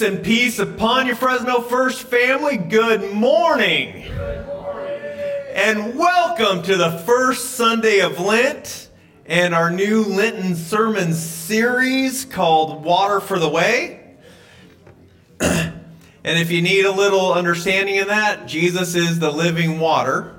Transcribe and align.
and 0.00 0.24
peace 0.24 0.58
upon 0.58 1.06
your 1.06 1.16
Fresno 1.16 1.60
First 1.60 2.04
family. 2.04 2.56
Good 2.56 3.12
morning. 3.12 4.04
Good 4.08 4.46
morning. 4.46 5.00
And 5.52 5.98
welcome 5.98 6.62
to 6.62 6.76
the 6.76 6.92
first 7.00 7.50
Sunday 7.50 8.00
of 8.00 8.18
Lent 8.18 8.88
and 9.26 9.54
our 9.54 9.70
new 9.70 10.02
Lenten 10.04 10.56
sermon 10.56 11.12
series 11.12 12.24
called 12.24 12.82
Water 12.82 13.20
for 13.20 13.38
the 13.38 13.50
Way. 13.50 14.16
and 15.40 15.74
if 16.24 16.50
you 16.50 16.62
need 16.62 16.86
a 16.86 16.92
little 16.92 17.34
understanding 17.34 17.98
of 17.98 18.06
that, 18.06 18.48
Jesus 18.48 18.94
is 18.94 19.18
the 19.18 19.30
living 19.30 19.78
water. 19.78 20.34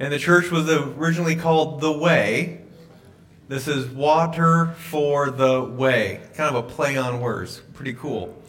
And 0.00 0.12
the 0.12 0.18
church 0.18 0.50
was 0.50 0.68
originally 0.68 1.36
called 1.36 1.80
the 1.80 1.92
Way. 1.92 2.59
This 3.50 3.66
is 3.66 3.88
water 3.88 4.76
for 4.78 5.28
the 5.28 5.60
way. 5.60 6.20
Kind 6.36 6.54
of 6.54 6.64
a 6.64 6.68
play 6.68 6.96
on 6.96 7.20
words. 7.20 7.60
Pretty 7.74 7.94
cool. 7.94 8.40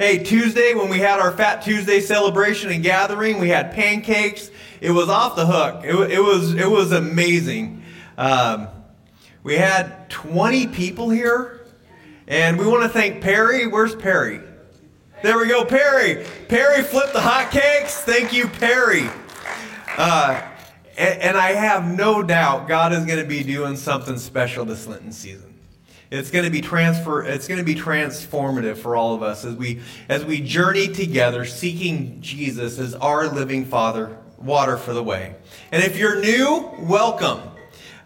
Hey, 0.00 0.24
Tuesday, 0.24 0.74
when 0.74 0.88
we 0.88 0.98
had 0.98 1.20
our 1.20 1.30
Fat 1.30 1.62
Tuesday 1.62 2.00
celebration 2.00 2.72
and 2.72 2.82
gathering, 2.82 3.38
we 3.38 3.50
had 3.50 3.70
pancakes. 3.70 4.50
It 4.80 4.90
was 4.90 5.08
off 5.08 5.36
the 5.36 5.46
hook. 5.46 5.84
It, 5.84 5.94
it 6.10 6.18
was, 6.18 6.54
it 6.54 6.68
was 6.68 6.90
amazing. 6.90 7.84
Um, 8.16 8.66
we 9.44 9.54
had 9.54 10.10
20 10.10 10.66
people 10.66 11.08
here, 11.08 11.64
and 12.26 12.58
we 12.58 12.66
want 12.66 12.82
to 12.82 12.88
thank 12.88 13.22
Perry. 13.22 13.68
Where's 13.68 13.94
Perry? 13.94 14.40
There 15.22 15.38
we 15.38 15.46
go, 15.46 15.66
Perry. 15.66 16.26
Perry 16.48 16.82
flipped 16.82 17.12
the 17.12 17.20
hotcakes. 17.20 18.00
Thank 18.00 18.32
you, 18.32 18.48
Perry. 18.48 19.08
Uh, 19.96 20.42
and, 20.98 21.22
and 21.22 21.36
I 21.36 21.52
have 21.52 21.96
no 21.96 22.22
doubt 22.22 22.66
God 22.68 22.92
is 22.92 23.04
going 23.06 23.20
to 23.20 23.28
be 23.28 23.42
doing 23.44 23.76
something 23.76 24.18
special 24.18 24.64
this 24.64 24.86
Lenten 24.86 25.12
season. 25.12 25.54
It's 26.10 26.30
going 26.30 26.44
to 26.44 26.50
be 26.50 26.60
transfer 26.60 27.22
it's 27.22 27.46
going 27.46 27.58
to 27.58 27.64
be 27.64 27.74
transformative 27.74 28.78
for 28.78 28.96
all 28.96 29.14
of 29.14 29.22
us 29.22 29.44
as 29.44 29.54
we 29.54 29.80
as 30.08 30.24
we 30.24 30.40
journey 30.40 30.88
together 30.88 31.44
seeking 31.44 32.20
Jesus 32.20 32.78
as 32.78 32.94
our 32.94 33.28
living 33.28 33.64
Father, 33.66 34.18
water 34.38 34.76
for 34.76 34.92
the 34.92 35.02
way. 35.02 35.34
And 35.70 35.82
if 35.84 35.98
you're 35.98 36.20
new, 36.20 36.70
welcome. 36.80 37.40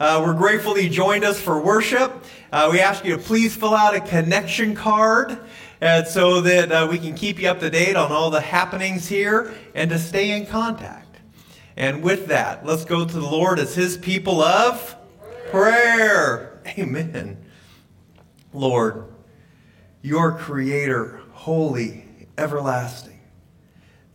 Uh, 0.00 0.20
we're 0.24 0.34
grateful 0.34 0.76
you 0.76 0.90
joined 0.90 1.22
us 1.22 1.40
for 1.40 1.60
worship. 1.60 2.24
Uh, 2.50 2.68
we 2.72 2.80
ask 2.80 3.04
you 3.04 3.16
to 3.16 3.22
please 3.22 3.54
fill 3.54 3.74
out 3.74 3.94
a 3.94 4.00
connection 4.00 4.74
card 4.74 5.38
so 6.06 6.40
that 6.40 6.72
uh, 6.72 6.88
we 6.90 6.98
can 6.98 7.14
keep 7.14 7.40
you 7.40 7.48
up 7.48 7.60
to 7.60 7.70
date 7.70 7.94
on 7.94 8.10
all 8.10 8.30
the 8.30 8.40
happenings 8.40 9.08
here 9.08 9.54
and 9.74 9.90
to 9.90 9.98
stay 9.98 10.32
in 10.36 10.44
contact. 10.46 11.01
And 11.76 12.02
with 12.02 12.26
that, 12.26 12.66
let's 12.66 12.84
go 12.84 13.04
to 13.04 13.12
the 13.12 13.20
Lord 13.20 13.58
as 13.58 13.74
His 13.74 13.96
people 13.96 14.42
of 14.42 14.96
prayer. 15.50 16.60
Amen. 16.78 17.44
Lord, 18.52 19.04
your 20.02 20.32
creator, 20.32 21.20
holy, 21.32 22.04
everlasting. 22.36 23.20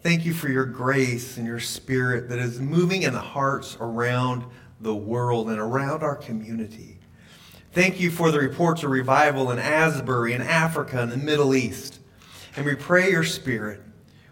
Thank 0.02 0.26
you 0.26 0.34
for 0.34 0.48
your 0.48 0.66
grace 0.66 1.38
and 1.38 1.48
your 1.48 1.60
spirit 1.60 2.30
that 2.30 2.40
is 2.40 2.60
moving 2.60 3.02
in 3.02 3.14
the 3.14 3.20
hearts 3.20 3.78
around 3.80 4.46
the 4.80 4.96
world 4.96 5.50
and 5.50 5.60
around 5.60 6.04
our 6.04 6.16
community. 6.16 7.00
Thank 7.72 8.00
you 8.00 8.12
for 8.12 8.32
the 8.32 8.40
reports 8.40 8.84
of 8.84 8.92
revival 8.92 9.52
in 9.52 9.60
Asbury, 9.60 10.34
in 10.34 10.42
Africa, 10.42 11.02
and 11.02 11.12
the 11.12 11.18
Middle 11.18 11.56
East. 11.56 12.00
And 12.56 12.66
we 12.66 12.76
pray 12.76 13.12
your 13.12 13.24
spirit 13.24 13.82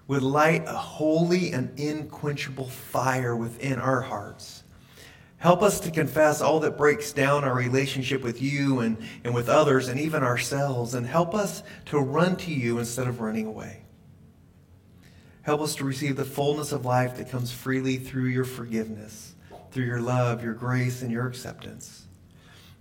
would 0.07 0.23
light 0.23 0.63
a 0.67 0.73
holy 0.73 1.51
and 1.51 1.77
unquenchable 1.79 2.67
fire 2.67 3.35
within 3.35 3.79
our 3.79 4.01
hearts 4.01 4.63
Help 5.45 5.61
us 5.61 5.79
to 5.81 5.91
confess 5.91 6.41
all 6.41 6.59
that 6.61 6.75
breaks 6.75 7.13
down 7.13 7.43
our 7.43 7.53
relationship 7.53 8.23
with 8.23 8.41
you 8.41 8.79
and, 8.79 8.97
and 9.23 9.31
with 9.35 9.47
others 9.47 9.89
and 9.89 9.99
even 9.99 10.23
ourselves, 10.23 10.95
and 10.95 11.05
help 11.05 11.35
us 11.35 11.61
to 11.85 11.99
run 11.99 12.35
to 12.35 12.51
you 12.51 12.79
instead 12.79 13.07
of 13.07 13.21
running 13.21 13.45
away. 13.45 13.83
Help 15.43 15.61
us 15.61 15.75
to 15.75 15.83
receive 15.83 16.15
the 16.15 16.25
fullness 16.25 16.71
of 16.71 16.83
life 16.83 17.17
that 17.17 17.29
comes 17.29 17.51
freely 17.51 17.97
through 17.97 18.25
your 18.25 18.43
forgiveness, 18.43 19.35
through 19.69 19.85
your 19.85 20.01
love, 20.01 20.43
your 20.43 20.55
grace, 20.55 21.03
and 21.03 21.11
your 21.11 21.27
acceptance. 21.27 22.07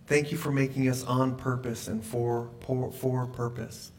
Thank 0.07 0.33
you 0.33 0.39
for 0.39 0.51
making 0.51 0.89
us 0.89 1.05
on 1.05 1.37
purpose 1.37 1.87
and 1.87 2.03
for, 2.03 2.49
for, 2.61 2.91
for 2.93 3.27
purpose. 3.27 3.93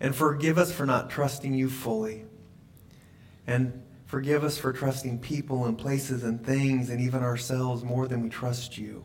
And 0.00 0.14
forgive 0.14 0.58
us 0.58 0.70
for 0.70 0.84
not 0.84 1.08
trusting 1.08 1.54
you 1.54 1.70
fully. 1.70 2.25
And 3.46 3.82
Forgive 4.06 4.44
us 4.44 4.56
for 4.56 4.72
trusting 4.72 5.18
people 5.18 5.64
and 5.64 5.76
places 5.76 6.22
and 6.22 6.44
things 6.44 6.90
and 6.90 7.00
even 7.00 7.22
ourselves 7.24 7.82
more 7.82 8.06
than 8.06 8.22
we 8.22 8.28
trust 8.28 8.78
you. 8.78 9.04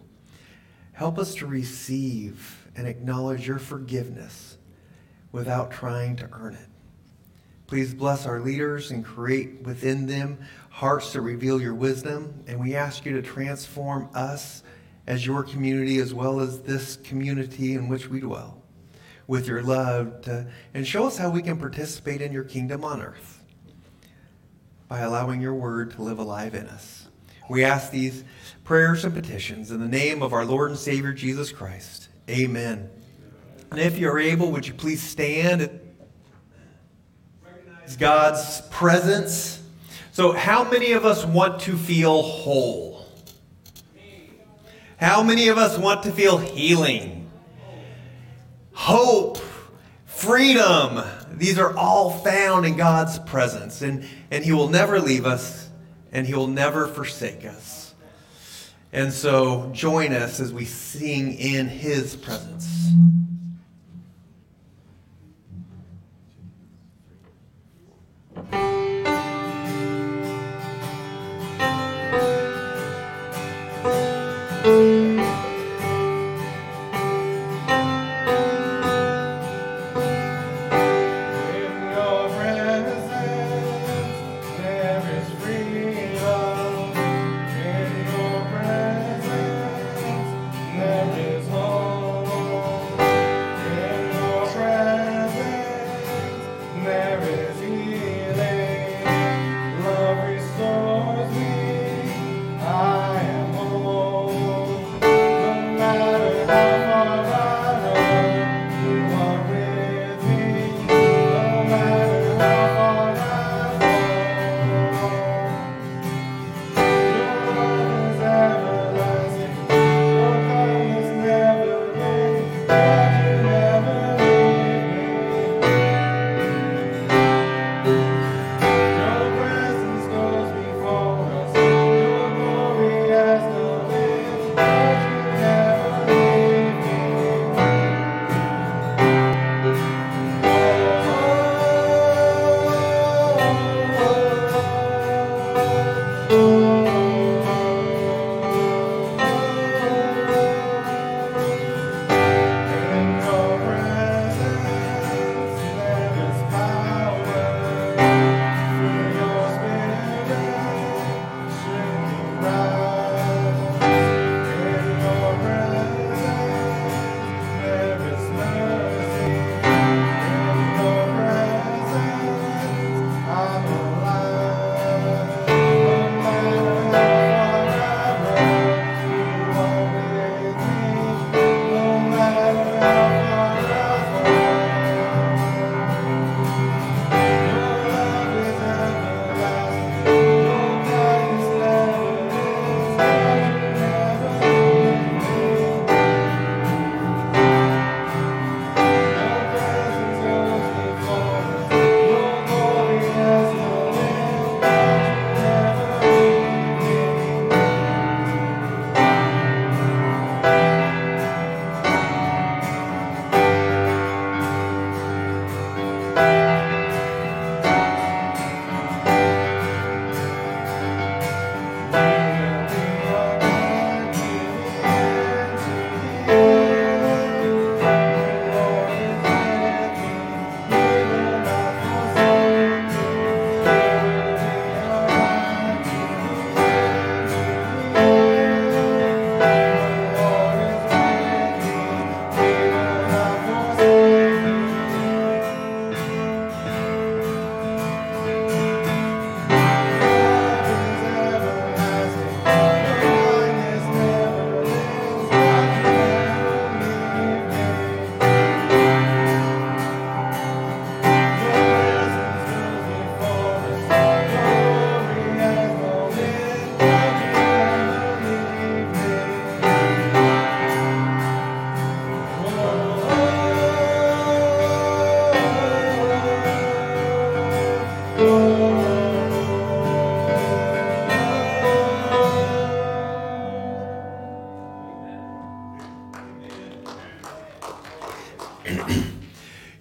Help 0.93 1.17
us 1.17 1.33
to 1.35 1.47
receive 1.47 2.69
and 2.75 2.87
acknowledge 2.87 3.47
your 3.47 3.57
forgiveness 3.57 4.57
without 5.31 5.71
trying 5.71 6.15
to 6.17 6.29
earn 6.31 6.53
it. 6.53 6.67
Please 7.65 7.95
bless 7.95 8.27
our 8.27 8.41
leaders 8.41 8.91
and 8.91 9.03
create 9.03 9.61
within 9.63 10.05
them 10.05 10.37
hearts 10.69 11.13
to 11.13 11.21
reveal 11.21 11.59
your 11.59 11.73
wisdom. 11.73 12.43
And 12.45 12.59
we 12.59 12.75
ask 12.75 13.03
you 13.03 13.13
to 13.13 13.23
transform 13.23 14.07
us 14.13 14.61
as 15.07 15.25
your 15.25 15.41
community 15.41 15.97
as 15.97 16.13
well 16.13 16.39
as 16.39 16.61
this 16.61 16.97
community 16.97 17.73
in 17.73 17.87
which 17.87 18.07
we 18.07 18.19
dwell 18.19 18.61
with 19.25 19.47
your 19.47 19.63
love 19.63 20.21
to, 20.21 20.45
and 20.75 20.85
show 20.85 21.07
us 21.07 21.17
how 21.17 21.31
we 21.31 21.41
can 21.41 21.57
participate 21.57 22.21
in 22.21 22.31
your 22.31 22.43
kingdom 22.43 22.83
on 22.83 23.01
earth 23.01 23.40
by 24.91 24.99
allowing 24.99 25.39
your 25.39 25.53
word 25.53 25.89
to 25.89 26.01
live 26.01 26.19
alive 26.19 26.53
in 26.53 26.67
us. 26.67 27.07
We 27.49 27.63
ask 27.63 27.91
these 27.91 28.25
prayers 28.65 29.05
and 29.05 29.13
petitions 29.13 29.71
in 29.71 29.79
the 29.79 29.87
name 29.87 30.21
of 30.21 30.33
our 30.33 30.43
Lord 30.43 30.69
and 30.69 30.77
Savior 30.77 31.13
Jesus 31.13 31.49
Christ. 31.49 32.09
Amen. 32.29 32.89
And 33.71 33.79
if 33.79 33.97
you're 33.97 34.19
able, 34.19 34.51
would 34.51 34.67
you 34.67 34.73
please 34.73 35.01
stand? 35.01 35.79
Recognize 37.41 37.95
God's 37.95 38.63
presence. 38.69 39.63
So, 40.11 40.33
how 40.33 40.69
many 40.69 40.91
of 40.91 41.05
us 41.05 41.25
want 41.25 41.61
to 41.61 41.77
feel 41.77 42.21
whole? 42.21 43.05
How 44.97 45.23
many 45.23 45.47
of 45.47 45.57
us 45.57 45.77
want 45.77 46.03
to 46.03 46.11
feel 46.11 46.37
healing? 46.37 47.31
Hope, 48.73 49.37
freedom. 50.03 51.01
These 51.37 51.57
are 51.59 51.75
all 51.75 52.11
found 52.11 52.65
in 52.65 52.77
God's 52.77 53.19
presence. 53.19 53.81
And, 53.81 54.05
and 54.29 54.43
He 54.43 54.51
will 54.51 54.69
never 54.69 54.99
leave 54.99 55.25
us, 55.25 55.69
and 56.11 56.27
He 56.27 56.33
will 56.33 56.47
never 56.47 56.87
forsake 56.87 57.45
us. 57.45 57.93
And 58.93 59.13
so, 59.13 59.69
join 59.73 60.11
us 60.11 60.39
as 60.39 60.51
we 60.51 60.65
sing 60.65 61.33
in 61.33 61.67
His 61.67 62.15
presence. 62.15 62.91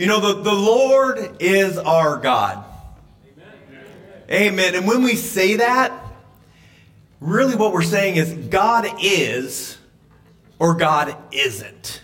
You 0.00 0.06
know, 0.06 0.18
the, 0.18 0.40
the 0.40 0.54
Lord 0.54 1.36
is 1.40 1.76
our 1.76 2.16
God. 2.16 2.64
Amen. 4.30 4.54
Amen. 4.54 4.74
And 4.74 4.88
when 4.88 5.02
we 5.02 5.14
say 5.14 5.56
that, 5.56 5.92
really 7.20 7.54
what 7.54 7.74
we're 7.74 7.82
saying 7.82 8.16
is 8.16 8.32
God 8.32 8.88
is 9.02 9.76
or 10.58 10.74
God 10.74 11.14
isn't. 11.32 12.00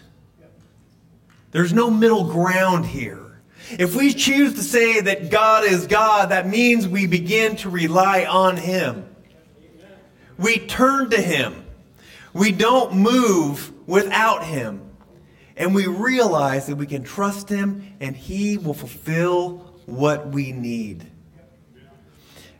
There's 1.52 1.72
no 1.72 1.90
middle 1.90 2.24
ground 2.24 2.84
here. 2.84 3.40
If 3.70 3.96
we 3.96 4.12
choose 4.12 4.56
to 4.56 4.62
say 4.62 5.00
that 5.00 5.30
God 5.30 5.64
is 5.64 5.86
God, 5.86 6.28
that 6.32 6.46
means 6.46 6.86
we 6.86 7.06
begin 7.06 7.56
to 7.56 7.70
rely 7.70 8.26
on 8.26 8.58
Him. 8.58 9.08
We 10.36 10.58
turn 10.58 11.08
to 11.08 11.18
Him. 11.18 11.64
We 12.34 12.52
don't 12.52 12.96
move 12.96 13.72
without 13.86 14.44
Him 14.44 14.85
and 15.56 15.74
we 15.74 15.86
realize 15.86 16.66
that 16.66 16.76
we 16.76 16.86
can 16.86 17.02
trust 17.02 17.48
Him 17.48 17.94
and 18.00 18.16
He 18.16 18.58
will 18.58 18.74
fulfill 18.74 19.74
what 19.86 20.28
we 20.28 20.52
need. 20.52 21.10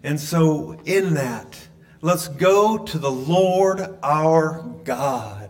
And 0.02 0.20
so, 0.20 0.80
in 0.84 1.14
that, 1.14 1.68
let's 2.00 2.28
go 2.28 2.78
to 2.78 2.98
the 2.98 3.10
Lord 3.10 3.80
our 4.02 4.62
God. 4.84 5.45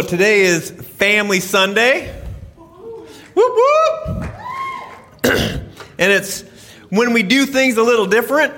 Know, 0.00 0.06
today 0.06 0.40
is 0.40 0.70
Family 0.70 1.40
Sunday. 1.40 2.10
Whoop, 3.34 3.52
whoop. 3.54 4.30
and 5.24 5.70
it's 5.98 6.40
when 6.88 7.12
we 7.12 7.22
do 7.22 7.44
things 7.44 7.76
a 7.76 7.82
little 7.82 8.06
different. 8.06 8.54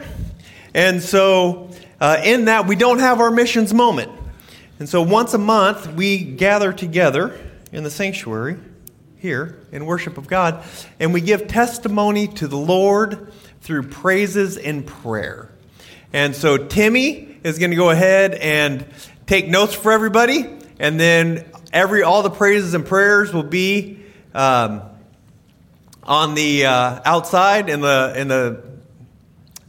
And 0.73 1.03
so, 1.03 1.71
uh, 2.01 2.21
in 2.23 2.45
that, 2.45 2.69
we 2.69 2.77
don't 2.77 3.01
have 3.01 3.19
our 3.19 3.33
missions 3.33 3.75
moment. 3.75 4.13
And 4.79 4.89
so, 4.89 5.03
once 5.03 5.35
a 5.35 5.39
month, 5.39 5.93
we 5.95 6.23
gather 6.23 6.73
together 6.73 7.37
in 7.73 7.83
the 7.83 7.91
sanctuary 7.91 8.57
here 9.17 9.59
in 9.73 9.85
worship 9.85 10.19
of 10.19 10.29
God, 10.29 10.63
and 11.01 11.13
we 11.13 11.21
give 11.21 11.49
testimony 11.49 12.29
to 12.29 12.47
the 12.47 12.57
Lord 12.57 13.33
through 13.63 13.89
praises 13.89 14.57
and 14.57 14.87
prayer. 14.87 15.51
And 16.13 16.37
so, 16.37 16.57
Timmy 16.57 17.37
is 17.43 17.59
going 17.59 17.73
to 17.73 17.77
go 17.77 17.91
ahead 17.91 18.35
and 18.35 18.87
take 19.27 19.49
notes 19.49 19.75
for 19.75 19.91
everybody, 19.91 20.62
and 20.83 20.99
then 20.99 21.45
every 21.73 22.03
all 22.03 22.23
the 22.23 22.31
praises 22.31 22.75
and 22.75 22.85
prayers 22.85 23.33
will 23.33 23.45
be 23.45 24.01
um, 24.35 24.83
on 26.03 26.35
the 26.35 26.67
uh, 26.67 27.01
outside 27.05 27.71
in 27.71 27.81
the 27.81 28.13
in 28.17 28.27
the 28.29 28.65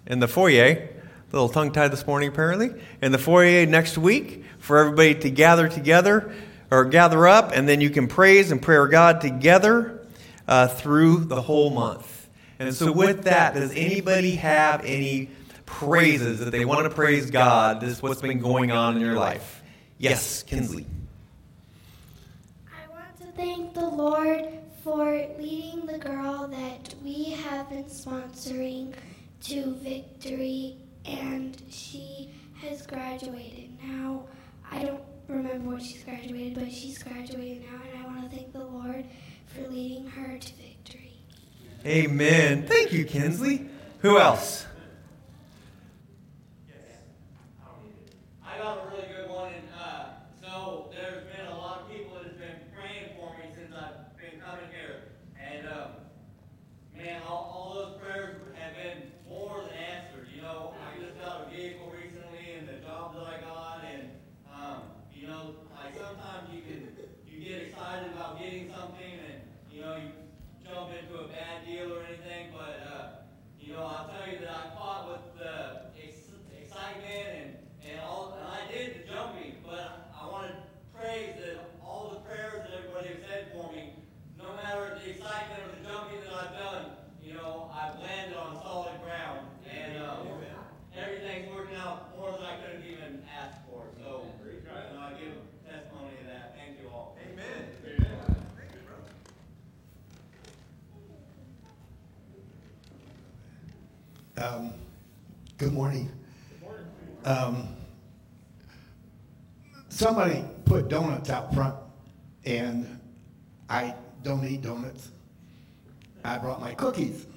in 0.07 0.19
the 0.19 0.27
foyer. 0.27 0.89
A 0.89 1.31
little 1.31 1.49
tongue 1.49 1.71
tied 1.71 1.91
this 1.91 2.05
morning, 2.05 2.29
apparently. 2.29 2.73
In 3.01 3.11
the 3.11 3.17
foyer 3.19 3.65
next 3.67 3.97
week 3.97 4.43
for 4.57 4.79
everybody 4.79 5.15
to 5.15 5.29
gather 5.29 5.67
together 5.67 6.33
or 6.71 6.85
gather 6.85 7.27
up, 7.27 7.51
and 7.53 7.69
then 7.69 7.79
you 7.79 7.91
can 7.91 8.07
praise 8.07 8.51
and 8.51 8.59
pray 8.59 8.77
God 8.89 9.21
together 9.21 10.07
uh, 10.47 10.67
through 10.67 11.25
the 11.25 11.41
whole 11.41 11.69
month. 11.69 12.27
And 12.57 12.73
so, 12.73 12.91
with 12.91 13.25
that, 13.25 13.53
does 13.53 13.71
anybody 13.71 14.31
have 14.31 14.83
any 14.83 15.29
praises 15.67 16.39
that 16.39 16.51
they 16.51 16.65
want 16.65 16.85
to 16.85 16.89
praise 16.89 17.29
God? 17.29 17.81
This 17.81 17.91
is 17.91 18.01
what's 18.01 18.21
been 18.21 18.39
going 18.39 18.71
on 18.71 18.95
in 18.95 19.01
your 19.01 19.15
life. 19.15 19.61
Yes, 19.99 20.41
Kinsley. 20.41 20.87
Thank 23.35 23.73
the 23.73 23.87
Lord 23.87 24.47
for 24.83 25.27
leading 25.39 25.85
the 25.85 25.97
girl 25.97 26.47
that 26.47 26.93
we 27.03 27.31
have 27.31 27.69
been 27.69 27.85
sponsoring 27.85 28.93
to 29.43 29.73
victory, 29.75 30.77
and 31.05 31.61
she 31.69 32.29
has 32.61 32.85
graduated. 32.85 33.69
Now, 33.83 34.25
I 34.71 34.83
don't 34.83 35.03
remember 35.27 35.71
what 35.71 35.81
she's 35.81 36.03
graduated, 36.03 36.55
but 36.55 36.71
she's 36.71 37.01
graduated 37.01 37.63
now, 37.63 37.79
and 37.91 38.03
I 38.03 38.07
want 38.07 38.29
to 38.29 38.35
thank 38.35 38.53
the 38.53 38.63
Lord 38.65 39.05
for 39.47 39.67
leading 39.67 40.05
her 40.07 40.37
to 40.37 40.53
victory. 40.55 41.13
Amen. 41.85 42.65
Thank 42.67 42.93
you, 42.93 43.03
Kinsley. 43.05 43.67
Who 43.99 44.17
else? 44.19 44.65
I 48.45 48.57
got 48.57 48.77
a 48.77 48.89
really 48.91 49.07
good 49.07 49.29
one, 49.29 49.51
and 49.53 49.67
uh, 49.77 50.05
so 50.41 50.89
there's 50.93 51.23
been 51.35 51.47
a 51.47 51.57
lot 51.57 51.81
of 51.81 51.89
people 51.91 52.15
that 52.15 52.23
have 52.25 52.37
been 52.37 52.59
praying 52.75 53.09
for 53.17 53.33
me 53.37 53.51
since 53.53 53.73
I've 53.75 54.17
been 54.17 54.32
coming 54.43 54.67
here, 54.71 55.15
and 55.39 55.67
um, 55.67 55.89
man, 56.95 57.21
all, 57.27 57.47
all 57.55 57.73
those 57.75 58.01
prayers 58.01 58.41
have 58.59 58.75
been 58.75 59.11
more 59.27 59.63
than 59.63 59.71
answered. 59.71 60.27
You 60.35 60.41
know, 60.41 60.73
I 60.83 60.99
just 60.99 61.15
got 61.19 61.47
a 61.47 61.49
vehicle 61.49 61.91
recently, 61.95 62.59
and 62.59 62.67
the 62.67 62.83
job 62.85 63.15
that 63.15 63.23
I 63.23 63.39
got, 63.39 63.83
and 63.87 64.09
um, 64.51 64.79
you 65.15 65.27
know, 65.27 65.55
like 65.71 65.95
sometimes 65.95 66.51
you 66.51 66.61
can 66.61 66.91
you 67.25 67.39
get 67.39 67.71
excited 67.71 68.11
about 68.11 68.37
getting 68.39 68.67
something, 68.67 69.15
and 69.31 69.41
you 69.71 69.81
know 69.81 69.95
you 69.95 70.11
jump 70.67 70.91
into 70.91 71.23
a 71.23 71.27
bad 71.27 71.65
deal 71.65 71.93
or 71.93 72.03
anything, 72.03 72.51
but 72.51 72.83
uh, 72.83 73.07
you 73.59 73.73
know, 73.73 73.83
I'll 73.83 74.11
tell 74.11 74.27
you 74.27 74.39
that 74.39 74.51
I 74.51 74.75
fought 74.75 75.07
with 75.07 75.39
the 75.39 75.87
ex- 76.03 76.35
excitement 76.51 77.31
and, 77.31 77.49
and 77.87 77.99
all, 78.01 78.35
and 78.37 78.43
I 78.43 78.67
did 78.71 78.99
the 78.99 79.07
jumping, 79.07 79.55
but 79.63 80.11
I 80.11 80.27
want 80.27 80.51
to 80.51 80.55
praise 80.99 81.35
that 81.39 81.79
all 81.81 82.11
the 82.11 82.19
prayers 82.27 82.67
that 82.67 82.75
everybody 82.77 83.15
said 83.27 83.51
for 83.55 83.71
me, 83.71 84.02
no 84.43 84.51
matter 84.61 84.99
the 84.99 85.09
excitement 85.11 85.59
or 85.63 85.69
the 85.79 85.81
jumping 85.87 86.19
that 86.21 86.33
I've 86.35 86.55
done, 86.59 86.85
you 87.23 87.33
know, 87.33 87.71
I've 87.73 87.99
landed 87.99 88.37
on 88.37 88.61
solid 88.61 88.99
ground, 89.01 89.47
and 89.71 90.03
um, 90.03 90.27
everything's 90.95 91.49
working 91.55 91.77
out 91.77 92.15
more 92.17 92.31
than 92.31 92.43
I 92.43 92.57
could 92.57 92.75
have 92.75 92.85
even 92.85 93.23
asked 93.31 93.59
for. 93.69 93.85
So, 93.97 94.27
you 94.43 94.59
know, 94.67 95.01
I 95.01 95.11
give 95.13 95.33
testimony 95.65 96.19
of 96.21 96.27
that. 96.27 96.55
Thank 96.57 96.81
you 96.81 96.89
all. 96.89 97.17
Amen. 97.23 97.71
Amen. 97.87 98.19
Um, 104.37 104.73
Good 105.57 105.71
morning. 105.73 106.11
Um, 107.23 107.67
Somebody 109.87 110.43
put 110.65 110.89
donuts 110.89 111.29
out 111.29 111.53
front, 111.53 111.75
and 112.45 112.99
I 113.69 113.93
don't 114.23 114.45
eat 114.45 114.61
donuts. 114.61 115.09
I 116.23 116.37
brought 116.37 116.61
my 116.61 116.73
cookies. 116.73 117.27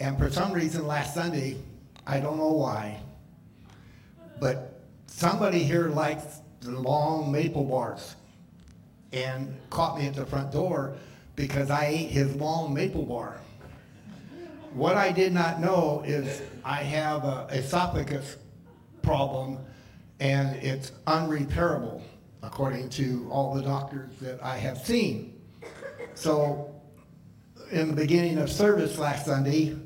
And 0.00 0.18
for 0.18 0.30
some 0.30 0.52
reason, 0.52 0.86
last 0.86 1.14
Sunday, 1.14 1.56
I 2.06 2.20
don't 2.20 2.36
know 2.36 2.52
why, 2.52 3.00
but 4.40 4.80
somebody 5.06 5.62
here 5.62 5.88
likes 5.88 6.40
the 6.60 6.72
long 6.72 7.30
maple 7.30 7.64
bars 7.64 8.16
and 9.12 9.54
caught 9.70 9.98
me 9.98 10.06
at 10.06 10.14
the 10.14 10.26
front 10.26 10.52
door 10.52 10.96
because 11.36 11.70
I 11.70 11.86
ate 11.86 12.10
his 12.10 12.34
long 12.34 12.74
maple 12.74 13.04
bar. 13.04 13.40
What 14.74 14.96
I 14.96 15.12
did 15.12 15.32
not 15.32 15.60
know 15.60 16.02
is 16.04 16.42
I 16.64 16.76
have 16.76 17.24
a 17.24 17.46
esophagus 17.52 18.36
problem 19.02 19.58
and 20.18 20.56
it's 20.56 20.92
unrepairable, 21.06 22.00
according 22.42 22.88
to 22.90 23.28
all 23.30 23.54
the 23.54 23.62
doctors 23.62 24.10
that 24.20 24.42
I 24.42 24.56
have 24.56 24.78
seen. 24.78 25.31
So, 26.14 26.74
in 27.70 27.88
the 27.88 27.94
beginning 27.94 28.38
of 28.38 28.50
service 28.50 28.98
last 28.98 29.26
Sunday, 29.26 29.76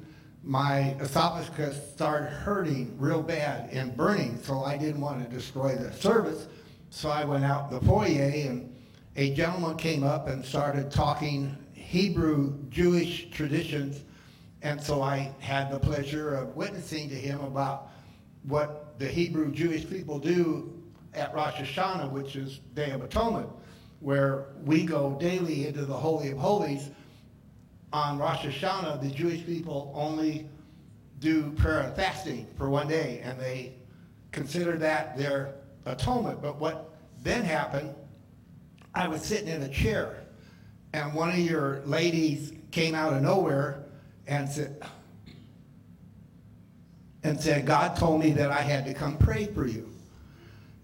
my 0.42 0.94
esophagus 1.00 1.80
started 1.92 2.28
hurting 2.28 2.96
real 2.98 3.22
bad 3.22 3.70
and 3.70 3.96
burning, 3.96 4.38
so 4.42 4.64
I 4.64 4.76
didn't 4.76 5.00
want 5.00 5.22
to 5.24 5.34
destroy 5.34 5.74
the 5.74 5.92
service. 5.92 6.48
So 6.90 7.10
I 7.10 7.24
went 7.24 7.44
out 7.44 7.70
in 7.70 7.78
the 7.78 7.84
foyer 7.84 8.22
and 8.22 8.74
a 9.16 9.34
gentleman 9.34 9.76
came 9.76 10.04
up 10.04 10.28
and 10.28 10.44
started 10.44 10.90
talking 10.90 11.56
Hebrew 11.74 12.58
Jewish 12.70 13.30
traditions 13.30 14.02
and 14.62 14.82
so 14.82 15.00
I 15.00 15.30
had 15.38 15.70
the 15.70 15.78
pleasure 15.78 16.34
of 16.34 16.56
witnessing 16.56 17.08
to 17.10 17.14
him 17.14 17.40
about 17.40 17.90
what 18.42 18.98
the 18.98 19.06
Hebrew 19.06 19.52
Jewish 19.52 19.88
people 19.88 20.18
do 20.18 20.82
at 21.14 21.32
Rosh 21.34 21.54
Hashanah, 21.54 22.10
which 22.10 22.34
is 22.34 22.58
Day 22.74 22.90
of 22.90 23.02
Atonement, 23.02 23.48
where 24.06 24.46
we 24.64 24.84
go 24.84 25.16
daily 25.18 25.66
into 25.66 25.84
the 25.84 25.92
Holy 25.92 26.30
of 26.30 26.38
Holies 26.38 26.90
on 27.92 28.18
Rosh 28.18 28.46
Hashanah, 28.46 29.02
the 29.02 29.10
Jewish 29.10 29.44
people 29.44 29.90
only 29.96 30.48
do 31.18 31.50
prayer 31.56 31.80
and 31.80 31.96
fasting 31.96 32.46
for 32.56 32.70
one 32.70 32.86
day, 32.86 33.20
and 33.24 33.36
they 33.40 33.72
consider 34.30 34.76
that 34.76 35.18
their 35.18 35.56
atonement. 35.86 36.40
But 36.40 36.60
what 36.60 36.94
then 37.24 37.42
happened, 37.42 37.92
I 38.94 39.08
was 39.08 39.22
sitting 39.22 39.48
in 39.48 39.60
a 39.64 39.68
chair, 39.68 40.22
and 40.92 41.12
one 41.12 41.30
of 41.30 41.38
your 41.38 41.82
ladies 41.84 42.52
came 42.70 42.94
out 42.94 43.12
of 43.12 43.22
nowhere 43.22 43.86
and 44.28 44.48
said, 44.48 44.80
and 47.24 47.40
said, 47.40 47.66
God 47.66 47.96
told 47.96 48.20
me 48.20 48.30
that 48.30 48.52
I 48.52 48.60
had 48.60 48.84
to 48.84 48.94
come 48.94 49.18
pray 49.18 49.46
for 49.46 49.66
you. 49.66 49.90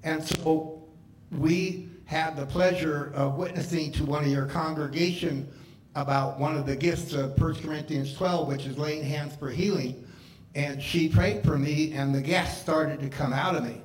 And 0.02 0.24
so 0.24 0.82
we 1.30 1.88
had 2.04 2.36
the 2.36 2.46
pleasure 2.46 3.12
of 3.14 3.36
witnessing 3.36 3.92
to 3.92 4.04
one 4.04 4.24
of 4.24 4.30
your 4.30 4.46
congregation 4.46 5.48
about 5.94 6.38
one 6.38 6.56
of 6.56 6.66
the 6.66 6.76
gifts 6.76 7.12
of 7.12 7.38
1 7.40 7.54
Corinthians 7.56 8.14
12, 8.14 8.48
which 8.48 8.66
is 8.66 8.78
laying 8.78 9.02
hands 9.02 9.36
for 9.36 9.50
healing. 9.50 10.06
And 10.54 10.82
she 10.82 11.08
prayed 11.08 11.42
for 11.44 11.58
me, 11.58 11.92
and 11.92 12.14
the 12.14 12.20
gas 12.20 12.60
started 12.60 13.00
to 13.00 13.08
come 13.08 13.32
out 13.32 13.54
of 13.54 13.64
me. 13.64 13.80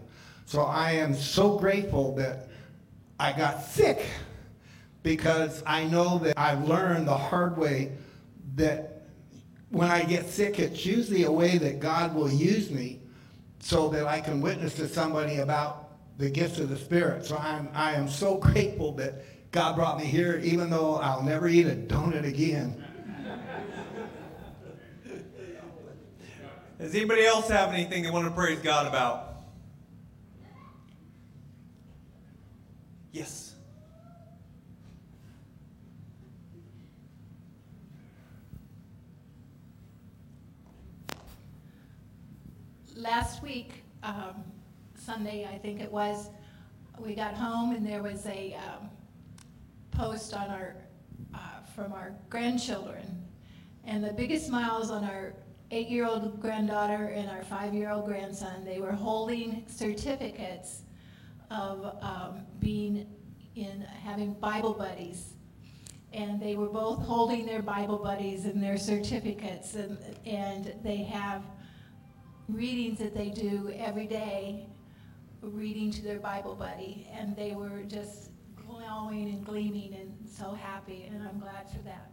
So 0.46 0.62
I 0.62 0.92
am 0.92 1.14
so 1.14 1.58
grateful 1.58 2.16
that 2.16 2.48
I 3.20 3.34
got 3.34 3.64
sick 3.64 4.06
because 5.04 5.64
I 5.66 5.86
know 5.86 6.20
that 6.20 6.38
I've 6.38 6.68
learned 6.68 7.08
the 7.08 7.18
hard 7.18 7.58
way 7.58 7.92
that 8.56 9.04
when 9.70 9.90
I 9.90 10.04
get 10.04 10.28
sick, 10.28 10.60
it's 10.60 10.86
usually 10.86 11.24
a 11.24 11.32
way 11.32 11.58
that 11.58 11.80
God 11.80 12.16
will 12.16 12.30
use 12.32 12.72
me 12.72 13.00
so 13.60 13.90
that 13.90 14.06
I 14.06 14.22
can 14.22 14.42
witness 14.42 14.76
to 14.76 14.88
somebody 14.88 15.38
about 15.38 15.87
the 16.18 16.30
gifts 16.30 16.60
of 16.60 16.70
the 16.70 16.78
Spirit. 16.78 17.26
So 17.26 17.38
I'm, 17.38 17.70
I 17.74 17.94
am 17.94 18.08
so 18.10 18.38
grateful 18.40 18.94
that 18.94 19.52
God 19.52 19.76
brought 19.76 19.98
me 19.98 20.06
here, 20.06 20.40
even 20.44 20.70
though 20.70 20.96
I'll 20.96 21.24
never 21.24 21.48
eat 21.48 21.68
a 21.68 21.76
donut 21.76 22.26
again. 22.26 22.84
Does 26.80 26.94
anybody 26.94 27.26
else 27.26 27.50
have 27.50 27.74
anything 27.74 28.04
they 28.04 28.12
want 28.12 28.26
to 28.26 28.32
praise 28.32 28.60
God 28.60 28.86
about? 28.86 29.24
Yes. 33.12 33.48
last 42.98 43.42
week, 43.42 43.84
um, 44.04 44.44
Sunday, 45.08 45.48
I 45.50 45.58
think 45.58 45.80
it 45.80 45.90
was, 45.90 46.32
we 47.00 47.16
got 47.16 47.34
home 47.34 47.74
and 47.74 47.88
there 47.88 48.04
was 48.04 48.26
a 48.26 48.54
um, 48.56 48.90
post 49.90 50.34
on 50.34 50.50
our, 50.50 50.76
uh, 51.34 51.62
from 51.74 51.94
our 51.94 52.14
grandchildren. 52.30 53.26
And 53.86 54.04
the 54.04 54.12
biggest 54.12 54.48
smiles 54.48 54.92
on 54.92 55.06
our 55.06 55.34
eight-year-old 55.72 56.42
granddaughter 56.42 57.06
and 57.06 57.30
our 57.30 57.42
five-year-old 57.44 58.06
grandson, 58.06 58.66
they 58.66 58.82
were 58.82 58.92
holding 58.92 59.64
certificates 59.70 60.82
of 61.52 61.86
um, 62.02 62.42
being 62.60 63.08
in, 63.56 63.88
having 64.04 64.34
Bible 64.34 64.74
buddies. 64.74 65.36
And 66.12 66.38
they 66.38 66.58
were 66.58 66.68
both 66.68 67.02
holding 67.02 67.46
their 67.46 67.62
Bible 67.62 68.00
buddies 68.00 68.44
and 68.44 68.62
their 68.62 68.78
certificates, 68.78 69.76
and, 69.76 69.98
and 70.26 70.74
they 70.84 70.98
have 71.04 71.44
readings 72.50 73.00
that 73.00 73.16
they 73.16 73.30
do 73.30 73.72
every 73.78 74.06
day, 74.06 74.68
reading 75.42 75.92
to 75.92 76.02
their 76.02 76.20
Bible 76.20 76.56
buddy, 76.56 77.08
and 77.14 77.36
they 77.36 77.54
were 77.54 77.84
just 77.88 78.32
glowing 78.68 79.30
and 79.30 79.46
gleaming 79.46 79.94
and 79.94 80.14
so 80.30 80.54
happy, 80.54 81.10
and 81.12 81.28
I'm 81.28 81.40
glad 81.40 81.70
for 81.70 81.80
that. 81.80 82.12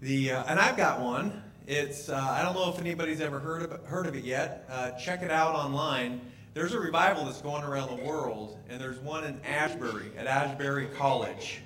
The 0.00 0.30
uh, 0.30 0.44
and 0.46 0.60
I've 0.60 0.76
got 0.76 1.00
one. 1.00 1.42
It's 1.66 2.08
uh, 2.08 2.16
I 2.16 2.42
don't 2.42 2.54
know 2.54 2.70
if 2.70 2.78
anybody's 2.78 3.20
ever 3.20 3.40
heard 3.40 3.62
of 3.62 3.84
heard 3.84 4.06
of 4.06 4.14
it 4.14 4.24
yet. 4.24 4.64
Uh, 4.70 4.92
check 4.92 5.22
it 5.22 5.30
out 5.30 5.56
online. 5.56 6.20
There's 6.54 6.72
a 6.72 6.78
revival 6.78 7.24
that's 7.24 7.42
going 7.42 7.64
around 7.64 7.96
the 7.98 8.04
world, 8.04 8.58
and 8.68 8.80
there's 8.80 8.98
one 8.98 9.24
in 9.24 9.40
Ashbury 9.44 10.12
at 10.16 10.28
Ashbury 10.28 10.86
College, 10.96 11.62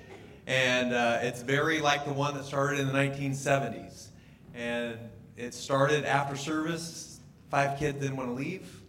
and 0.47 0.93
uh, 0.93 1.19
it's 1.21 1.43
very 1.43 1.79
like 1.79 2.05
the 2.05 2.13
one 2.13 2.33
that 2.33 2.43
started 2.43 2.79
in 2.79 2.87
the 2.87 2.93
1970s. 2.93 4.07
And 4.55 4.97
it 5.37 5.53
started 5.53 6.05
after 6.05 6.35
service. 6.35 7.12
Five 7.53 7.77
kids 7.77 7.99
didn't 7.99 8.17
want 8.17 8.29
to 8.29 8.33
leave. 8.33 8.81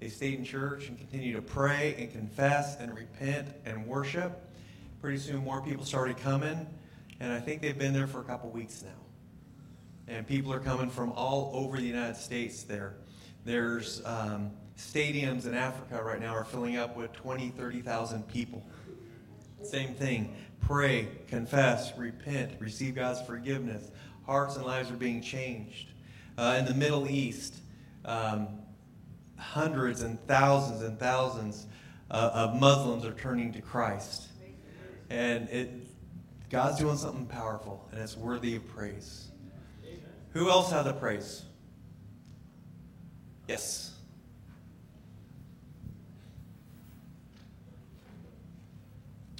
They 0.00 0.08
stayed 0.08 0.38
in 0.38 0.42
church 0.42 0.88
and 0.88 0.96
continued 0.96 1.36
to 1.36 1.42
pray 1.42 1.94
and 1.98 2.10
confess 2.10 2.80
and 2.80 2.96
repent 2.96 3.48
and 3.66 3.86
worship. 3.86 4.50
Pretty 5.02 5.18
soon, 5.18 5.44
more 5.44 5.60
people 5.60 5.84
started 5.84 6.16
coming, 6.16 6.66
and 7.20 7.30
I 7.30 7.38
think 7.38 7.60
they've 7.60 7.76
been 7.76 7.92
there 7.92 8.06
for 8.06 8.20
a 8.20 8.24
couple 8.24 8.48
weeks 8.48 8.82
now. 8.82 10.14
And 10.14 10.26
people 10.26 10.54
are 10.54 10.58
coming 10.58 10.88
from 10.88 11.12
all 11.12 11.50
over 11.52 11.76
the 11.76 11.82
United 11.82 12.16
States 12.16 12.62
there. 12.62 12.94
There's 13.44 14.00
um, 14.06 14.52
stadiums 14.78 15.44
in 15.44 15.52
Africa 15.52 16.02
right 16.02 16.18
now 16.18 16.32
are 16.32 16.44
filling 16.44 16.78
up 16.78 16.96
with 16.96 17.12
20, 17.12 17.50
30,000 17.50 18.26
people. 18.26 18.64
Same 19.62 19.92
thing. 19.92 20.34
Pray, 20.62 21.08
confess, 21.26 21.92
repent, 21.98 22.52
receive 22.58 22.94
God's 22.94 23.20
forgiveness. 23.20 23.90
Hearts 24.24 24.56
and 24.56 24.64
lives 24.64 24.90
are 24.90 24.96
being 24.96 25.20
changed. 25.20 25.90
Uh, 26.38 26.56
in 26.58 26.64
the 26.64 26.72
Middle 26.72 27.06
East, 27.06 27.56
um, 28.04 28.48
hundreds 29.36 30.02
and 30.02 30.18
thousands 30.26 30.82
and 30.82 30.98
thousands 30.98 31.66
uh, 32.10 32.30
of 32.32 32.60
Muslims 32.60 33.04
are 33.04 33.12
turning 33.12 33.52
to 33.52 33.60
Christ. 33.60 34.28
And 35.10 35.48
it, 35.48 35.70
God's 36.50 36.78
doing 36.78 36.96
something 36.96 37.26
powerful, 37.26 37.88
and 37.92 38.00
it's 38.00 38.16
worthy 38.16 38.56
of 38.56 38.66
praise. 38.68 39.30
Who 40.32 40.50
else 40.50 40.70
has 40.70 40.86
a 40.86 40.92
praise? 40.92 41.44
Yes. 43.48 43.94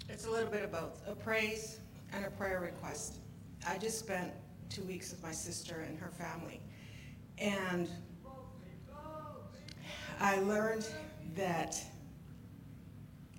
It's 0.09 0.27
a 0.27 0.31
little 0.31 0.51
bit 0.51 0.65
of 0.65 0.73
both, 0.73 1.03
a 1.07 1.15
praise 1.15 1.79
and 2.13 2.25
a 2.25 2.31
prayer 2.31 2.61
request. 2.61 3.19
I 3.67 3.79
just 3.79 3.99
spent 3.99 4.33
two 4.69 4.83
weeks 4.83 5.11
with 5.11 5.23
my 5.23 5.33
sister 5.33 5.81
and 5.87 5.99
her 5.99 6.11
family, 6.11 6.61
and 7.39 7.89
I 10.21 10.41
learned 10.41 10.87
that 11.37 11.81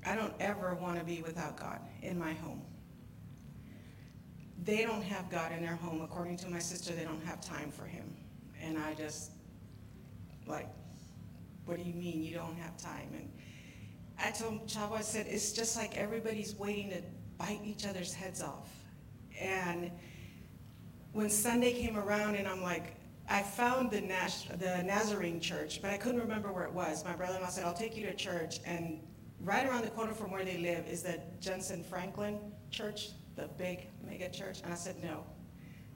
I 0.06 0.16
don't 0.16 0.34
ever 0.40 0.76
want 0.76 0.98
to 0.98 1.06
be 1.06 1.22
without 1.22 1.58
God 1.58 1.80
in 2.02 2.18
my 2.18 2.34
home. 2.34 2.62
They 4.64 4.84
don't 4.84 5.04
have 5.04 5.30
God 5.30 5.52
in 5.52 5.62
their 5.62 5.76
home. 5.76 6.02
According 6.02 6.38
to 6.38 6.50
my 6.50 6.60
sister, 6.60 6.94
they 6.94 7.04
don't 7.04 7.24
have 7.26 7.42
time 7.42 7.72
for 7.72 7.86
Him. 7.86 8.16
And 8.62 8.78
I 8.78 8.94
just, 8.94 9.32
like, 10.48 10.68
what 11.66 11.78
do 11.78 11.84
you 11.84 11.94
mean 11.94 12.24
you 12.24 12.36
don't 12.36 12.58
have 12.58 12.78
time? 12.78 13.10
And 13.14 13.32
I 14.18 14.32
told 14.32 14.68
Chavo, 14.68 14.94
I 14.94 15.02
said, 15.02 15.28
it's 15.30 15.54
just 15.54 15.78
like 15.78 15.98
everybody's 15.98 16.56
waiting 16.56 16.90
to 16.92 17.02
bite 17.38 17.60
each 17.64 17.86
other's 17.86 18.14
heads 18.14 18.42
off. 18.42 18.70
And 19.40 19.92
when 21.14 21.30
Sunday 21.30 21.74
came 21.74 21.98
around 21.98 22.36
and 22.36 22.48
I'm 22.48 22.62
like, 22.62 22.96
I 23.30 23.44
found 23.44 23.92
the, 23.92 24.02
Nash, 24.02 24.46
the 24.58 24.82
Nazarene 24.84 25.40
church, 25.40 25.82
but 25.82 25.92
I 25.92 25.98
couldn't 25.98 26.20
remember 26.20 26.52
where 26.52 26.66
it 26.66 26.74
was. 26.74 27.06
My 27.06 27.16
brother-in-law 27.16 27.50
said, 27.50 27.64
I'll 27.64 27.74
take 27.74 27.96
you 27.96 28.06
to 28.08 28.16
church. 28.16 28.60
And 28.66 29.02
right 29.40 29.68
around 29.68 29.84
the 29.84 29.92
corner 29.92 30.14
from 30.14 30.32
where 30.32 30.44
they 30.44 30.58
live 30.58 30.88
is 30.88 31.04
the 31.04 31.22
Jensen 31.40 31.84
Franklin 31.84 32.40
church, 32.72 33.10
the 33.36 33.48
big 33.58 33.88
mega 34.04 34.30
church. 34.30 34.62
And 34.64 34.74
I 34.74 34.76
said, 34.76 34.96
no, 35.04 35.24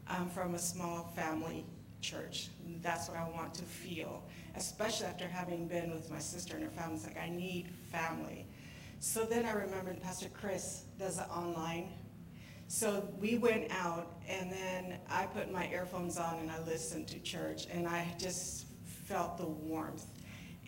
I'm 0.08 0.30
from 0.30 0.54
a 0.54 0.60
small 0.60 1.12
family 1.15 1.65
church. 2.02 2.50
That's 2.82 3.10
what 3.10 3.17
I 3.17 3.28
want 3.30 3.56
to 3.56 3.63
feel, 3.63 4.24
especially 4.56 5.08
after 5.08 5.28
having 5.28 5.67
been 5.67 5.91
with 5.91 6.12
my 6.12 6.19
sister 6.19 6.56
and 6.56 6.63
her 6.63 6.69
family. 6.69 6.96
It's 6.98 7.06
like, 7.06 7.17
I 7.17 7.30
need 7.30 7.69
family. 7.91 8.46
So 9.00 9.26
then 9.26 9.46
I 9.46 9.54
remembered 9.54 10.02
Pastor 10.02 10.30
Chris 10.34 10.84
does 11.00 11.17
it 11.17 11.26
online. 11.36 11.89
So 12.74 13.08
we 13.20 13.38
went 13.38 13.72
out, 13.72 14.14
and 14.28 14.52
then 14.52 14.98
I 15.08 15.28
put 15.28 15.52
my 15.52 15.68
earphones 15.68 16.18
on 16.18 16.40
and 16.40 16.50
I 16.50 16.60
listened 16.64 17.08
to 17.10 17.20
church, 17.20 17.68
and 17.72 17.88
I 17.88 18.08
just 18.18 18.66
felt 19.06 19.38
the 19.38 19.46
warmth. 19.46 20.08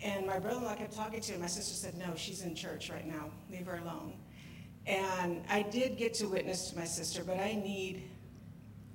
And 0.04 0.28
my 0.28 0.38
brother-in-law 0.38 0.76
kept 0.76 0.94
talking 0.94 1.20
to 1.20 1.34
him. 1.34 1.42
My 1.42 1.48
sister 1.48 1.74
said, 1.74 1.98
no, 1.98 2.14
she's 2.16 2.44
in 2.44 2.54
church 2.54 2.92
right 2.92 3.08
now. 3.08 3.32
Leave 3.50 3.66
her 3.66 3.78
alone. 3.78 4.14
And 4.86 5.44
I 5.50 5.64
did 5.64 5.98
get 5.98 6.14
to 6.16 6.28
witness 6.28 6.70
to 6.70 6.78
my 6.78 6.86
sister, 6.86 7.24
but 7.24 7.40
I 7.40 7.54
need 7.56 8.04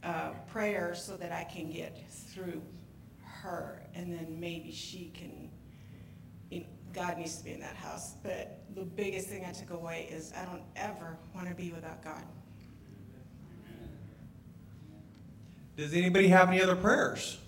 uh, 0.05 0.31
prayer 0.46 0.94
so 0.94 1.16
that 1.16 1.33
I 1.33 1.42
can 1.42 1.68
get 1.68 2.09
through 2.09 2.62
her, 3.25 3.83
and 3.92 4.12
then 4.12 4.38
maybe 4.38 4.70
she 4.70 5.11
can. 5.12 5.51
You 6.49 6.61
know, 6.61 6.66
God 6.92 7.18
needs 7.18 7.38
to 7.38 7.44
be 7.44 7.51
in 7.51 7.61
that 7.61 7.75
house. 7.75 8.14
But 8.23 8.61
the 8.77 8.85
biggest 8.85 9.27
thing 9.27 9.44
I 9.44 9.51
took 9.51 9.70
away 9.70 10.09
is 10.12 10.33
I 10.33 10.44
don't 10.44 10.62
ever 10.77 11.18
want 11.35 11.49
to 11.49 11.57
be 11.57 11.73
without 11.73 12.05
God. 12.05 12.23
Does 15.81 15.95
anybody 15.95 16.29
have 16.29 16.51
any 16.51 16.61
other 16.61 16.77
prayers? 16.77 17.38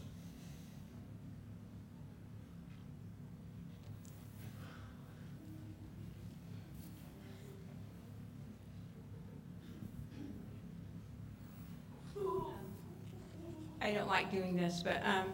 I 13.83 13.91
don't 13.91 14.09
like 14.09 14.31
doing 14.31 14.57
this, 14.57 14.83
but 14.83 15.03
um, 15.05 15.27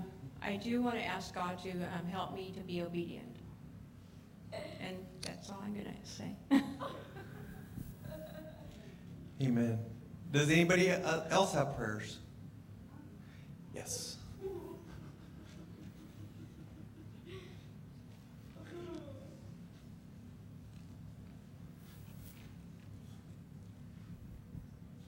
I 0.43 0.57
do 0.57 0.83
want 0.83 0.97
to 0.97 1.05
ask 1.05 1.33
God 1.33 1.63
to 1.63 1.71
um, 1.71 2.09
help 2.11 2.35
me 2.35 2.53
to 2.57 2.61
be 2.63 2.83
obedient. 2.83 3.37
And 4.81 4.97
that's 5.23 5.51
all 5.51 5.63
I'm 5.65 5.73
going 5.73 5.85
to 5.85 5.93
say. 6.11 6.35
Amen. 9.41 9.79
Does 10.33 10.51
anybody 10.51 10.91
uh, 10.91 11.29
else 11.31 11.55
have 11.55 11.77
prayers? 11.77 12.19
Yes. 13.79 14.17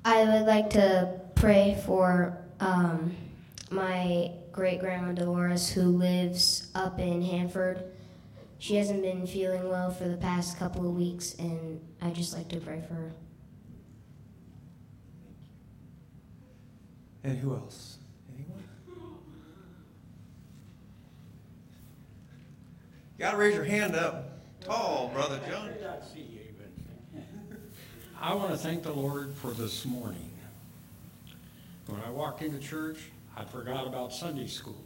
I 0.04 0.24
would 0.24 0.46
like 0.46 0.70
to 0.70 1.20
pray 1.34 1.82
for 1.84 2.38
um, 2.60 3.16
my 3.72 4.30
great 4.52 4.78
grandma 4.78 5.12
Dolores, 5.12 5.68
who 5.70 5.82
lives 5.82 6.70
up 6.76 7.00
in 7.00 7.22
Hanford. 7.22 7.82
She 8.60 8.76
hasn't 8.76 9.02
been 9.02 9.26
feeling 9.26 9.68
well 9.68 9.90
for 9.90 10.06
the 10.06 10.16
past 10.16 10.58
couple 10.58 10.88
of 10.88 10.94
weeks, 10.94 11.34
and 11.40 11.80
I'd 12.00 12.14
just 12.14 12.36
like 12.36 12.48
to 12.50 12.60
pray 12.60 12.82
for 12.86 12.94
her. 12.94 13.12
And 17.24 17.36
who 17.38 17.54
else? 17.54 17.99
You 23.20 23.26
gotta 23.26 23.36
raise 23.36 23.54
your 23.54 23.64
hand 23.64 23.94
up 23.94 24.40
tall, 24.62 25.10
Brother 25.12 25.38
John. 25.46 25.68
I 28.18 28.32
want 28.32 28.50
to 28.52 28.56
thank 28.56 28.82
the 28.82 28.94
Lord 28.94 29.34
for 29.34 29.50
this 29.50 29.84
morning. 29.84 30.30
When 31.86 32.00
I 32.00 32.08
walked 32.08 32.40
into 32.40 32.58
church, 32.58 33.10
I 33.36 33.44
forgot 33.44 33.86
about 33.86 34.14
Sunday 34.14 34.46
school. 34.46 34.82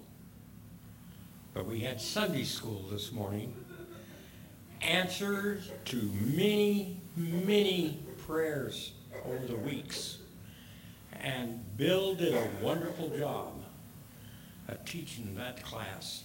But 1.53 1.67
we 1.67 1.79
had 1.79 2.01
Sunday 2.01 2.43
school 2.43 2.85
this 2.91 3.13
morning. 3.13 3.55
Answers 4.83 5.71
to 5.85 6.11
many, 6.35 7.01
many 7.15 8.01
prayers 8.27 8.95
over 9.25 9.47
the 9.47 9.59
weeks. 9.59 10.19
And 11.21 11.65
Bill 11.77 12.17
did 12.17 12.35
a 12.35 12.49
wonderful 12.61 13.17
job 13.17 13.63
at 14.67 14.85
teaching 14.87 15.37
that 15.37 15.63
class. 15.63 16.24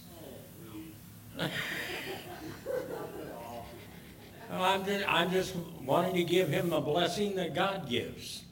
I'm 4.50 4.84
just, 4.84 5.04
I'm 5.08 5.30
just 5.30 5.54
wanting 5.84 6.14
to 6.14 6.24
give 6.24 6.48
him 6.48 6.72
a 6.72 6.80
blessing 6.80 7.36
that 7.36 7.54
God 7.54 7.88
gives. 7.88 8.42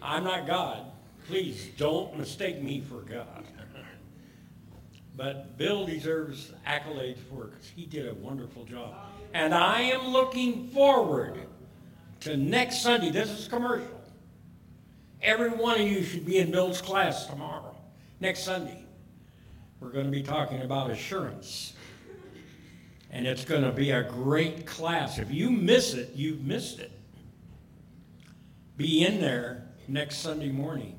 I'm 0.00 0.24
not 0.24 0.46
God. 0.46 0.86
Please 1.26 1.68
don't 1.76 2.16
mistake 2.16 2.62
me 2.62 2.80
for 2.80 3.00
God. 3.00 3.44
But 5.16 5.56
Bill 5.56 5.86
deserves 5.86 6.52
accolades 6.66 7.18
for 7.30 7.44
it 7.44 7.50
because 7.52 7.68
he 7.74 7.86
did 7.86 8.06
a 8.08 8.14
wonderful 8.14 8.64
job. 8.64 8.94
And 9.32 9.54
I 9.54 9.80
am 9.82 10.08
looking 10.08 10.68
forward 10.68 11.40
to 12.20 12.36
next 12.36 12.82
Sunday. 12.82 13.10
This 13.10 13.30
is 13.30 13.48
commercial. 13.48 14.00
Every 15.22 15.48
one 15.50 15.80
of 15.80 15.86
you 15.86 16.02
should 16.02 16.26
be 16.26 16.38
in 16.38 16.50
Bill's 16.50 16.82
class 16.82 17.26
tomorrow, 17.26 17.74
next 18.20 18.44
Sunday. 18.44 18.84
We're 19.80 19.90
going 19.90 20.04
to 20.04 20.10
be 20.10 20.22
talking 20.22 20.62
about 20.62 20.90
assurance 20.90 21.72
and 23.10 23.26
it's 23.26 23.44
going 23.44 23.62
to 23.62 23.72
be 23.72 23.90
a 23.90 24.02
great 24.02 24.66
class. 24.66 25.18
If 25.18 25.30
you 25.30 25.50
miss 25.50 25.94
it, 25.94 26.12
you've 26.14 26.44
missed 26.44 26.80
it. 26.80 26.92
Be 28.76 29.04
in 29.04 29.20
there 29.20 29.68
next 29.88 30.18
Sunday 30.18 30.50
morning 30.50 30.98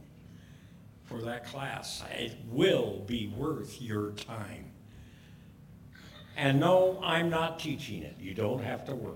for 1.06 1.22
that 1.22 1.46
class. 1.46 2.04
It 2.18 2.36
will 2.50 3.04
be 3.06 3.28
worth 3.28 3.82
your 3.82 4.12
time. 4.12 4.72
And 6.36 6.60
no, 6.60 7.00
I'm 7.04 7.30
not 7.30 7.60
teaching 7.60 8.04
it. 8.04 8.16
You 8.20 8.34
don't 8.34 8.64
have 8.64 8.86
to 8.86 8.96
worry. 8.96 9.16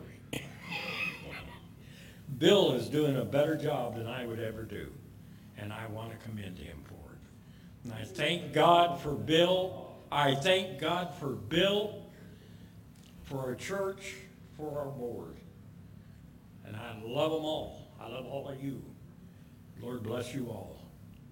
Bill 2.38 2.74
is 2.74 2.88
doing 2.88 3.18
a 3.18 3.26
better 3.26 3.56
job 3.56 3.96
than 3.96 4.08
I 4.08 4.26
would 4.26 4.40
ever 4.40 4.64
do, 4.64 4.90
and 5.58 5.72
I 5.72 5.86
want 5.88 6.12
to 6.12 6.18
commend 6.28 6.58
him 6.58 6.82
for 6.86 7.14
it. 7.14 7.20
And 7.84 7.94
I 7.94 8.04
thank 8.04 8.54
God 8.54 9.00
for 9.00 9.12
Bill. 9.12 9.92
I 10.12 10.36
thank 10.36 10.80
God 10.80 11.14
for 11.16 11.30
Bill 11.30 12.02
for 13.32 13.40
our 13.40 13.56
church, 13.56 14.16
for 14.58 14.78
our 14.78 14.90
board. 14.90 15.38
And 16.66 16.76
I 16.76 16.94
love 17.04 17.32
them 17.32 17.46
all. 17.46 17.88
I 18.00 18.08
love 18.10 18.26
all 18.26 18.50
of 18.50 18.62
you. 18.62 18.84
Lord 19.82 20.04
bless 20.04 20.36
you 20.36 20.48
all. 20.50 20.82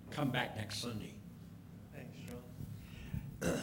Come 0.10 0.32
back 0.32 0.56
next 0.56 0.82
Sunday. 0.82 1.14
Thanks, 1.94 2.18
John. 2.26 3.60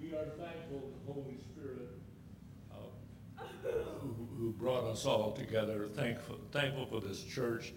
We 0.00 0.12
are 0.12 0.26
thankful 0.38 0.80
to 0.80 1.06
the 1.06 1.12
Holy 1.12 1.38
Spirit 1.38 1.88
uh, 2.70 3.70
who, 4.00 4.28
who 4.38 4.52
brought 4.52 4.84
us 4.84 5.06
all 5.06 5.32
together. 5.32 5.88
Thankful, 5.94 6.38
thankful 6.52 6.86
for 6.86 7.00
this 7.00 7.24
church. 7.24 7.72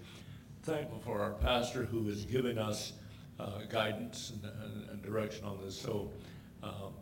Thankful 0.64 1.00
for 1.00 1.22
our 1.22 1.34
pastor 1.34 1.86
who 1.86 2.10
is 2.10 2.26
giving 2.26 2.58
us 2.58 2.94
uh, 3.40 3.62
guidance 3.70 4.34
and, 4.34 4.52
and, 4.62 4.90
and 4.90 5.02
direction 5.02 5.46
on 5.46 5.58
this. 5.64 5.80
So, 5.80 6.12
um, 6.62 6.94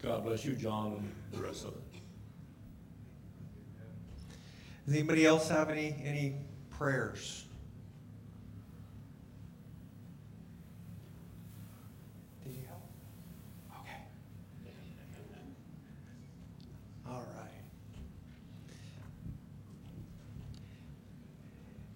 God 0.00 0.24
bless 0.24 0.44
you, 0.44 0.52
John, 0.52 0.92
and 0.92 1.12
the 1.32 1.46
rest 1.46 1.64
of 1.64 1.72
it. 1.72 1.91
Does 4.86 4.94
anybody 4.94 5.24
else 5.24 5.48
have 5.48 5.70
any 5.70 5.94
any 6.04 6.34
prayers? 6.70 7.44
Did 12.44 12.54
you 12.54 12.62
help? 12.66 12.82
Okay. 13.80 14.02
All 17.08 17.24
right. 17.36 17.50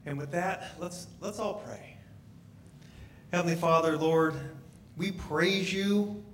And 0.07 0.16
with 0.16 0.31
that, 0.31 0.77
let's 0.79 1.09
let's 1.20 1.40
all 1.40 1.62
pray. 1.66 1.96
Heavenly 3.33 3.57
Father, 3.57 3.96
Lord, 3.96 4.35
we 4.96 5.11
praise 5.11 5.72
you 5.72 6.25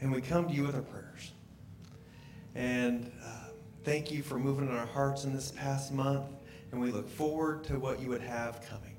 and 0.00 0.12
we 0.12 0.20
come 0.20 0.46
to 0.46 0.54
you 0.54 0.62
with 0.62 0.76
our 0.76 0.82
prayers. 0.82 1.32
And 2.54 3.10
uh, 3.22 3.35
thank 3.86 4.10
you 4.10 4.20
for 4.20 4.36
moving 4.36 4.66
in 4.66 4.74
our 4.74 4.86
hearts 4.86 5.22
in 5.22 5.32
this 5.32 5.52
past 5.52 5.92
month, 5.92 6.24
and 6.72 6.80
we 6.80 6.90
look 6.90 7.08
forward 7.08 7.62
to 7.62 7.78
what 7.78 8.00
you 8.00 8.08
would 8.08 8.20
have 8.20 8.60
coming. 8.68 8.96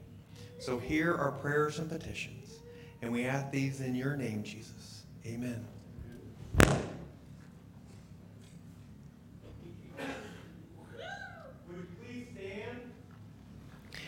So 0.60 0.80
hear 0.80 1.13
our 1.13 1.34
prayers 1.34 1.78
and 1.80 1.89
petitions, 1.89 2.60
and 3.02 3.12
we 3.12 3.26
ask 3.26 3.52
these 3.52 3.82
in 3.82 3.95
your 3.95 4.15
name, 4.15 4.43
Jesus. 4.43 5.04
Amen. 5.26 5.67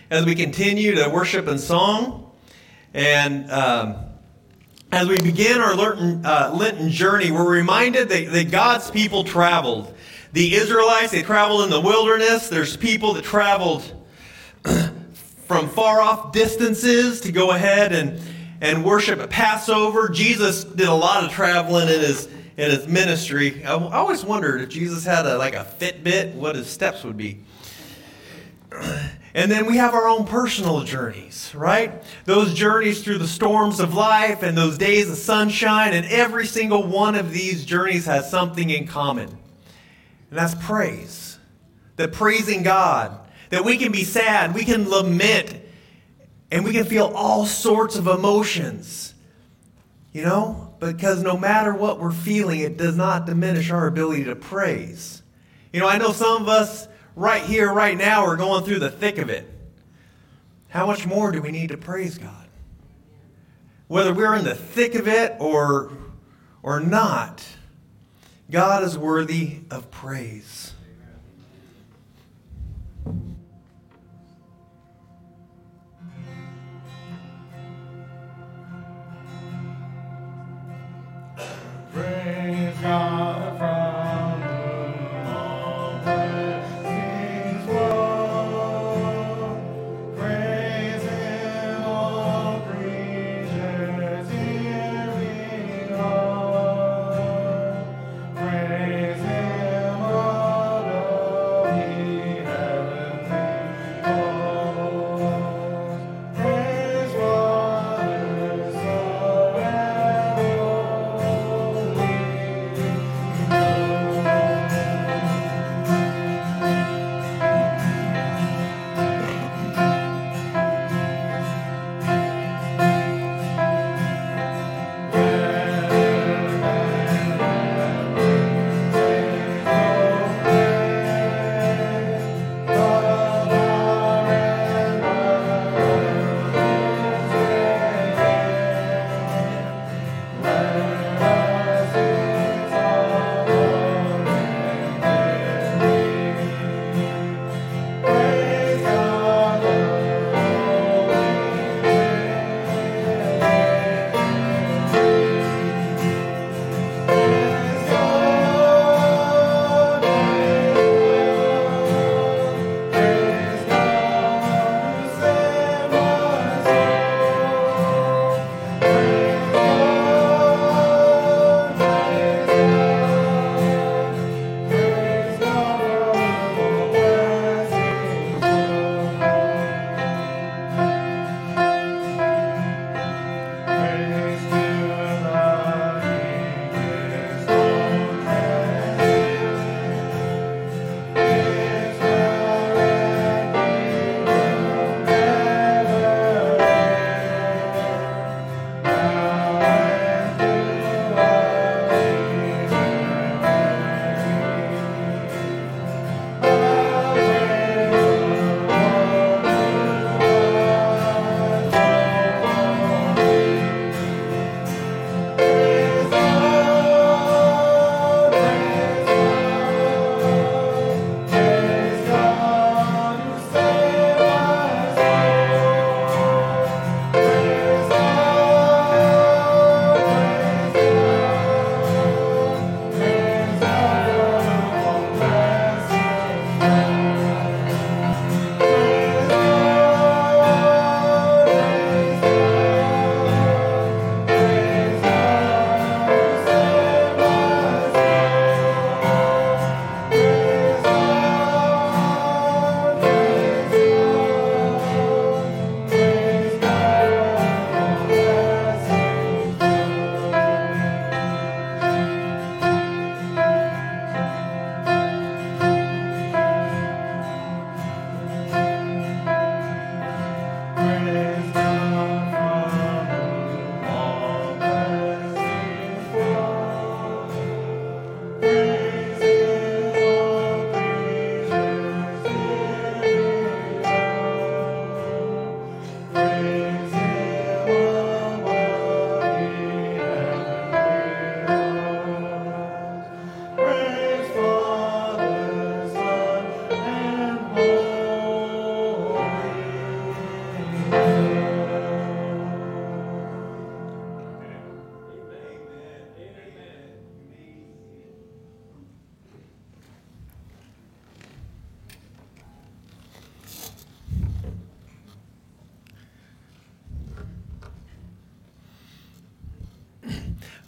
As 0.09 0.25
we 0.25 0.33
continue 0.33 0.95
to 0.95 1.09
worship 1.09 1.47
and 1.47 1.59
song, 1.59 2.31
and 2.93 3.51
um, 3.51 3.97
as 4.93 5.09
we 5.09 5.19
begin 5.19 5.59
our 5.59 5.75
Lenten, 5.75 6.25
uh, 6.25 6.55
Lenten 6.55 6.89
journey, 6.89 7.31
we're 7.31 7.51
reminded 7.51 8.07
that, 8.07 8.31
that 8.31 8.49
God's 8.49 8.89
people 8.89 9.25
traveled. 9.25 9.93
The 10.31 10.55
Israelites, 10.55 11.11
they 11.11 11.23
traveled 11.23 11.63
in 11.63 11.69
the 11.71 11.81
wilderness. 11.81 12.49
There's 12.49 12.77
people 12.77 13.13
that 13.13 13.23
traveled 13.23 13.83
from 15.47 15.69
far 15.69 16.01
off 16.01 16.31
distances 16.31 17.21
to 17.21 17.31
go 17.31 17.51
ahead 17.51 17.91
and, 17.93 18.21
and 18.61 18.85
worship 18.85 19.19
at 19.19 19.31
Passover. 19.31 20.09
Jesus 20.09 20.63
did 20.63 20.87
a 20.87 20.93
lot 20.93 21.23
of 21.23 21.31
traveling 21.31 21.87
in 21.87 21.99
his, 22.01 22.27
in 22.57 22.69
his 22.69 22.87
ministry. 22.87 23.65
I, 23.65 23.71
always 23.71 24.23
wondered 24.23 24.61
if 24.61 24.69
Jesus 24.69 25.03
had 25.03 25.25
a, 25.25 25.37
like 25.37 25.55
a 25.55 25.65
Fitbit, 25.79 26.35
what 26.35 26.55
his 26.55 26.67
steps 26.67 27.03
would 27.03 27.17
be. 27.17 27.43
And 29.33 29.51
then 29.51 29.67
we 29.67 29.77
have 29.77 29.93
our 29.93 30.07
own 30.07 30.25
personal 30.25 30.83
journeys, 30.83 31.51
right? 31.53 32.03
Those 32.25 32.53
journeys 32.55 33.03
through 33.03 33.19
the 33.19 33.27
storms 33.27 33.79
of 33.79 33.93
life 33.93 34.41
and 34.41 34.57
those 34.57 34.77
days 34.77 35.07
of 35.09 35.17
sunshine, 35.17 35.93
and 35.93 36.05
every 36.07 36.47
single 36.47 36.87
one 36.87 37.13
of 37.13 37.31
these 37.31 37.63
journeys 37.63 38.07
has 38.07 38.29
something 38.29 38.71
in 38.71 38.87
common. 38.87 39.37
And 40.29 40.39
that's 40.39 40.55
praise. 40.55 41.37
That 41.95 42.13
praising 42.13 42.63
God, 42.63 43.19
that 43.49 43.65
we 43.65 43.77
can 43.77 43.91
be 43.91 44.03
sad, 44.03 44.53
we 44.53 44.63
can 44.63 44.89
lament, 44.89 45.55
and 46.51 46.63
we 46.63 46.71
can 46.71 46.85
feel 46.85 47.11
all 47.15 47.45
sorts 47.45 47.95
of 47.95 48.07
emotions. 48.07 49.13
You 50.13 50.23
know? 50.23 50.73
Because 50.79 51.21
no 51.21 51.37
matter 51.37 51.73
what 51.73 51.99
we're 51.99 52.11
feeling, 52.11 52.61
it 52.61 52.77
does 52.77 52.95
not 52.95 53.25
diminish 53.25 53.69
our 53.69 53.85
ability 53.87 54.23
to 54.25 54.35
praise. 54.35 55.21
You 55.73 55.81
know, 55.81 55.87
I 55.87 55.97
know 55.97 56.13
some 56.13 56.41
of 56.41 56.47
us 56.47 56.87
right 57.15 57.43
here, 57.43 57.71
right 57.71 57.97
now, 57.97 58.25
are 58.25 58.37
going 58.37 58.63
through 58.63 58.79
the 58.79 58.89
thick 58.89 59.17
of 59.17 59.29
it. 59.29 59.47
How 60.69 60.85
much 60.85 61.05
more 61.05 61.31
do 61.31 61.41
we 61.41 61.51
need 61.51 61.69
to 61.69 61.77
praise 61.77 62.17
God? 62.17 62.47
Whether 63.87 64.13
we're 64.13 64.35
in 64.35 64.45
the 64.45 64.55
thick 64.55 64.95
of 64.95 65.07
it 65.07 65.35
or, 65.39 65.91
or 66.63 66.79
not, 66.79 67.45
God 68.51 68.83
is 68.83 68.97
worthy 68.97 69.59
of 69.69 69.91
praise. 69.91 70.73
Praise 81.93 82.75
God 82.81 83.88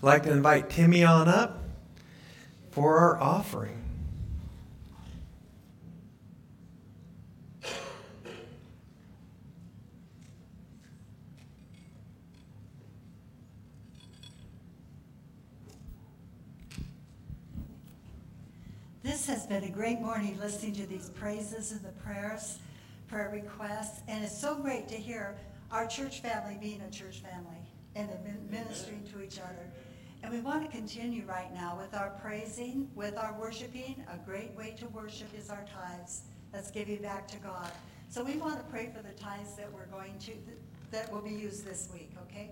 I'd 0.02 0.08
like 0.08 0.24
to 0.24 0.32
invite 0.32 0.72
Timmy 0.72 1.04
on 1.04 1.28
up 1.28 1.62
for 2.72 2.98
our 2.98 3.22
offering. 3.22 3.78
This 19.04 19.28
has 19.28 19.46
been 19.46 19.66
a 19.66 19.70
great 19.70 20.02
morning 20.02 20.36
listening 20.40 20.74
to 20.74 20.88
these 20.88 21.12
praises 21.12 21.74
and 21.74 21.82
the 21.82 21.92
prayers, 22.02 22.58
prayer 23.08 23.30
requests, 23.32 24.02
and 24.08 24.24
it's 24.24 24.36
so 24.36 24.56
great 24.56 24.88
to 24.88 24.96
hear 24.96 25.38
our 25.72 25.86
church 25.86 26.22
family 26.22 26.58
being 26.60 26.82
a 26.82 26.90
church 26.90 27.20
family 27.20 27.62
and 27.96 28.10
ministering 28.50 29.04
to 29.14 29.22
each 29.22 29.38
other. 29.38 29.70
And 30.24 30.32
we 30.32 30.40
want 30.40 30.64
to 30.64 30.76
continue 30.76 31.24
right 31.26 31.52
now 31.54 31.78
with 31.80 32.00
our 32.00 32.12
praising, 32.22 32.90
with 32.96 33.18
our 33.18 33.36
worshiping. 33.40 34.04
A 34.14 34.18
great 34.18 34.56
way 34.56 34.76
to 34.80 34.88
worship 34.90 35.28
is 35.38 35.50
our 35.50 35.66
tithes. 35.74 36.22
That's 36.52 36.70
giving 36.70 37.02
back 37.02 37.28
to 37.30 37.38
God. 37.38 37.72
So 38.10 38.24
we 38.24 38.38
want 38.38 38.58
to 38.58 38.64
pray 38.66 38.92
for 38.96 39.02
the 39.02 39.14
tithes 39.14 39.56
that 39.56 39.72
we're 39.74 39.86
going 39.86 40.18
to, 40.20 40.34
that 40.92 41.12
will 41.12 41.22
be 41.22 41.32
used 41.32 41.66
this 41.66 41.90
week, 41.94 42.12
okay? 42.24 42.52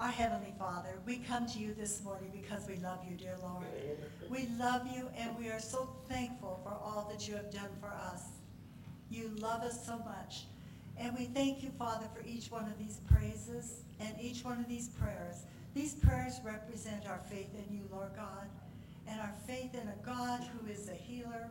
Our 0.00 0.08
Heavenly 0.08 0.52
Father, 0.58 0.98
we 1.06 1.18
come 1.18 1.46
to 1.46 1.58
you 1.58 1.72
this 1.72 2.02
morning 2.02 2.30
because 2.32 2.66
we 2.68 2.76
love 2.76 2.98
you, 3.08 3.16
dear 3.16 3.36
Lord. 3.40 3.64
We 4.28 4.48
love 4.58 4.86
you 4.92 5.08
and 5.16 5.38
we 5.38 5.48
are 5.48 5.60
so 5.60 5.88
thankful 6.08 6.60
for 6.64 6.72
all 6.72 7.08
that 7.12 7.28
you 7.28 7.34
have 7.36 7.52
done 7.52 7.70
for 7.80 7.88
us. 7.88 8.24
You 9.08 9.30
love 9.38 9.62
us 9.62 9.86
so 9.86 9.98
much. 9.98 10.46
And 10.98 11.16
we 11.16 11.26
thank 11.26 11.62
you, 11.62 11.70
Father, 11.78 12.06
for 12.14 12.26
each 12.26 12.50
one 12.50 12.64
of 12.64 12.76
these 12.78 13.00
praises 13.10 13.82
and 14.00 14.14
each 14.20 14.44
one 14.44 14.58
of 14.58 14.68
these 14.68 14.88
prayers. 14.88 15.44
These 15.74 15.94
prayers 15.94 16.40
represent 16.44 17.06
our 17.06 17.18
faith 17.28 17.50
in 17.54 17.74
you, 17.74 17.82
Lord 17.90 18.10
God, 18.14 18.48
and 19.08 19.20
our 19.20 19.34
faith 19.46 19.74
in 19.74 19.88
a 19.88 20.06
God 20.06 20.40
who 20.40 20.70
is 20.70 20.88
a 20.88 20.94
healer, 20.94 21.50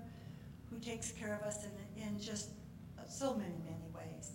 who 0.69 0.79
takes 0.79 1.11
care 1.11 1.35
of 1.35 1.45
us 1.45 1.65
in, 1.65 2.01
in 2.01 2.19
just 2.19 2.49
so 3.09 3.33
many, 3.33 3.59
many 3.65 3.89
ways. 3.93 4.31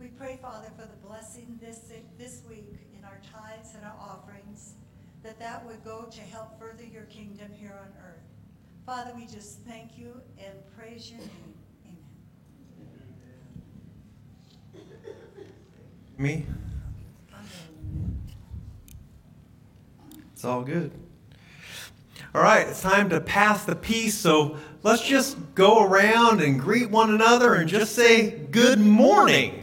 We 0.00 0.08
pray, 0.08 0.38
Father, 0.42 0.68
for 0.76 0.82
the 0.82 1.06
blessing 1.06 1.58
this, 1.62 1.92
this 2.18 2.42
week 2.48 2.74
in 2.98 3.04
our 3.04 3.20
tithes 3.32 3.74
and 3.74 3.84
our 3.84 3.96
offerings, 4.00 4.74
that 5.22 5.38
that 5.38 5.64
would 5.64 5.84
go 5.84 6.08
to 6.10 6.20
help 6.20 6.58
further 6.58 6.84
your 6.84 7.04
kingdom 7.04 7.52
here 7.52 7.78
on 7.80 7.92
earth. 8.04 8.24
Father, 8.84 9.12
we 9.14 9.26
just 9.26 9.60
thank 9.60 9.96
you 9.96 10.20
and 10.38 10.54
praise 10.76 11.10
your 11.10 11.20
name. 11.20 11.54
Amen. 14.74 14.86
Me? 16.18 16.46
It's 20.40 20.46
all 20.46 20.62
good. 20.62 20.90
All 22.34 22.40
right, 22.40 22.66
it's 22.66 22.80
time 22.80 23.10
to 23.10 23.20
pass 23.20 23.66
the 23.66 23.76
peace, 23.76 24.16
so 24.16 24.56
let's 24.82 25.06
just 25.06 25.36
go 25.54 25.84
around 25.84 26.40
and 26.40 26.58
greet 26.58 26.88
one 26.88 27.10
another 27.10 27.56
and 27.56 27.68
just 27.68 27.94
say 27.94 28.30
good 28.50 28.80
morning. 28.80 29.59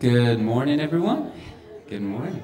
Good 0.00 0.38
morning, 0.38 0.78
everyone. 0.78 1.32
Good 1.88 2.02
morning. 2.02 2.40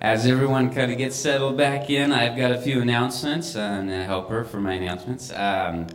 As 0.00 0.24
everyone 0.24 0.72
kind 0.72 0.92
of 0.92 0.98
gets 0.98 1.16
settled 1.16 1.56
back 1.56 1.90
in, 1.90 2.12
I've 2.12 2.36
got 2.36 2.52
a 2.52 2.60
few 2.60 2.80
announcements 2.80 3.56
and 3.56 3.90
a 3.90 4.04
helper 4.04 4.44
for 4.44 4.60
my 4.60 4.74
announcements. 4.74 5.32
Um, 5.32 5.88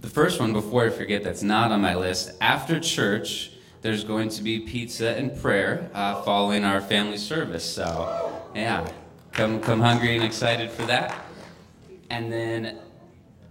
the 0.00 0.08
first 0.08 0.40
one, 0.40 0.52
before 0.52 0.84
I 0.84 0.90
forget, 0.90 1.22
that's 1.22 1.44
not 1.44 1.70
on 1.70 1.80
my 1.80 1.94
list. 1.94 2.32
After 2.40 2.80
church, 2.80 3.52
there's 3.82 4.02
going 4.02 4.30
to 4.30 4.42
be 4.42 4.58
pizza 4.58 5.10
and 5.10 5.40
prayer 5.40 5.88
uh, 5.94 6.20
following 6.22 6.64
our 6.64 6.80
family 6.80 7.18
service. 7.18 7.64
So, 7.64 8.42
yeah, 8.52 8.90
come 9.30 9.60
come 9.60 9.80
hungry 9.80 10.16
and 10.16 10.24
excited 10.24 10.72
for 10.72 10.82
that. 10.86 11.24
And 12.10 12.32
then, 12.32 12.80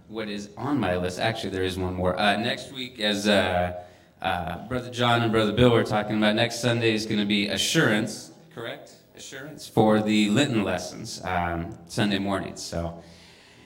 what 0.08 0.28
is 0.28 0.50
on 0.58 0.78
my 0.78 0.98
list? 0.98 1.18
Actually, 1.18 1.50
there 1.50 1.64
is 1.64 1.78
one 1.78 1.94
more. 1.94 2.18
Uh, 2.18 2.36
next 2.36 2.70
week, 2.70 3.00
as 3.00 3.26
uh, 3.26 3.82
uh, 4.22 4.66
Brother 4.68 4.90
John 4.90 5.22
and 5.22 5.32
Brother 5.32 5.52
Bill 5.52 5.70
were 5.70 5.84
talking 5.84 6.16
about, 6.16 6.34
next 6.34 6.60
Sunday 6.60 6.94
is 6.94 7.06
going 7.06 7.20
to 7.20 7.26
be 7.26 7.48
assurance, 7.48 8.32
correct? 8.54 8.94
Assurance 9.16 9.66
for 9.66 10.00
the 10.00 10.30
Lenten 10.30 10.64
lessons 10.64 11.22
um, 11.24 11.78
Sunday 11.86 12.18
mornings. 12.18 12.62
So. 12.62 13.02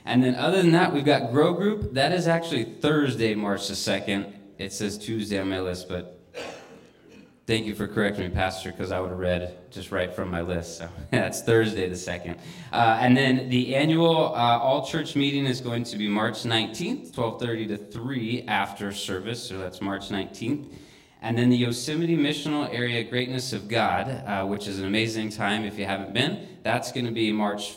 And 0.05 0.23
then 0.23 0.35
other 0.35 0.61
than 0.61 0.73
that, 0.73 0.93
we've 0.93 1.05
got 1.05 1.31
Grow 1.33 1.55
Group. 1.55 1.95
That 1.95 2.13
is 2.13 2.29
actually 2.29 2.65
Thursday, 2.65 3.35
March 3.35 3.69
the 3.69 3.75
2nd. 3.75 4.33
It 4.59 4.73
says 4.73 4.99
Tuesday 4.99 5.41
on 5.41 5.49
my 5.49 5.61
list, 5.61 5.89
but 5.89 6.14
thank 7.47 7.67
you 7.67 7.75
for 7.75 7.87
correcting 7.87 8.29
me, 8.29 8.35
Pastor, 8.35 8.71
because 8.71 8.91
I 8.91 9.01
would 9.01 9.11
have 9.11 9.19
read 9.19 9.71
just 9.71 9.91
right 9.93 10.13
from 10.13 10.31
my 10.31 10.41
list. 10.41 10.79
So 10.79 10.89
that's 11.11 11.43
Thursday 11.43 11.89
the 11.89 11.95
2nd. 11.95 12.39
Uh, 12.73 12.99
and 13.01 13.17
then 13.17 13.49
the 13.49 13.75
annual 13.75 14.35
uh, 14.35 14.59
all-church 14.59 15.17
meeting 15.17 15.47
is 15.47 15.61
going 15.61 15.85
to 15.85 15.97
be 15.97 16.09
March 16.09 16.43
19th, 16.43 17.17
1230 17.17 17.67
to 17.69 17.77
3 17.77 18.45
after 18.49 18.93
service. 18.93 19.43
So 19.43 19.59
that's 19.59 19.81
March 19.81 20.09
19th. 20.09 20.73
And 21.23 21.39
then 21.39 21.49
the 21.49 21.57
Yosemite 21.57 22.17
Missional 22.17 22.73
Area 22.73 23.03
Greatness 23.03 23.55
of 23.55 23.67
God, 23.67 24.09
uh, 24.09 24.45
which 24.45 24.69
is 24.69 24.79
an 24.79 24.85
amazing 24.85 25.31
time 25.31 25.65
if 25.65 25.79
you 25.79 25.87
haven't 25.87 26.13
been. 26.13 26.47
That's 26.63 26.93
going 26.93 27.07
to 27.07 27.13
be 27.13 27.33
March 27.33 27.77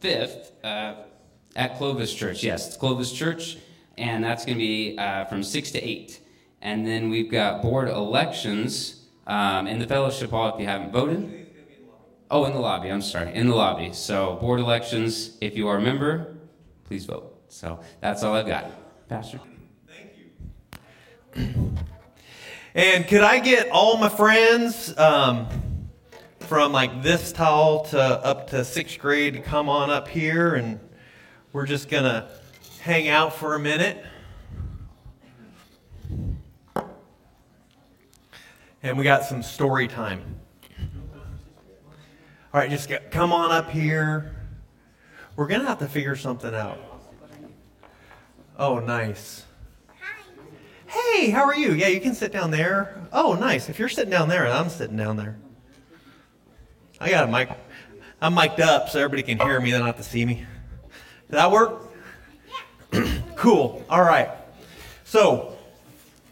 5th. 0.00 0.52
Uh, 0.62 0.94
at 1.56 1.76
Clovis 1.78 2.14
Church, 2.14 2.44
yes, 2.44 2.68
it's 2.68 2.76
Clovis 2.76 3.10
Church, 3.10 3.56
and 3.98 4.22
that's 4.22 4.44
going 4.44 4.56
to 4.56 4.64
be 4.64 4.96
uh, 4.96 5.24
from 5.24 5.42
6 5.42 5.72
to 5.72 5.82
8. 5.82 6.20
And 6.62 6.86
then 6.86 7.08
we've 7.08 7.30
got 7.30 7.62
board 7.62 7.88
elections 7.88 9.06
um, 9.26 9.66
in 9.66 9.78
the 9.78 9.86
fellowship 9.86 10.30
hall 10.30 10.54
if 10.54 10.60
you 10.60 10.66
haven't 10.66 10.92
voted. 10.92 11.48
Oh, 12.30 12.44
in 12.44 12.52
the 12.52 12.60
lobby, 12.60 12.88
I'm 12.90 13.02
sorry, 13.02 13.34
in 13.34 13.48
the 13.48 13.56
lobby. 13.56 13.92
So, 13.92 14.36
board 14.36 14.60
elections, 14.60 15.36
if 15.40 15.56
you 15.56 15.66
are 15.66 15.78
a 15.78 15.80
member, 15.80 16.36
please 16.84 17.04
vote. 17.04 17.42
So, 17.48 17.80
that's 18.00 18.22
all 18.22 18.34
I've 18.34 18.46
got. 18.46 18.70
Pastor? 19.08 19.40
Thank 19.88 20.12
you. 21.34 21.72
And 22.74 23.08
could 23.08 23.22
I 23.22 23.40
get 23.40 23.70
all 23.70 23.96
my 23.96 24.08
friends 24.08 24.96
um, 24.96 25.48
from 26.40 26.70
like 26.70 27.02
this 27.02 27.32
tall 27.32 27.84
to 27.86 28.00
up 28.00 28.50
to 28.50 28.64
sixth 28.64 29.00
grade 29.00 29.34
to 29.34 29.40
come 29.40 29.68
on 29.68 29.90
up 29.90 30.06
here 30.06 30.54
and 30.54 30.78
we're 31.52 31.66
just 31.66 31.88
going 31.88 32.04
to 32.04 32.28
hang 32.80 33.08
out 33.08 33.34
for 33.34 33.56
a 33.56 33.58
minute? 33.58 34.04
And 38.82 38.96
we 38.96 39.04
got 39.04 39.24
some 39.24 39.42
story 39.42 39.88
time. 39.88 40.22
All 42.52 42.60
right, 42.60 42.70
just 42.70 42.88
get, 42.88 43.10
come 43.10 43.32
on 43.32 43.52
up 43.52 43.70
here. 43.70 44.34
We're 45.36 45.46
going 45.46 45.60
to 45.60 45.66
have 45.66 45.78
to 45.78 45.86
figure 45.86 46.16
something 46.16 46.54
out. 46.54 46.78
Oh, 48.58 48.78
nice. 48.78 49.44
Hi. 49.86 50.22
Hey, 50.86 51.30
how 51.30 51.44
are 51.44 51.54
you? 51.54 51.72
Yeah, 51.72 51.88
you 51.88 52.00
can 52.00 52.14
sit 52.14 52.32
down 52.32 52.50
there. 52.50 53.06
Oh, 53.12 53.34
nice. 53.34 53.68
If 53.68 53.78
you're 53.78 53.88
sitting 53.88 54.10
down 54.10 54.28
there 54.28 54.46
I'm 54.46 54.68
sitting 54.68 54.96
down 54.96 55.16
there. 55.16 55.36
I 57.00 57.10
got 57.10 57.28
a 57.28 57.32
mic. 57.32 57.50
I'm 58.20 58.34
mic'd 58.34 58.60
up 58.60 58.88
so 58.88 58.98
everybody 58.98 59.22
can 59.22 59.38
hear 59.38 59.60
me, 59.60 59.70
they 59.70 59.78
don't 59.78 59.86
have 59.86 59.96
to 59.96 60.02
see 60.02 60.24
me. 60.24 60.46
Did 61.28 61.36
that 61.36 61.50
work? 61.50 61.90
Yeah. 62.92 63.18
cool. 63.36 63.84
All 63.88 64.02
right. 64.02 64.30
So, 65.04 65.56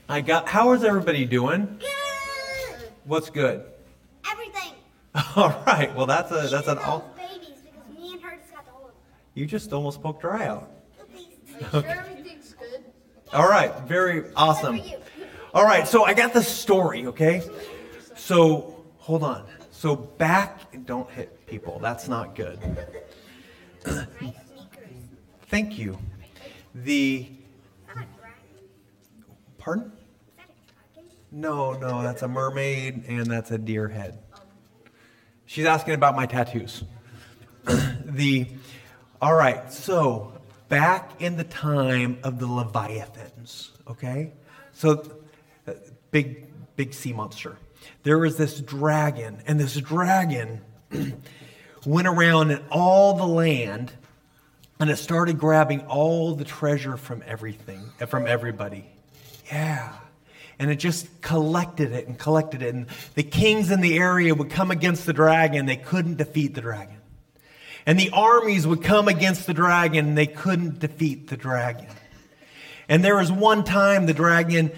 I 0.09 0.21
got. 0.21 0.49
How 0.49 0.73
is 0.73 0.85
everybody 0.85 1.25
doing? 1.25 1.79
Good. 1.81 1.98
What's 3.09 3.31
good? 3.31 3.65
Everything. 4.31 4.75
All 5.37 5.63
right. 5.67 5.95
Well, 5.97 6.05
that's 6.05 6.31
a 6.31 6.47
that's 6.49 6.69
an 6.69 6.77
all. 6.77 7.11
babies, 7.17 7.57
because 7.65 7.99
me 7.99 8.13
and 8.13 8.21
her 8.21 8.37
just 8.37 8.53
got 8.53 8.67
the 8.67 8.73
whole. 8.73 8.91
You 9.33 9.47
just 9.47 9.73
almost 9.73 10.03
poked 10.03 10.23
her 10.25 10.35
eye 10.35 10.47
out. 10.47 10.71
Sure, 11.71 11.83
everything's 11.87 12.53
good. 12.53 12.85
All 13.33 13.49
right. 13.49 13.75
Very 13.89 14.31
awesome. 14.37 14.77
Except 14.77 15.09
for 15.09 15.21
you. 15.21 15.27
All 15.55 15.65
right. 15.65 15.89
So 15.89 16.05
I 16.05 16.13
got 16.13 16.35
the 16.35 16.43
story. 16.43 17.07
Okay. 17.07 17.43
So 18.15 18.85
hold 18.99 19.23
on. 19.23 19.47
So 19.71 19.97
back. 19.97 20.85
Don't 20.85 21.11
hit 21.11 21.47
people. 21.47 21.79
That's 21.79 22.09
not 22.09 22.35
good. 22.35 22.61
Thank 25.47 25.79
you. 25.79 25.99
The. 26.75 27.27
Pardon? 29.57 29.93
No, 31.31 31.73
no, 31.73 32.03
that's 32.03 32.23
a 32.23 32.29
mermaid 32.29 33.05
and 33.07 33.27
that's 33.27 33.51
a 33.51 33.59
deer 33.59 33.89
head. 33.89 34.19
She's 35.47 35.67
asking 35.67 35.95
about 35.95 36.17
my 36.17 36.27
tattoos. 36.27 36.85
the 38.05 38.47
all 39.21 39.35
right, 39.35 39.73
so 39.73 40.33
back 40.69 41.21
in 41.21 41.37
the 41.37 41.45
time 41.45 42.19
of 42.23 42.39
the 42.39 42.47
Leviathans, 42.47 43.71
okay? 43.89 44.33
So 44.73 45.03
uh, 45.67 45.73
big 46.11 46.47
big 46.77 46.95
sea 46.95 47.13
monster. 47.13 47.57
There 48.05 48.19
was 48.19 48.37
this 48.37 48.61
dragon, 48.61 49.43
and 49.47 49.59
this 49.59 49.75
dragon 49.77 50.61
went 51.87 52.09
around 52.09 52.51
in 52.51 52.63
all 52.71 53.15
the 53.15 53.27
land 53.27 53.93
and 54.81 54.91
it 54.91 54.97
started 54.97 55.39
grabbing 55.39 55.81
all 55.83 56.35
the 56.35 56.45
treasure 56.45 56.97
from 56.97 57.23
everything, 57.27 57.91
from 58.07 58.27
everybody. 58.27 58.85
Yeah. 59.51 59.93
And 60.59 60.71
it 60.71 60.77
just 60.77 61.21
collected 61.21 61.93
it 61.93 62.09
and 62.09 62.19
collected 62.19 62.63
it. 62.63 62.75
And 62.75 62.87
the 63.15 63.23
kings 63.23 63.71
in 63.71 63.81
the 63.81 63.97
area 63.97 64.35
would 64.35 64.51
come 64.51 64.71
against 64.71 65.07
the 65.07 65.13
dragon, 65.13 65.67
they 65.67 65.77
couldn't 65.77 66.17
defeat 66.17 66.55
the 66.55 66.61
dragon. 66.61 66.97
And 67.87 67.99
the 67.99 68.11
armies 68.11 68.67
would 68.67 68.83
come 68.83 69.09
against 69.09 69.47
the 69.47 69.55
dragon, 69.55 70.15
they 70.15 70.27
couldn't 70.27 70.81
defeat 70.81 71.29
the 71.29 71.37
dragon. 71.37 71.87
And 72.89 73.05
there 73.05 73.17
was 73.17 73.31
one 73.31 73.65
time 73.65 74.07
the 74.07 74.15
dragon 74.15 74.73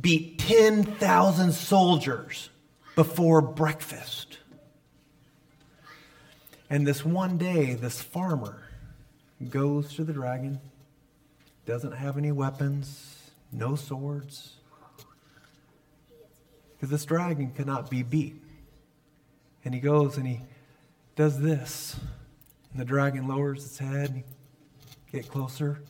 beat 0.00 0.38
10,000 0.38 1.52
soldiers 1.52 2.50
before 2.94 3.40
breakfast. 3.42 4.38
And 6.68 6.86
this 6.86 7.04
one 7.04 7.38
day, 7.38 7.74
this 7.74 8.02
farmer 8.02 8.62
goes 9.48 9.94
to 9.94 10.04
the 10.04 10.12
dragon, 10.12 10.60
doesn't 11.66 11.92
have 11.92 12.16
any 12.16 12.32
weapons, 12.32 13.30
no 13.52 13.76
swords, 13.76 14.55
because 16.76 16.90
this 16.90 17.04
dragon 17.04 17.50
cannot 17.52 17.90
be 17.90 18.02
beat. 18.02 18.42
And 19.64 19.74
he 19.74 19.80
goes 19.80 20.16
and 20.16 20.26
he 20.26 20.42
does 21.16 21.40
this. 21.40 21.96
And 22.70 22.80
the 22.80 22.84
dragon 22.84 23.26
lowers 23.26 23.64
its 23.64 23.78
head, 23.78 24.10
and 24.10 24.24
he 25.10 25.18
get 25.18 25.28
closer, 25.28 25.82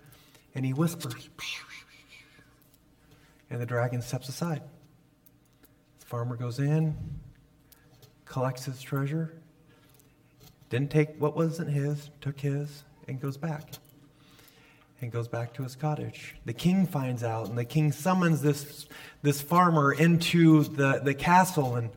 and 0.55 0.65
he 0.65 0.73
whispers. 0.73 1.29
And 3.51 3.61
the 3.61 3.67
dragon 3.67 4.01
steps 4.03 4.29
aside. 4.29 4.63
The 6.01 6.07
farmer 6.07 6.37
goes 6.37 6.59
in, 6.59 6.97
collects 8.25 8.65
his 8.67 8.81
treasure, 8.81 9.35
didn't 10.71 10.91
take 10.91 11.21
what 11.21 11.37
wasn't 11.37 11.71
his, 11.71 12.11
took 12.21 12.39
his, 12.41 12.85
and 13.09 13.21
goes 13.21 13.37
back. 13.37 13.75
And 15.01 15.13
goes 15.13 15.29
back 15.29 15.53
to 15.55 15.63
his 15.63 15.77
cottage. 15.77 16.35
The 16.47 16.55
king 16.55 16.87
finds 16.87 17.23
out, 17.23 17.49
and 17.49 17.59
the 17.59 17.67
king 17.67 17.93
summons 17.93 18.41
this, 18.41 18.87
this 19.23 19.43
farmer 19.43 19.93
into 19.93 20.65
the, 20.65 21.01
the 21.05 21.13
castle 21.13 21.77
and, 21.77 21.91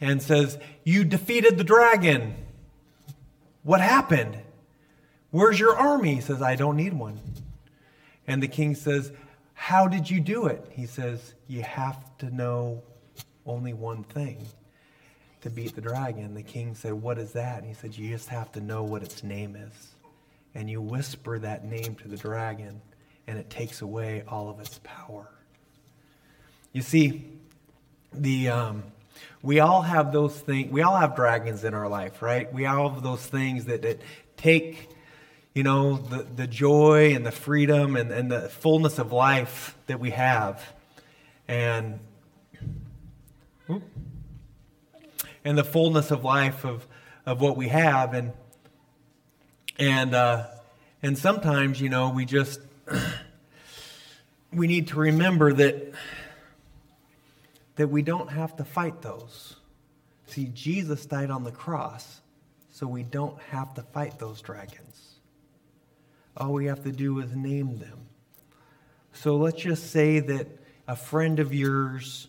and 0.00 0.22
says, 0.22 0.58
You 0.84 1.02
defeated 1.02 1.58
the 1.58 1.64
dragon. 1.64 2.36
What 3.64 3.80
happened? 3.80 4.38
Where's 5.30 5.58
your 5.58 5.76
army? 5.76 6.14
He 6.14 6.20
says, 6.20 6.40
I 6.40 6.54
don't 6.54 6.76
need 6.76 6.94
one. 6.94 7.20
And 8.28 8.42
the 8.42 8.48
king 8.48 8.76
says, 8.76 9.12
How 9.54 9.88
did 9.88 10.08
you 10.08 10.20
do 10.20 10.46
it? 10.46 10.64
He 10.70 10.86
says, 10.86 11.34
You 11.48 11.62
have 11.62 11.98
to 12.18 12.34
know 12.34 12.82
only 13.44 13.72
one 13.72 14.04
thing 14.04 14.46
to 15.40 15.50
beat 15.50 15.74
the 15.74 15.80
dragon. 15.80 16.34
The 16.34 16.42
king 16.42 16.74
said, 16.74 16.92
What 16.92 17.18
is 17.18 17.32
that? 17.32 17.58
And 17.58 17.66
he 17.66 17.74
said, 17.74 17.96
You 17.96 18.08
just 18.10 18.28
have 18.28 18.52
to 18.52 18.60
know 18.60 18.84
what 18.84 19.02
its 19.02 19.22
name 19.22 19.56
is. 19.56 19.95
And 20.56 20.70
you 20.70 20.80
whisper 20.80 21.38
that 21.38 21.66
name 21.66 21.96
to 21.96 22.08
the 22.08 22.16
dragon, 22.16 22.80
and 23.26 23.38
it 23.38 23.50
takes 23.50 23.82
away 23.82 24.24
all 24.26 24.48
of 24.48 24.58
its 24.58 24.80
power. 24.82 25.28
You 26.72 26.80
see, 26.80 27.26
the 28.10 28.48
um, 28.48 28.82
we 29.42 29.60
all 29.60 29.82
have 29.82 30.12
those 30.12 30.34
things. 30.34 30.72
We 30.72 30.80
all 30.80 30.96
have 30.96 31.14
dragons 31.14 31.62
in 31.62 31.74
our 31.74 31.88
life, 31.88 32.22
right? 32.22 32.50
We 32.54 32.64
all 32.64 32.88
have 32.88 33.02
those 33.02 33.24
things 33.24 33.66
that, 33.66 33.82
that 33.82 34.00
take, 34.38 34.88
you 35.54 35.62
know, 35.62 35.98
the, 35.98 36.22
the 36.22 36.46
joy 36.46 37.14
and 37.14 37.26
the 37.26 37.32
freedom 37.32 37.94
and, 37.94 38.10
and 38.10 38.32
the 38.32 38.48
fullness 38.48 38.98
of 38.98 39.12
life 39.12 39.76
that 39.88 40.00
we 40.00 40.10
have. 40.10 40.64
And 41.46 42.00
and 45.44 45.58
the 45.58 45.64
fullness 45.64 46.10
of 46.10 46.24
life 46.24 46.64
of, 46.64 46.86
of 47.26 47.42
what 47.42 47.58
we 47.58 47.68
have 47.68 48.14
and 48.14 48.32
and 49.78 50.14
uh, 50.14 50.46
and 51.02 51.18
sometimes 51.18 51.80
you 51.80 51.88
know 51.88 52.10
we 52.10 52.24
just 52.24 52.60
we 54.52 54.66
need 54.66 54.88
to 54.88 54.96
remember 54.96 55.52
that 55.52 55.92
that 57.76 57.88
we 57.88 58.02
don't 58.02 58.30
have 58.30 58.56
to 58.56 58.64
fight 58.64 59.02
those. 59.02 59.56
See 60.26 60.46
jesus 60.46 61.06
died 61.06 61.30
on 61.30 61.44
the 61.44 61.52
cross 61.52 62.20
so 62.70 62.86
we 62.86 63.02
don't 63.02 63.40
have 63.50 63.72
to 63.74 63.82
fight 63.82 64.18
those 64.18 64.42
dragons. 64.42 65.14
All 66.36 66.52
we 66.52 66.66
have 66.66 66.82
to 66.84 66.92
do 66.92 67.20
is 67.20 67.34
name 67.34 67.78
them. 67.78 68.08
So 69.14 69.36
let's 69.36 69.62
just 69.62 69.90
say 69.90 70.20
that 70.20 70.46
a 70.86 70.94
friend 70.94 71.38
of 71.38 71.54
yours 71.54 72.28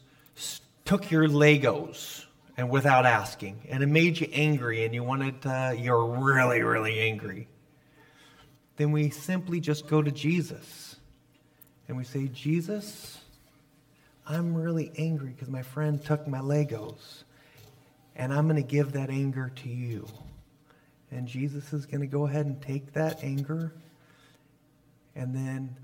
took 0.85 1.11
your 1.11 1.27
Legos 1.27 2.26
and 2.57 2.69
without 2.69 3.05
asking, 3.05 3.61
and 3.69 3.83
it 3.83 3.87
made 3.87 4.19
you 4.19 4.27
angry, 4.33 4.83
and 4.83 4.93
you 4.93 5.03
wanted, 5.03 5.45
uh, 5.45 5.73
you're 5.77 6.05
really, 6.05 6.63
really 6.63 6.99
angry. 6.99 7.47
Then 8.77 8.91
we 8.91 9.11
simply 9.11 9.59
just 9.59 9.87
go 9.87 10.01
to 10.01 10.11
Jesus 10.11 10.95
and 11.87 11.95
we 11.95 12.03
say, 12.03 12.27
Jesus, 12.27 13.19
I'm 14.27 14.55
really 14.55 14.91
angry 14.97 15.29
because 15.29 15.49
my 15.49 15.61
friend 15.61 16.03
took 16.03 16.27
my 16.27 16.39
Legos, 16.39 17.23
and 18.15 18.33
I'm 18.33 18.47
going 18.47 18.61
to 18.61 18.67
give 18.67 18.93
that 18.93 19.09
anger 19.09 19.51
to 19.55 19.69
you. 19.69 20.07
And 21.11 21.27
Jesus 21.27 21.71
is 21.71 21.85
going 21.85 22.01
to 22.01 22.07
go 22.07 22.27
ahead 22.27 22.45
and 22.45 22.61
take 22.61 22.93
that 22.93 23.23
anger 23.23 23.71
and 25.17 25.35
then 25.35 25.75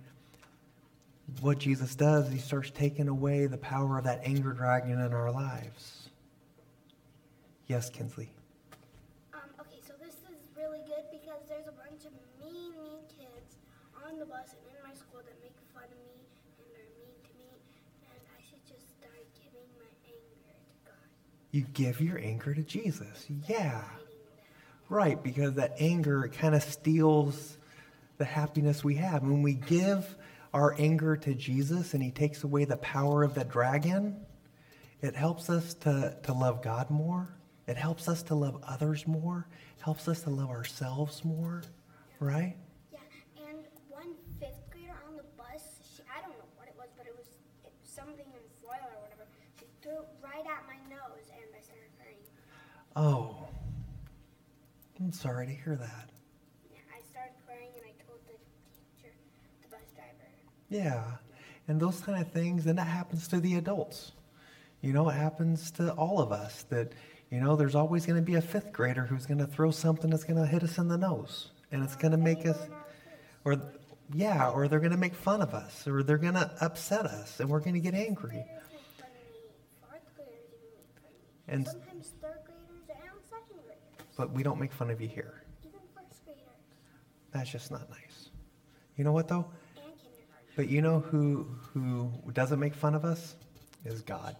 what 1.42 1.58
Jesus 1.58 1.96
does, 1.96 2.30
he 2.30 2.38
starts 2.38 2.70
taking 2.70 3.08
away 3.08 3.48
the 3.48 3.58
power 3.58 3.98
of 3.98 4.04
that 4.04 4.22
anger 4.24 4.54
dragon 4.54 5.00
in 5.00 5.12
our 5.12 5.32
lives. 5.32 6.03
Yes, 7.74 7.90
Kinsley. 7.90 8.30
Um, 9.34 9.42
okay, 9.60 9.82
so 9.82 9.94
this 10.00 10.14
is 10.30 10.38
really 10.56 10.82
good 10.86 11.10
because 11.10 11.42
there's 11.50 11.66
a 11.66 11.72
bunch 11.72 12.06
of 12.06 12.14
mean, 12.38 12.70
mean 12.70 13.02
kids 13.10 13.58
on 14.06 14.20
the 14.20 14.28
bus 14.28 14.54
and 14.54 14.62
in 14.70 14.78
my 14.88 14.94
school 14.94 15.22
that 15.26 15.34
make 15.42 15.58
fun 15.74 15.86
of 15.86 15.98
me 16.06 16.22
and 16.62 16.70
are 16.70 16.86
mean 17.02 17.18
to 17.26 17.34
me, 17.34 17.50
and 18.14 18.22
I 18.30 18.40
should 18.46 18.62
just 18.70 18.88
start 18.94 19.26
giving 19.42 19.66
my 19.82 19.90
anger 20.06 20.54
to 20.54 20.86
God. 20.86 20.94
You 21.50 21.66
give 21.74 22.00
your 22.00 22.20
anger 22.20 22.54
to 22.54 22.62
Jesus. 22.62 23.26
Yeah. 23.50 23.82
Right, 24.88 25.24
because 25.24 25.56
that 25.56 25.74
anger 25.80 26.30
kind 26.32 26.54
of 26.54 26.62
steals 26.62 27.58
the 28.20 28.26
happiness 28.26 28.84
we 28.84 28.98
have. 28.98 29.24
When 29.24 29.42
we 29.42 29.56
give 29.56 30.16
our 30.54 30.76
anger 30.78 31.18
to 31.18 31.34
Jesus 31.34 31.96
and 31.96 32.04
he 32.04 32.12
takes 32.12 32.44
away 32.44 32.66
the 32.66 32.78
power 32.78 33.24
of 33.24 33.34
that 33.34 33.50
dragon, 33.50 34.24
it 35.02 35.16
helps 35.16 35.50
us 35.50 35.74
to, 35.74 36.16
to 36.22 36.34
love 36.34 36.62
God 36.62 36.92
more. 36.92 37.30
It 37.68 37.78
helps 37.78 38.09
us 38.09 38.24
to 38.24 38.36
love 38.36 38.61
others 38.68 39.07
more. 39.07 39.47
it 39.78 39.84
helps 39.84 40.07
us 40.07 40.22
to 40.24 40.30
love 40.30 40.49
ourselves 40.49 41.24
more, 41.24 41.64
right? 42.20 42.55
Yeah, 42.91 42.99
and 43.38 43.59
one 43.89 44.16
fifth 44.39 44.70
grader 44.70 44.95
on 45.07 45.16
the 45.16 45.24
bus, 45.38 45.80
she, 45.95 46.03
I 46.14 46.22
don't 46.22 46.38
know 46.38 46.51
what 46.57 46.68
it 46.68 46.76
was, 46.78 46.89
but 46.97 47.07
it 47.07 47.16
was, 47.18 47.28
it 47.64 47.72
was 47.80 47.89
something 47.89 48.16
in 48.20 48.43
foil 48.61 48.84
or 48.84 49.01
whatever. 49.01 49.28
She 49.57 49.66
threw 49.82 49.93
it 49.93 50.07
right 50.22 50.43
at 50.45 50.68
my 50.68 50.76
nose, 50.89 51.24
and 51.32 51.47
I 51.55 51.61
started 51.64 51.91
crying. 51.97 52.20
Oh. 52.95 53.47
I'm 54.99 55.14
sorry 55.14 55.47
to 55.47 55.53
hear 55.53 55.76
that. 55.76 56.09
Yeah, 56.70 56.80
I 56.91 57.01
started 57.09 57.34
crying, 57.45 57.72
and 57.76 57.84
I 57.86 57.93
told 58.05 58.20
the 58.28 58.36
teacher, 58.76 59.14
the 59.61 59.70
bus 59.70 59.88
driver. 59.95 60.30
Yeah. 60.70 61.03
And 61.70 61.80
those 61.80 62.01
kind 62.01 62.22
of 62.22 62.30
things, 62.32 62.68
and 62.68 62.78
that 62.78 62.88
happens 62.88 63.28
to 63.30 63.39
the 63.39 63.55
adults. 63.55 64.11
You 64.82 64.91
know, 64.91 65.07
it 65.07 65.14
happens 65.14 65.72
to 65.72 65.91
all 65.93 66.20
of 66.20 66.34
us 66.34 66.64
that, 66.70 66.91
you 67.34 67.40
know, 67.42 67.56
there's 67.56 67.74
always 67.74 68.06
going 68.06 68.18
to 68.18 68.22
be 68.22 68.36
a 68.36 68.42
fifth 68.42 68.72
grader 68.72 69.06
who's 69.06 69.26
going 69.26 69.40
to 69.40 69.48
throw 69.48 69.72
something 69.72 70.12
that's 70.12 70.24
going 70.24 70.40
to 70.40 70.46
hit 70.46 70.62
us 70.62 70.78
in 70.78 70.88
the 70.88 71.00
nose. 71.00 71.50
And 71.72 71.84
it's 71.84 71.96
going 71.96 72.12
to 72.12 72.18
make 72.18 72.46
us, 72.46 72.60
or, 73.44 73.60
yeah, 74.14 74.52
or 74.52 74.68
they're 74.68 74.80
going 74.80 74.92
to 74.92 74.98
make 74.98 75.16
fun 75.16 75.42
of 75.42 75.56
us, 75.56 75.88
or 75.88 76.04
they're 76.04 76.20
going 76.20 76.36
to 76.36 76.52
upset 76.62 77.08
us, 77.08 77.40
and 77.40 77.50
we're 77.50 77.60
going 77.60 77.74
to 77.74 77.80
get 77.80 77.96
angry. 77.96 78.46
Fourth 79.82 80.04
graders 80.16 80.46
even 80.54 80.70
make 80.76 80.86
fun 80.94 81.10
of 81.10 81.48
me. 81.48 81.54
And- 81.56 81.66
Sometimes 81.66 82.14
third 82.22 82.38
graders 82.46 82.70
and 82.88 83.20
second 83.28 83.64
graders. 83.66 84.14
But 84.16 84.32
we 84.32 84.44
don't 84.44 84.60
make 84.60 84.72
fun 84.72 84.92
of 84.92 85.02
you 85.02 85.08
here. 85.08 85.42
Even 85.64 85.80
first 85.96 86.24
graders 86.26 86.44
That's 87.32 87.50
just 87.50 87.72
not 87.72 87.90
nice. 87.90 88.30
You 88.96 89.06
know 89.06 89.12
what, 89.12 89.28
though? 89.28 89.48
But 90.56 90.70
you 90.70 90.84
know 90.84 91.00
who 91.00 91.48
who 91.74 92.12
doesn't 92.32 92.60
make 92.60 92.76
fun 92.76 92.94
of 92.94 93.04
us 93.04 93.36
is 93.86 94.04
God. 94.04 94.36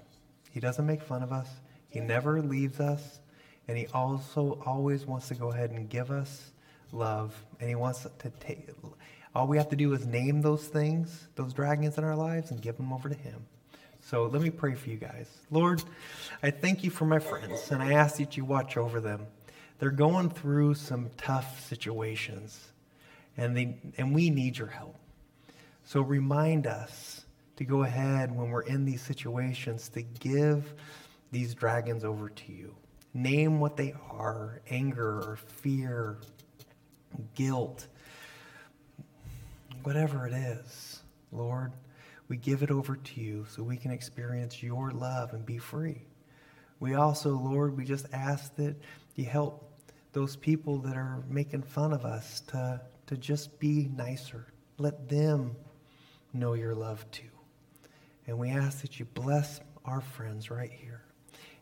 He 0.52 0.60
doesn't 0.60 0.86
make 0.86 1.02
fun 1.02 1.24
of 1.24 1.32
us. 1.32 1.48
He 1.94 2.00
never 2.00 2.42
leaves 2.42 2.80
us, 2.80 3.20
and 3.68 3.78
he 3.78 3.86
also 3.94 4.60
always 4.66 5.06
wants 5.06 5.28
to 5.28 5.36
go 5.36 5.52
ahead 5.52 5.70
and 5.70 5.88
give 5.88 6.10
us 6.10 6.52
love. 6.92 7.36
And 7.60 7.70
he 7.70 7.76
wants 7.76 8.08
to 8.20 8.30
take. 8.40 8.68
All 9.36 9.46
we 9.46 9.58
have 9.58 9.70
to 9.70 9.76
do 9.76 9.94
is 9.94 10.06
name 10.08 10.42
those 10.42 10.66
things, 10.68 11.28
those 11.36 11.54
dragons 11.54 12.00
in 12.00 12.04
our 12.04 12.16
lives, 12.16 12.50
and 12.50 12.60
give 12.60 12.78
them 12.78 12.92
over 12.92 13.10
to 13.10 13.16
him. 13.16 13.46
So 14.02 14.26
let 14.26 14.42
me 14.42 14.50
pray 14.50 14.74
for 14.74 14.90
you 14.90 14.98
guys. 14.98 15.30
Lord, 15.52 15.84
I 16.42 16.50
thank 16.50 16.84
you 16.84 16.90
for 16.90 17.06
my 17.06 17.20
friends, 17.20 17.72
and 17.72 17.82
I 17.82 17.94
ask 17.94 18.18
that 18.18 18.38
you 18.38 18.44
watch 18.44 18.76
over 18.76 19.00
them. 19.00 19.28
They're 19.78 19.92
going 19.92 20.32
through 20.32 20.74
some 20.74 21.12
tough 21.16 21.64
situations, 21.68 22.72
and 23.38 23.56
they 23.56 23.78
and 24.00 24.16
we 24.16 24.32
need 24.32 24.58
your 24.58 24.68
help. 24.68 24.96
So 25.86 26.02
remind 26.02 26.66
us 26.66 27.24
to 27.58 27.66
go 27.66 27.84
ahead 27.84 28.36
when 28.36 28.50
we're 28.50 28.64
in 28.64 28.84
these 28.84 29.02
situations 29.02 29.90
to 29.90 30.02
give 30.02 30.74
these 31.34 31.54
dragons 31.54 32.06
over 32.06 32.30
to 32.30 32.54
you. 32.54 32.76
Name 33.14 33.60
what 33.60 33.76
they 33.76 33.94
are 34.12 34.62
anger 34.70 35.20
or 35.20 35.36
fear, 35.36 36.20
guilt, 37.36 37.88
whatever 39.82 40.26
it 40.28 40.34
is, 40.34 41.02
Lord. 41.32 41.74
We 42.30 42.38
give 42.38 42.64
it 42.64 42.72
over 42.72 42.96
to 42.96 43.20
you 43.20 43.46
so 43.50 43.64
we 43.64 43.78
can 43.78 43.92
experience 43.92 44.64
your 44.64 44.92
love 44.92 45.34
and 45.34 45.46
be 45.46 45.58
free. 45.58 46.04
We 46.80 46.94
also, 46.96 47.32
Lord, 47.32 47.76
we 47.76 47.84
just 47.84 48.06
ask 48.14 48.56
that 48.56 48.76
you 49.16 49.26
help 49.26 49.72
those 50.14 50.36
people 50.36 50.78
that 50.80 50.96
are 50.96 51.24
making 51.28 51.64
fun 51.64 51.94
of 51.94 52.06
us 52.06 52.42
to, 52.48 52.80
to 53.08 53.18
just 53.18 53.60
be 53.60 53.90
nicer. 53.96 54.48
Let 54.78 55.10
them 55.10 55.56
know 56.32 56.54
your 56.54 56.76
love 56.76 57.10
too. 57.12 57.24
And 58.28 58.38
we 58.38 58.50
ask 58.50 58.82
that 58.82 59.00
you 59.00 59.06
bless 59.06 59.60
our 59.84 60.02
friends 60.02 60.50
right 60.52 60.72
here. 60.72 60.93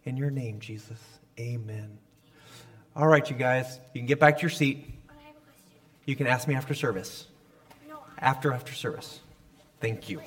In 0.05 0.17
your 0.17 0.31
name, 0.31 0.59
Jesus, 0.59 0.99
amen. 1.39 1.97
All 2.95 3.07
right, 3.07 3.27
you 3.29 3.35
guys, 3.35 3.79
you 3.93 4.01
can 4.01 4.07
get 4.07 4.19
back 4.19 4.37
to 4.37 4.41
your 4.41 4.49
seat. 4.49 4.87
You 6.05 6.15
can 6.15 6.27
ask 6.27 6.47
me 6.47 6.55
after 6.55 6.73
service. 6.73 7.27
After, 8.17 8.51
after 8.51 8.73
service. 8.73 9.19
Thank 9.79 10.09
you. 10.09 10.21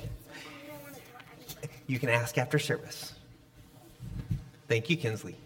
You 1.87 1.99
can 1.99 2.09
ask 2.09 2.39
after 2.39 2.59
service. 2.59 3.13
Thank 4.69 4.89
you, 4.89 4.97
Kinsley. 4.97 5.37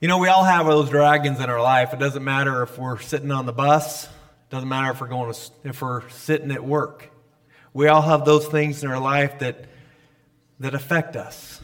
You 0.00 0.08
know, 0.08 0.18
we 0.18 0.26
all 0.26 0.42
have 0.42 0.66
those 0.66 0.90
dragons 0.90 1.38
in 1.38 1.48
our 1.48 1.62
life. 1.62 1.92
It 1.92 2.00
doesn't 2.00 2.24
matter 2.24 2.64
if 2.64 2.76
we're 2.76 2.98
sitting 2.98 3.30
on 3.30 3.46
the 3.46 3.52
bus. 3.52 4.08
Doesn't 4.52 4.68
matter 4.68 4.90
if 4.90 5.00
we're 5.00 5.06
going 5.06 5.32
to, 5.32 5.40
if 5.64 5.80
we're 5.80 6.06
sitting 6.10 6.50
at 6.50 6.62
work. 6.62 7.10
We 7.72 7.88
all 7.88 8.02
have 8.02 8.26
those 8.26 8.46
things 8.46 8.84
in 8.84 8.90
our 8.90 9.00
life 9.00 9.38
that 9.38 9.64
that 10.60 10.74
affect 10.74 11.16
us. 11.16 11.62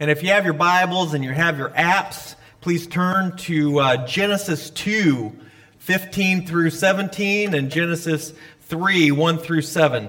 And 0.00 0.10
if 0.10 0.22
you 0.22 0.30
have 0.30 0.46
your 0.46 0.54
Bibles 0.54 1.12
and 1.12 1.22
you 1.22 1.32
have 1.32 1.58
your 1.58 1.68
apps, 1.68 2.34
please 2.62 2.86
turn 2.86 3.36
to 3.36 3.78
uh, 3.78 4.06
Genesis 4.06 4.70
2, 4.70 5.36
15 5.76 6.46
through 6.46 6.70
17, 6.70 7.52
and 7.52 7.70
Genesis 7.70 8.32
3, 8.62 9.10
1 9.10 9.36
through 9.36 9.60
7. 9.60 10.08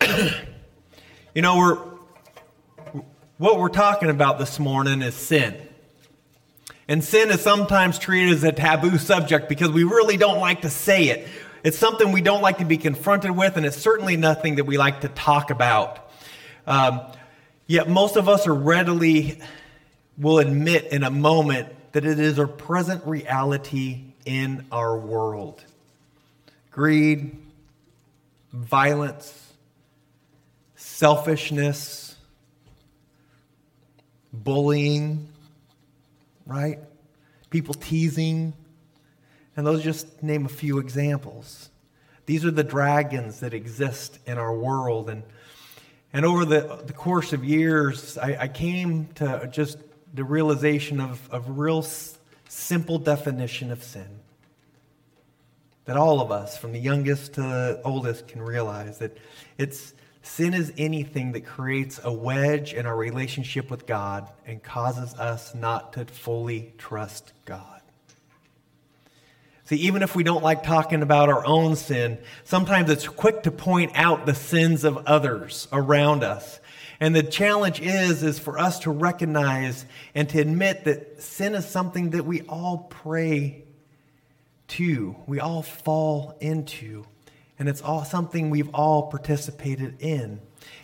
you 1.34 1.42
know, 1.42 1.58
we're 1.58 1.78
what 3.38 3.58
we're 3.58 3.70
talking 3.70 4.08
about 4.08 4.38
this 4.38 4.60
morning 4.60 5.02
is 5.02 5.16
sin. 5.16 5.63
And 6.88 7.02
sin 7.02 7.30
is 7.30 7.40
sometimes 7.40 7.98
treated 7.98 8.34
as 8.34 8.44
a 8.44 8.52
taboo 8.52 8.98
subject 8.98 9.48
because 9.48 9.70
we 9.70 9.84
really 9.84 10.16
don't 10.16 10.40
like 10.40 10.62
to 10.62 10.70
say 10.70 11.08
it. 11.08 11.26
It's 11.62 11.78
something 11.78 12.12
we 12.12 12.20
don't 12.20 12.42
like 12.42 12.58
to 12.58 12.66
be 12.66 12.76
confronted 12.76 13.30
with, 13.30 13.56
and 13.56 13.64
it's 13.64 13.78
certainly 13.78 14.18
nothing 14.18 14.56
that 14.56 14.64
we 14.64 14.76
like 14.76 15.00
to 15.00 15.08
talk 15.08 15.50
about. 15.50 16.10
Um, 16.66 17.00
yet 17.66 17.88
most 17.88 18.16
of 18.16 18.28
us 18.28 18.46
are 18.46 18.54
readily 18.54 19.40
will 20.18 20.38
admit 20.38 20.86
in 20.92 21.02
a 21.02 21.10
moment 21.10 21.68
that 21.92 22.04
it 22.04 22.20
is 22.20 22.38
a 22.38 22.46
present 22.46 23.04
reality 23.06 24.04
in 24.26 24.66
our 24.70 24.96
world. 24.96 25.64
Greed, 26.70 27.36
violence, 28.52 29.52
selfishness, 30.76 32.16
bullying, 34.32 35.28
right? 36.46 36.78
People 37.50 37.74
teasing. 37.74 38.54
And 39.56 39.66
those 39.66 39.82
just 39.82 40.22
name 40.22 40.46
a 40.46 40.48
few 40.48 40.78
examples. 40.78 41.70
These 42.26 42.44
are 42.44 42.50
the 42.50 42.64
dragons 42.64 43.40
that 43.40 43.54
exist 43.54 44.18
in 44.26 44.38
our 44.38 44.54
world. 44.54 45.10
And, 45.10 45.22
and 46.12 46.24
over 46.24 46.44
the, 46.44 46.82
the 46.86 46.92
course 46.92 47.32
of 47.32 47.44
years, 47.44 48.18
I, 48.18 48.36
I 48.40 48.48
came 48.48 49.08
to 49.16 49.48
just 49.52 49.78
the 50.12 50.24
realization 50.24 51.00
of, 51.00 51.28
of 51.30 51.58
real 51.58 51.78
s- 51.78 52.18
simple 52.48 52.98
definition 52.98 53.70
of 53.70 53.82
sin. 53.82 54.20
That 55.84 55.96
all 55.96 56.20
of 56.20 56.32
us, 56.32 56.56
from 56.56 56.72
the 56.72 56.78
youngest 56.78 57.34
to 57.34 57.42
the 57.42 57.80
oldest, 57.84 58.26
can 58.26 58.40
realize 58.40 58.98
that 58.98 59.16
it's 59.58 59.92
sin 60.24 60.54
is 60.54 60.72
anything 60.78 61.32
that 61.32 61.44
creates 61.44 62.00
a 62.02 62.12
wedge 62.12 62.72
in 62.72 62.86
our 62.86 62.96
relationship 62.96 63.70
with 63.70 63.86
God 63.86 64.28
and 64.46 64.62
causes 64.62 65.14
us 65.14 65.54
not 65.54 65.92
to 65.94 66.06
fully 66.06 66.72
trust 66.78 67.32
God. 67.44 67.80
See, 69.66 69.76
even 69.76 70.02
if 70.02 70.14
we 70.14 70.24
don't 70.24 70.42
like 70.42 70.62
talking 70.62 71.02
about 71.02 71.30
our 71.30 71.44
own 71.46 71.76
sin, 71.76 72.18
sometimes 72.44 72.90
it's 72.90 73.08
quick 73.08 73.44
to 73.44 73.50
point 73.50 73.92
out 73.94 74.26
the 74.26 74.34
sins 74.34 74.84
of 74.84 75.06
others 75.06 75.68
around 75.72 76.22
us. 76.22 76.60
And 77.00 77.14
the 77.14 77.22
challenge 77.22 77.80
is, 77.80 78.22
is 78.22 78.38
for 78.38 78.58
us 78.58 78.78
to 78.80 78.90
recognize 78.90 79.86
and 80.14 80.28
to 80.30 80.38
admit 80.38 80.84
that 80.84 81.22
sin 81.22 81.54
is 81.54 81.66
something 81.66 82.10
that 82.10 82.24
we 82.24 82.42
all 82.42 82.86
pray 82.90 83.64
to, 84.68 85.16
we 85.26 85.40
all 85.40 85.62
fall 85.62 86.36
into, 86.40 87.04
and 87.58 87.68
it's 87.68 87.82
all 87.82 88.04
something 88.04 88.50
we've 88.50 88.74
all 88.74 89.04
participated 89.04 90.00
in. 90.00 90.40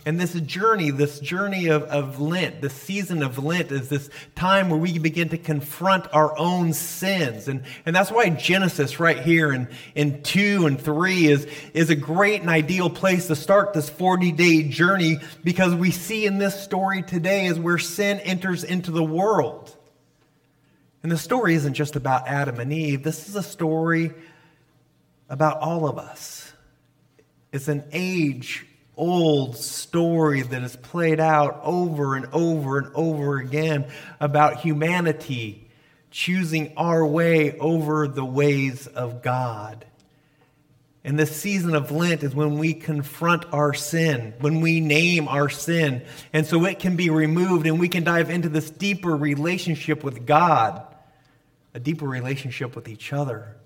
And 0.07 0.19
this 0.19 0.33
journey, 0.33 0.91
this 0.91 1.21
journey 1.21 1.67
of, 1.69 1.83
of 1.85 2.21
Lent, 2.21 2.63
the 2.63 2.71
season 2.71 3.23
of 3.23 3.43
Lent 3.43 3.71
is 3.71 3.89
this 3.89 4.09
time 4.35 4.71
where 4.71 4.79
we 4.79 4.99
begin 4.99 5.29
to 5.31 5.39
confront 5.39 6.13
our 6.15 6.37
own 6.39 6.73
sins. 6.73 7.49
And, 7.49 7.65
and 7.85 7.95
that's 7.95 8.11
why 8.11 8.29
Genesis 8.31 8.99
right 8.99 9.19
here 9.19 9.53
in, 9.53 9.69
in 9.95 10.23
two 10.23 10.67
and 10.67 10.81
three 10.81 11.27
is, 11.27 11.47
is 11.75 11.91
a 11.91 11.97
great 11.97 12.41
and 12.41 12.49
ideal 12.49 12.89
place 12.89 13.27
to 13.27 13.37
start 13.37 13.75
this 13.75 13.91
40 13.91 14.33
day 14.33 14.63
journey 14.63 15.19
because 15.45 15.75
we 15.75 15.91
see 15.91 16.25
in 16.25 16.39
this 16.39 16.63
story 16.63 17.03
today 17.03 17.47
is 17.47 17.59
where 17.59 17.79
sin 17.79 18.21
enters 18.21 18.65
into 18.65 18.91
the 18.91 19.05
world. 19.05 19.77
And 21.03 21.13
the 21.13 21.19
story 21.19 21.55
isn't 21.55 21.75
just 21.75 21.97
about 21.97 22.27
Adam 22.27 22.59
and 22.59 22.73
Eve. 22.73 23.03
This 23.03 23.29
is 23.29 23.37
a 23.37 23.43
story 23.43 24.13
about 25.29 25.61
all 25.61 25.89
of 25.89 25.99
us. 25.99 26.50
It's 27.53 27.69
an 27.69 27.85
age 27.93 28.67
old 28.97 29.57
story 29.57 30.43
that 30.43 30.63
is 30.63 30.77
played 30.77 31.21
out 31.21 31.61
over 31.63 32.17
and 32.17 32.27
over 32.33 32.79
and 32.79 32.95
over 32.95 33.39
again 33.39 33.91
about 34.21 34.61
humanity 34.61 35.67
choosing 36.11 36.73
our 36.77 37.07
way 37.07 37.59
over 37.59 38.09
the 38.09 38.25
ways 38.25 38.87
of 38.87 39.23
God. 39.23 39.87
And 41.03 41.19
this 41.19 41.35
season 41.35 41.75
of 41.75 41.91
Lent 41.91 42.23
is 42.23 42.35
when 42.35 42.59
we 42.59 42.75
confront 42.75 43.51
our 43.55 43.73
sin, 43.73 44.35
when 44.41 44.61
we 44.61 44.81
name 44.81 45.29
our 45.29 45.49
sin, 45.49 46.05
and 46.33 46.47
so 46.47 46.67
it 46.67 46.79
can 46.79 46.97
be 46.97 47.09
removed 47.09 47.67
and 47.67 47.81
we 47.81 47.89
can 47.89 48.05
dive 48.05 48.29
into 48.29 48.51
this 48.51 48.71
deeper 48.71 49.17
relationship 49.17 50.05
with 50.05 50.27
God, 50.27 50.83
a 51.73 51.81
deeper 51.81 52.07
relationship 52.07 52.77
with 52.77 52.87
each 52.87 53.15
other, 53.15 53.57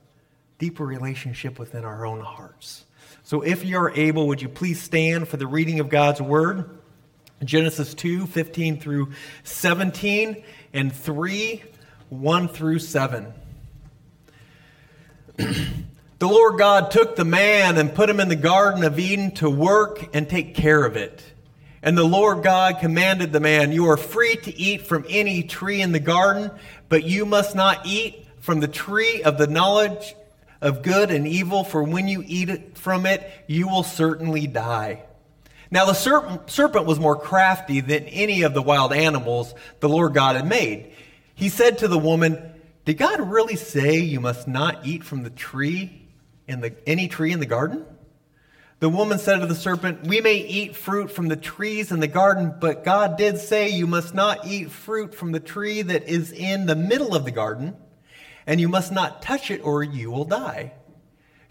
deeper 0.58 0.86
relationship 0.86 1.58
within 1.58 1.84
our 1.84 2.06
own 2.06 2.20
hearts. 2.20 2.83
So 3.26 3.40
if 3.40 3.64
you 3.64 3.78
are 3.78 3.90
able, 3.90 4.28
would 4.28 4.42
you 4.42 4.50
please 4.50 4.82
stand 4.82 5.28
for 5.28 5.38
the 5.38 5.46
reading 5.46 5.80
of 5.80 5.88
God's 5.88 6.20
word? 6.20 6.68
Genesis 7.42 7.94
2, 7.94 8.26
15 8.26 8.78
through 8.78 9.12
17, 9.44 10.44
and 10.74 10.92
3, 10.92 11.62
1 12.10 12.48
through 12.48 12.78
7. 12.80 13.32
the 15.36 15.74
Lord 16.20 16.58
God 16.58 16.90
took 16.90 17.16
the 17.16 17.24
man 17.24 17.78
and 17.78 17.94
put 17.94 18.10
him 18.10 18.20
in 18.20 18.28
the 18.28 18.36
Garden 18.36 18.84
of 18.84 18.98
Eden 18.98 19.30
to 19.36 19.48
work 19.48 20.14
and 20.14 20.28
take 20.28 20.54
care 20.54 20.84
of 20.84 20.94
it. 20.94 21.24
And 21.82 21.96
the 21.96 22.04
Lord 22.04 22.42
God 22.42 22.78
commanded 22.78 23.32
the 23.32 23.40
man, 23.40 23.72
You 23.72 23.88
are 23.88 23.96
free 23.96 24.36
to 24.36 24.54
eat 24.54 24.86
from 24.86 25.06
any 25.08 25.42
tree 25.42 25.80
in 25.80 25.92
the 25.92 25.98
garden, 25.98 26.50
but 26.90 27.04
you 27.04 27.24
must 27.24 27.56
not 27.56 27.86
eat 27.86 28.26
from 28.40 28.60
the 28.60 28.68
tree 28.68 29.22
of 29.22 29.38
the 29.38 29.46
knowledge 29.46 30.14
of 30.64 30.80
good 30.82 31.10
and 31.10 31.28
evil, 31.28 31.62
for 31.62 31.82
when 31.84 32.08
you 32.08 32.24
eat 32.26 32.78
from 32.78 33.04
it, 33.04 33.30
you 33.46 33.68
will 33.68 33.82
certainly 33.82 34.46
die. 34.46 35.04
Now, 35.70 35.84
the 35.84 35.92
serpent, 35.92 36.50
serpent 36.50 36.86
was 36.86 36.98
more 36.98 37.16
crafty 37.16 37.80
than 37.80 38.04
any 38.04 38.42
of 38.42 38.54
the 38.54 38.62
wild 38.62 38.92
animals 38.94 39.54
the 39.80 39.90
Lord 39.90 40.14
God 40.14 40.36
had 40.36 40.48
made. 40.48 40.92
He 41.34 41.50
said 41.50 41.78
to 41.78 41.88
the 41.88 41.98
woman, 41.98 42.40
Did 42.86 42.94
God 42.94 43.20
really 43.20 43.56
say 43.56 43.98
you 43.98 44.20
must 44.20 44.48
not 44.48 44.86
eat 44.86 45.04
from 45.04 45.22
the 45.22 45.30
tree 45.30 46.08
in 46.48 46.62
the, 46.62 46.74
any 46.88 47.08
tree 47.08 47.32
in 47.32 47.40
the 47.40 47.46
garden? 47.46 47.84
The 48.80 48.88
woman 48.88 49.18
said 49.18 49.40
to 49.40 49.46
the 49.46 49.54
serpent, 49.54 50.06
We 50.06 50.22
may 50.22 50.36
eat 50.36 50.76
fruit 50.76 51.10
from 51.10 51.28
the 51.28 51.36
trees 51.36 51.92
in 51.92 52.00
the 52.00 52.08
garden, 52.08 52.54
but 52.58 52.84
God 52.84 53.18
did 53.18 53.36
say 53.36 53.68
you 53.68 53.86
must 53.86 54.14
not 54.14 54.46
eat 54.46 54.70
fruit 54.70 55.14
from 55.14 55.32
the 55.32 55.40
tree 55.40 55.82
that 55.82 56.08
is 56.08 56.32
in 56.32 56.64
the 56.64 56.76
middle 56.76 57.14
of 57.14 57.26
the 57.26 57.30
garden 57.32 57.76
and 58.46 58.60
you 58.60 58.68
must 58.68 58.92
not 58.92 59.22
touch 59.22 59.50
it 59.50 59.60
or 59.64 59.82
you 59.82 60.10
will 60.10 60.24
die. 60.24 60.72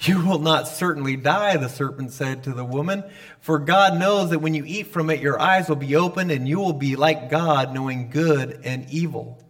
You 0.02 0.26
will 0.26 0.40
not 0.40 0.68
certainly 0.68 1.16
die, 1.16 1.56
the 1.56 1.70
serpent 1.70 2.12
said 2.12 2.44
to 2.44 2.54
the 2.54 2.66
woman, 2.66 3.04
for 3.40 3.58
God 3.58 3.98
knows 3.98 4.32
that 4.32 4.40
when 4.40 4.54
you 4.54 4.66
eat 4.66 4.88
from 4.88 5.10
it, 5.10 5.22
your 5.22 5.40
eyes 5.40 5.70
will 5.70 5.78
be 5.78 5.96
opened 5.96 6.30
and 6.30 6.48
you 6.48 6.60
will 6.60 6.74
be 6.74 6.98
like 6.98 7.30
God, 7.30 7.74
knowing 7.74 8.10
good 8.10 8.60
and 8.66 8.90
evil. 8.90 9.42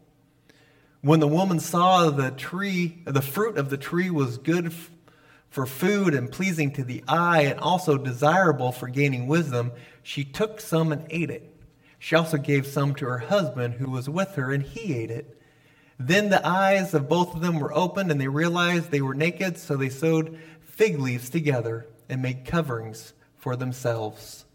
When 1.01 1.19
the 1.19 1.27
woman 1.27 1.59
saw 1.59 2.09
the 2.11 2.31
tree, 2.31 3.01
the 3.05 3.21
fruit 3.21 3.57
of 3.57 3.69
the 3.69 3.77
tree 3.77 4.09
was 4.09 4.37
good 4.37 4.73
for 5.49 5.65
food 5.65 6.13
and 6.13 6.31
pleasing 6.31 6.71
to 6.73 6.83
the 6.83 7.03
eye 7.07 7.41
and 7.41 7.59
also 7.59 7.97
desirable 7.97 8.71
for 8.71 8.87
gaining 8.87 9.27
wisdom, 9.27 9.71
she 10.01 10.23
took 10.23 10.59
some 10.59 10.91
and 10.91 11.05
ate 11.09 11.29
it. 11.29 11.55
She 11.99 12.15
also 12.15 12.37
gave 12.37 12.67
some 12.67 12.95
to 12.95 13.05
her 13.05 13.19
husband 13.19 13.75
who 13.75 13.89
was 13.89 14.09
with 14.09 14.35
her, 14.35 14.51
and 14.51 14.63
he 14.63 14.93
ate 14.93 15.11
it. 15.11 15.39
Then 15.99 16.29
the 16.29 16.45
eyes 16.45 16.93
of 16.93 17.07
both 17.07 17.35
of 17.35 17.41
them 17.41 17.59
were 17.59 17.73
opened, 17.73 18.11
and 18.11 18.19
they 18.19 18.27
realized 18.27 18.91
they 18.91 19.01
were 19.01 19.13
naked, 19.13 19.57
so 19.57 19.75
they 19.75 19.89
sewed 19.89 20.39
fig 20.61 20.99
leaves 20.99 21.29
together 21.29 21.87
and 22.09 22.21
made 22.21 22.45
coverings 22.45 23.13
for 23.37 23.55
themselves. 23.55 24.45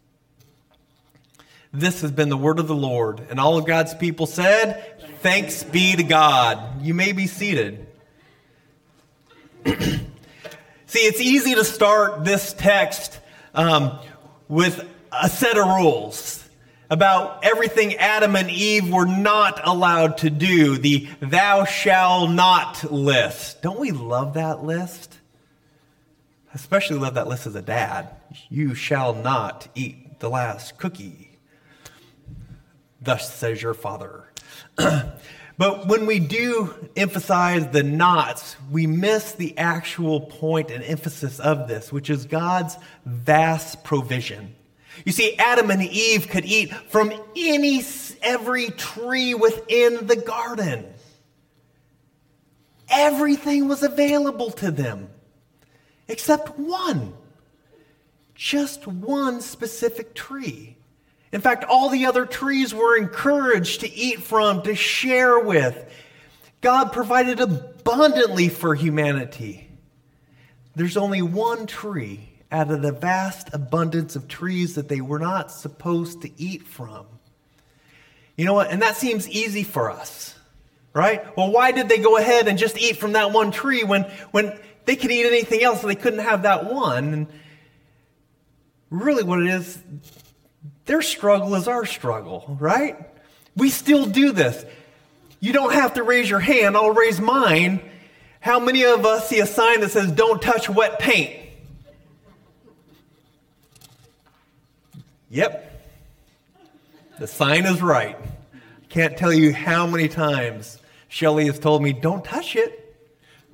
This 1.73 2.01
has 2.01 2.11
been 2.11 2.29
the 2.29 2.37
word 2.37 2.59
of 2.59 2.67
the 2.67 2.75
Lord. 2.75 3.21
And 3.31 3.39
all 3.39 3.59
of 3.59 3.67
God's 3.67 3.95
people 3.95 4.27
said, 4.27 4.97
Thanks 5.21 5.63
be 5.63 5.95
to 5.97 6.03
God. 6.03 6.83
You 6.83 6.95
may 6.95 7.13
be 7.13 7.27
seated. 7.27 7.87
See, 9.67 11.01
it's 11.01 11.21
easy 11.21 11.55
to 11.55 11.65
start 11.65 12.25
this 12.25 12.55
text 12.55 13.21
um, 13.55 13.99
with 14.49 14.89
a 15.13 15.29
set 15.29 15.59
of 15.59 15.67
rules 15.67 16.48
about 16.91 17.45
everything 17.45 17.97
Adam 17.97 18.35
and 18.37 18.51
Eve 18.51 18.91
were 18.91 19.07
not 19.07 19.61
allowed 19.67 20.19
to 20.19 20.31
do, 20.31 20.79
the 20.79 21.09
thou 21.21 21.65
shall 21.65 22.27
not 22.29 22.91
list. 22.91 23.61
Don't 23.63 23.79
we 23.79 23.91
love 23.91 24.35
that 24.35 24.65
list? 24.65 25.19
I 26.51 26.55
especially 26.55 26.99
love 26.99 27.15
that 27.15 27.29
list 27.29 27.47
as 27.47 27.55
a 27.55 27.63
dad. 27.63 28.09
You 28.49 28.75
shall 28.75 29.15
not 29.15 29.69
eat 29.75 30.21
the 30.21 30.31
last 30.31 30.79
cookie. 30.79 31.31
Thus 33.01 33.33
says 33.33 33.63
your 33.63 33.75
father. 33.75 34.25
but 34.77 35.87
when 35.89 36.07
we 36.07 36.19
do 36.19 36.89
emphasize 36.97 37.69
the 37.69 37.83
nots, 37.83 38.57
we 38.71 38.87
miss 38.87 39.33
the 39.33 39.57
actual 39.59 40.23
point 40.23 40.71
and 40.71 40.83
emphasis 40.83 41.39
of 41.39 41.69
this, 41.69 41.93
which 41.93 42.09
is 42.09 42.25
God's 42.25 42.77
vast 43.05 43.85
provision. 43.85 44.55
You 45.05 45.13
see, 45.13 45.37
Adam 45.37 45.71
and 45.71 45.83
Eve 45.83 46.29
could 46.29 46.45
eat 46.45 46.73
from 46.91 47.13
any, 47.37 47.83
every 48.23 48.71
tree 48.71 49.35
within 49.35 50.07
the 50.07 50.17
garden. 50.17 50.87
Everything 52.91 53.69
was 53.69 53.83
available 53.83 54.51
to 54.53 54.71
them 54.71 55.11
except 56.09 56.59
one. 56.59 57.15
Just 58.35 58.87
one 58.87 59.41
specific 59.41 60.15
tree. 60.15 60.77
In 61.33 61.41
fact, 61.41 61.65
all 61.65 61.91
the 61.91 62.07
other 62.07 62.25
trees 62.25 62.75
were 62.75 62.97
encouraged 62.97 63.81
to 63.81 63.93
eat 63.93 64.23
from, 64.23 64.63
to 64.63 64.75
share 64.75 65.39
with. 65.39 65.93
God 66.61 66.93
provided 66.93 67.41
abundantly 67.41 68.49
for 68.49 68.75
humanity. 68.75 69.69
There's 70.75 70.97
only 70.97 71.21
one 71.21 71.67
tree 71.67 72.28
out 72.51 72.71
of 72.71 72.83
the 72.83 72.93
vast 72.93 73.53
abundance 73.53 74.17
of 74.17 74.29
trees 74.29 74.75
that 74.77 74.89
they 74.89 75.01
were 75.01 75.19
not 75.19 75.51
supposed 75.51 76.23
to 76.23 76.31
eat 76.41 76.67
from. 76.67 77.07
You 78.37 78.45
know 78.45 78.55
what? 78.55 78.71
And 78.71 78.81
that 78.83 78.97
seems 78.97 79.29
easy 79.29 79.65
for 79.65 79.91
us, 79.91 80.35
right? 80.95 81.37
Well, 81.37 81.51
why 81.51 81.73
did 81.73 81.89
they 81.89 81.99
go 81.99 82.17
ahead 82.17 82.49
and 82.49 82.59
just 82.59 82.79
eat 82.79 82.97
from 82.97 83.13
that 83.13 83.33
one 83.33 83.51
tree 83.51 83.85
when, 83.85 84.05
when 84.31 84.59
they 84.87 84.97
could 84.97 85.11
eat 85.11 85.27
anything 85.27 85.63
else 85.63 85.83
and 85.83 85.91
they 85.91 85.97
couldn't 85.97 86.21
have 86.21 86.43
that 86.43 86.73
one? 86.73 87.13
And 87.13 87.27
really, 88.91 89.25
what 89.25 89.41
it 89.41 89.49
is, 89.49 89.79
their 90.87 91.03
struggle 91.03 91.55
is 91.57 91.69
our 91.69 91.85
struggle, 91.85 92.57
right? 92.61 92.97
We 93.57 93.71
still 93.71 94.07
do 94.07 94.33
this. 94.33 94.65
You 95.41 95.53
don't 95.53 95.75
have 95.75 95.95
to 95.95 96.03
raise 96.03 96.31
your 96.31 96.41
hand, 96.41 96.77
I'll 96.77 96.95
raise 96.95 97.21
mine. 97.21 97.81
How 98.41 98.61
many 98.61 98.85
of 98.85 99.05
us 99.05 99.29
see 99.29 99.41
a 99.41 99.47
sign 99.47 99.81
that 99.81 99.91
says, 99.91 100.13
don't 100.13 100.41
touch 100.41 100.71
wet 100.71 100.99
paint? 101.01 101.48
Yep. 105.31 105.65
The 107.19 107.27
sign 107.27 107.67
is 107.67 107.83
right. 107.83 108.17
Can't 108.89 109.17
tell 109.17 109.33
you 109.33 109.53
how 109.53 109.87
many 109.87 110.09
times 110.09 110.79
Shelly 111.09 111.47
has 111.47 111.59
told 111.59 111.83
me, 111.83 111.93
don't 111.93 112.25
touch 112.25 112.57
it. 112.57 112.97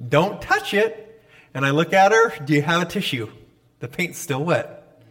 Don't 0.08 0.40
touch 0.40 0.74
it. 0.74 1.22
And 1.54 1.64
I 1.64 1.70
look 1.70 1.92
at 1.92 2.12
her, 2.12 2.34
do 2.44 2.54
you 2.54 2.62
have 2.62 2.82
a 2.82 2.84
tissue? 2.84 3.30
The 3.80 3.88
paint's 3.88 4.18
still 4.18 4.44
wet. 4.44 5.02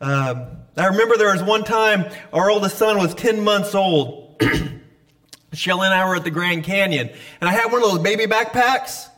Um, 0.00 0.46
I 0.76 0.86
remember 0.86 1.16
there 1.16 1.32
was 1.32 1.42
one 1.42 1.64
time 1.64 2.04
our 2.32 2.50
oldest 2.50 2.76
son 2.76 2.98
was 2.98 3.14
10 3.14 3.42
months 3.42 3.74
old. 3.74 4.42
Shelly 5.52 5.86
and 5.86 5.94
I 5.94 6.06
were 6.06 6.16
at 6.16 6.24
the 6.24 6.30
Grand 6.30 6.64
Canyon, 6.64 7.08
and 7.40 7.48
I 7.48 7.52
had 7.52 7.72
one 7.72 7.82
of 7.82 7.90
those 7.90 8.00
baby 8.00 8.26
backpacks 8.26 9.08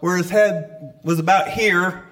where 0.00 0.16
his 0.16 0.28
head 0.28 0.94
was 1.04 1.20
about 1.20 1.48
here. 1.48 2.04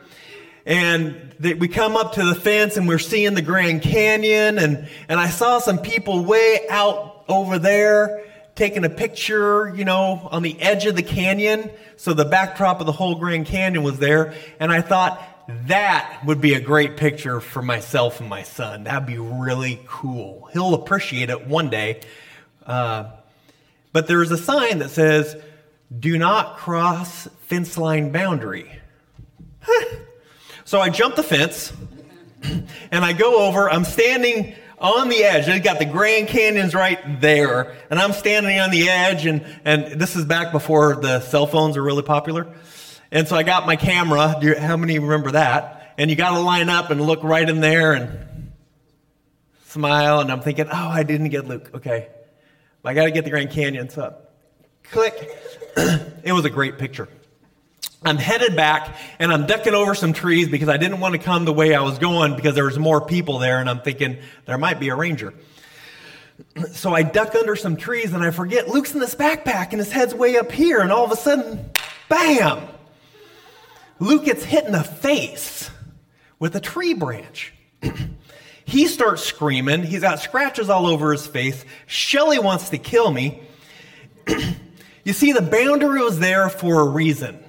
And 0.64 1.34
they, 1.38 1.54
we 1.54 1.68
come 1.68 1.96
up 1.96 2.14
to 2.14 2.24
the 2.24 2.34
fence 2.34 2.76
and 2.76 2.86
we're 2.86 2.98
seeing 2.98 3.34
the 3.34 3.42
Grand 3.42 3.82
Canyon, 3.82 4.58
and, 4.58 4.88
and 5.08 5.18
I 5.18 5.28
saw 5.28 5.58
some 5.58 5.78
people 5.78 6.24
way 6.24 6.66
out 6.70 7.24
over 7.28 7.58
there 7.58 8.24
taking 8.54 8.84
a 8.84 8.90
picture, 8.90 9.74
you 9.74 9.84
know, 9.84 10.28
on 10.30 10.42
the 10.42 10.60
edge 10.60 10.86
of 10.86 10.94
the 10.94 11.02
canyon. 11.02 11.70
So 11.96 12.12
the 12.12 12.24
backdrop 12.24 12.80
of 12.80 12.86
the 12.86 12.92
whole 12.92 13.14
Grand 13.14 13.46
Canyon 13.46 13.82
was 13.82 13.98
there. 13.98 14.34
And 14.60 14.70
I 14.70 14.82
thought, 14.82 15.20
that 15.66 16.22
would 16.24 16.40
be 16.40 16.54
a 16.54 16.60
great 16.60 16.96
picture 16.96 17.40
for 17.40 17.62
myself 17.62 18.20
and 18.20 18.28
my 18.28 18.42
son. 18.42 18.84
That'd 18.84 19.06
be 19.06 19.18
really 19.18 19.80
cool. 19.86 20.48
He'll 20.52 20.74
appreciate 20.74 21.30
it 21.30 21.46
one 21.46 21.68
day. 21.68 22.00
Uh, 22.64 23.10
but 23.92 24.06
there's 24.06 24.30
a 24.30 24.38
sign 24.38 24.78
that 24.78 24.90
says, 24.90 25.36
do 25.96 26.16
not 26.16 26.56
cross 26.56 27.28
fence 27.46 27.76
line 27.76 28.12
boundary. 28.12 28.70
so 30.72 30.80
I 30.80 30.88
jump 30.88 31.16
the 31.16 31.22
fence 31.22 31.70
and 32.90 33.04
I 33.04 33.12
go 33.12 33.46
over. 33.46 33.68
I'm 33.68 33.84
standing 33.84 34.54
on 34.78 35.10
the 35.10 35.22
edge. 35.22 35.44
They 35.44 35.60
got 35.60 35.78
the 35.78 35.84
Grand 35.84 36.28
Canyons 36.28 36.74
right 36.74 37.20
there, 37.20 37.76
and 37.90 38.00
I'm 38.00 38.14
standing 38.14 38.58
on 38.58 38.70
the 38.70 38.88
edge, 38.88 39.26
and, 39.26 39.44
and 39.66 40.00
this 40.00 40.16
is 40.16 40.24
back 40.24 40.50
before 40.50 40.96
the 40.96 41.20
cell 41.20 41.46
phones 41.46 41.76
are 41.76 41.82
really 41.82 42.02
popular. 42.02 42.54
And 43.10 43.28
so 43.28 43.36
I 43.36 43.42
got 43.42 43.66
my 43.66 43.76
camera. 43.76 44.38
You, 44.40 44.58
how 44.58 44.78
many 44.78 44.98
remember 44.98 45.32
that? 45.32 45.92
And 45.98 46.08
you 46.08 46.16
got 46.16 46.30
to 46.30 46.40
line 46.40 46.70
up 46.70 46.88
and 46.88 47.02
look 47.02 47.22
right 47.22 47.46
in 47.46 47.60
there 47.60 47.92
and 47.92 48.52
smile. 49.66 50.20
And 50.20 50.32
I'm 50.32 50.40
thinking, 50.40 50.68
oh, 50.72 50.88
I 50.88 51.02
didn't 51.02 51.28
get 51.28 51.46
Luke. 51.46 51.70
Okay. 51.74 52.08
I 52.82 52.94
got 52.94 53.04
to 53.04 53.10
get 53.10 53.24
the 53.24 53.30
Grand 53.30 53.50
Canyon. 53.50 53.90
So 53.90 54.16
click. 54.84 55.36
it 55.76 56.32
was 56.32 56.46
a 56.46 56.50
great 56.50 56.78
picture. 56.78 57.10
I'm 58.04 58.16
headed 58.16 58.56
back 58.56 58.96
and 59.18 59.32
I'm 59.32 59.46
ducking 59.46 59.74
over 59.74 59.94
some 59.94 60.12
trees 60.12 60.48
because 60.48 60.68
I 60.68 60.76
didn't 60.76 61.00
want 61.00 61.12
to 61.12 61.18
come 61.18 61.44
the 61.44 61.52
way 61.52 61.74
I 61.74 61.82
was 61.82 61.98
going 61.98 62.34
because 62.34 62.54
there 62.54 62.64
was 62.64 62.78
more 62.78 63.00
people 63.00 63.38
there 63.38 63.60
and 63.60 63.70
I'm 63.70 63.80
thinking 63.80 64.18
there 64.44 64.58
might 64.58 64.80
be 64.80 64.88
a 64.88 64.96
ranger. 64.96 65.32
So 66.72 66.92
I 66.92 67.02
duck 67.02 67.34
under 67.36 67.54
some 67.54 67.76
trees 67.76 68.12
and 68.12 68.22
I 68.22 68.30
forget 68.30 68.66
Luke's 68.68 68.94
in 68.94 69.00
this 69.00 69.14
backpack 69.14 69.68
and 69.70 69.78
his 69.78 69.92
head's 69.92 70.14
way 70.14 70.36
up 70.36 70.50
here 70.50 70.80
and 70.80 70.90
all 70.90 71.04
of 71.04 71.12
a 71.12 71.16
sudden, 71.16 71.64
bam! 72.08 72.66
Luke 74.00 74.24
gets 74.24 74.42
hit 74.42 74.64
in 74.64 74.72
the 74.72 74.82
face 74.82 75.70
with 76.40 76.56
a 76.56 76.60
tree 76.60 76.94
branch. 76.94 77.54
he 78.64 78.88
starts 78.88 79.22
screaming. 79.22 79.84
He's 79.84 80.00
got 80.00 80.18
scratches 80.18 80.68
all 80.68 80.86
over 80.86 81.12
his 81.12 81.26
face. 81.26 81.64
Shelly 81.86 82.38
wants 82.40 82.70
to 82.70 82.78
kill 82.78 83.10
me. 83.12 83.42
you 85.04 85.12
see, 85.12 85.32
the 85.32 85.42
boundary 85.42 86.02
was 86.02 86.18
there 86.18 86.48
for 86.48 86.80
a 86.80 86.84
reason. 86.84 87.41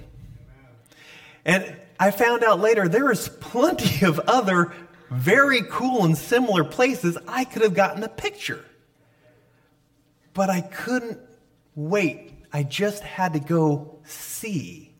And 1.44 1.76
I 1.98 2.10
found 2.10 2.42
out 2.42 2.60
later 2.60 2.88
there 2.88 3.10
is 3.10 3.28
plenty 3.28 4.04
of 4.06 4.18
other 4.20 4.72
very 5.10 5.62
cool 5.62 6.04
and 6.04 6.16
similar 6.16 6.64
places 6.64 7.16
I 7.28 7.44
could 7.44 7.62
have 7.62 7.74
gotten 7.74 8.02
a 8.02 8.08
picture. 8.08 8.64
But 10.32 10.50
I 10.50 10.60
couldn't 10.62 11.20
wait. 11.74 12.32
I 12.52 12.62
just 12.62 13.02
had 13.02 13.34
to 13.34 13.40
go 13.40 13.98
see. 14.04 14.92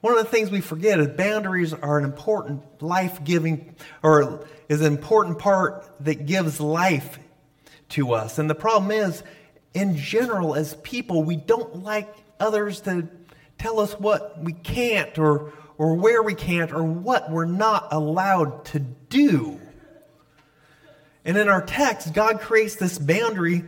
One 0.00 0.18
of 0.18 0.22
the 0.22 0.30
things 0.30 0.50
we 0.50 0.60
forget 0.60 1.00
is 1.00 1.08
boundaries 1.08 1.72
are 1.72 1.96
an 1.96 2.04
important 2.04 2.82
life 2.82 3.24
giving, 3.24 3.74
or 4.02 4.46
is 4.68 4.82
an 4.82 4.86
important 4.86 5.38
part 5.38 5.90
that 6.00 6.26
gives 6.26 6.60
life 6.60 7.18
to 7.90 8.12
us. 8.12 8.38
And 8.38 8.50
the 8.50 8.54
problem 8.54 8.90
is, 8.90 9.22
in 9.72 9.96
general, 9.96 10.54
as 10.54 10.74
people, 10.82 11.22
we 11.22 11.36
don't 11.36 11.82
like 11.82 12.14
others 12.38 12.82
to 12.82 13.08
tell 13.64 13.80
us 13.80 13.94
what 13.94 14.38
we 14.44 14.52
can't 14.52 15.18
or, 15.18 15.50
or 15.78 15.94
where 15.94 16.22
we 16.22 16.34
can't 16.34 16.70
or 16.70 16.82
what 16.82 17.30
we're 17.30 17.46
not 17.46 17.88
allowed 17.92 18.62
to 18.66 18.78
do. 18.78 19.58
And 21.24 21.38
in 21.38 21.48
our 21.48 21.62
text, 21.62 22.12
God 22.12 22.40
creates 22.40 22.76
this 22.76 22.98
boundary 22.98 23.64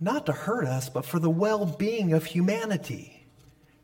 not 0.00 0.24
to 0.26 0.32
hurt 0.32 0.64
us, 0.64 0.88
but 0.88 1.04
for 1.04 1.18
the 1.18 1.28
well 1.28 1.66
being 1.66 2.14
of 2.14 2.24
humanity. 2.24 3.26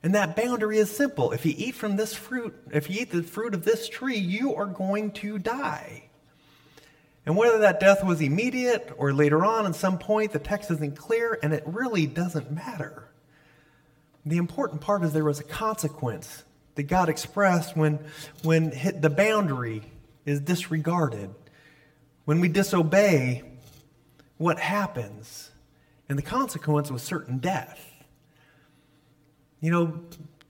And 0.02 0.14
that 0.14 0.34
boundary 0.34 0.78
is 0.78 0.90
simple. 0.90 1.32
If 1.32 1.44
you 1.44 1.52
eat 1.54 1.74
from 1.74 1.96
this 1.96 2.14
fruit, 2.14 2.54
if 2.72 2.88
you 2.88 3.02
eat 3.02 3.10
the 3.10 3.22
fruit 3.22 3.52
of 3.52 3.66
this 3.66 3.86
tree, 3.86 4.16
you 4.16 4.54
are 4.54 4.64
going 4.64 5.10
to 5.12 5.38
die. 5.38 6.04
And 7.26 7.36
whether 7.36 7.58
that 7.58 7.80
death 7.80 8.02
was 8.02 8.22
immediate 8.22 8.94
or 8.96 9.12
later 9.12 9.44
on 9.44 9.66
at 9.66 9.74
some 9.74 9.98
point, 9.98 10.32
the 10.32 10.38
text 10.38 10.70
isn't 10.70 10.96
clear, 10.96 11.38
and 11.42 11.52
it 11.52 11.64
really 11.66 12.06
doesn't 12.06 12.50
matter. 12.50 13.03
The 14.26 14.38
important 14.38 14.80
part 14.80 15.02
is 15.02 15.12
there 15.12 15.24
was 15.24 15.40
a 15.40 15.44
consequence 15.44 16.44
that 16.76 16.84
God 16.84 17.08
expressed 17.08 17.76
when, 17.76 18.00
when 18.42 18.70
the 19.00 19.10
boundary 19.10 19.82
is 20.24 20.40
disregarded. 20.40 21.34
When 22.24 22.40
we 22.40 22.48
disobey, 22.48 23.42
what 24.38 24.58
happens? 24.58 25.50
And 26.08 26.18
the 26.18 26.22
consequence 26.22 26.90
was 26.90 27.02
certain 27.02 27.38
death. 27.38 27.80
You 29.60 29.70
know, 29.70 30.00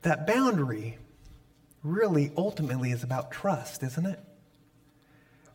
that 0.03 0.27
boundary 0.27 0.99
really 1.83 2.33
ultimately 2.37 2.91
is 2.91 3.03
about 3.03 3.31
trust, 3.31 3.83
isn't 3.83 4.07
it? 4.07 4.19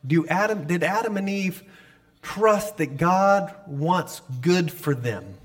Do 0.05 0.25
Adam, 0.27 0.65
did 0.65 0.83
Adam 0.83 1.17
and 1.17 1.29
Eve 1.29 1.63
trust 2.21 2.77
that 2.77 2.97
God 2.97 3.53
wants 3.67 4.21
good 4.41 4.71
for 4.71 4.93
them? 4.93 5.35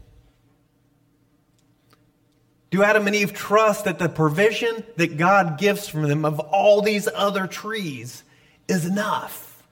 Do 2.74 2.82
Adam 2.82 3.06
and 3.06 3.14
Eve 3.14 3.32
trust 3.32 3.84
that 3.84 4.00
the 4.00 4.08
provision 4.08 4.82
that 4.96 5.16
God 5.16 5.58
gives 5.58 5.86
for 5.86 6.08
them 6.08 6.24
of 6.24 6.40
all 6.40 6.82
these 6.82 7.06
other 7.14 7.46
trees 7.46 8.24
is 8.66 8.84
enough? 8.84 9.62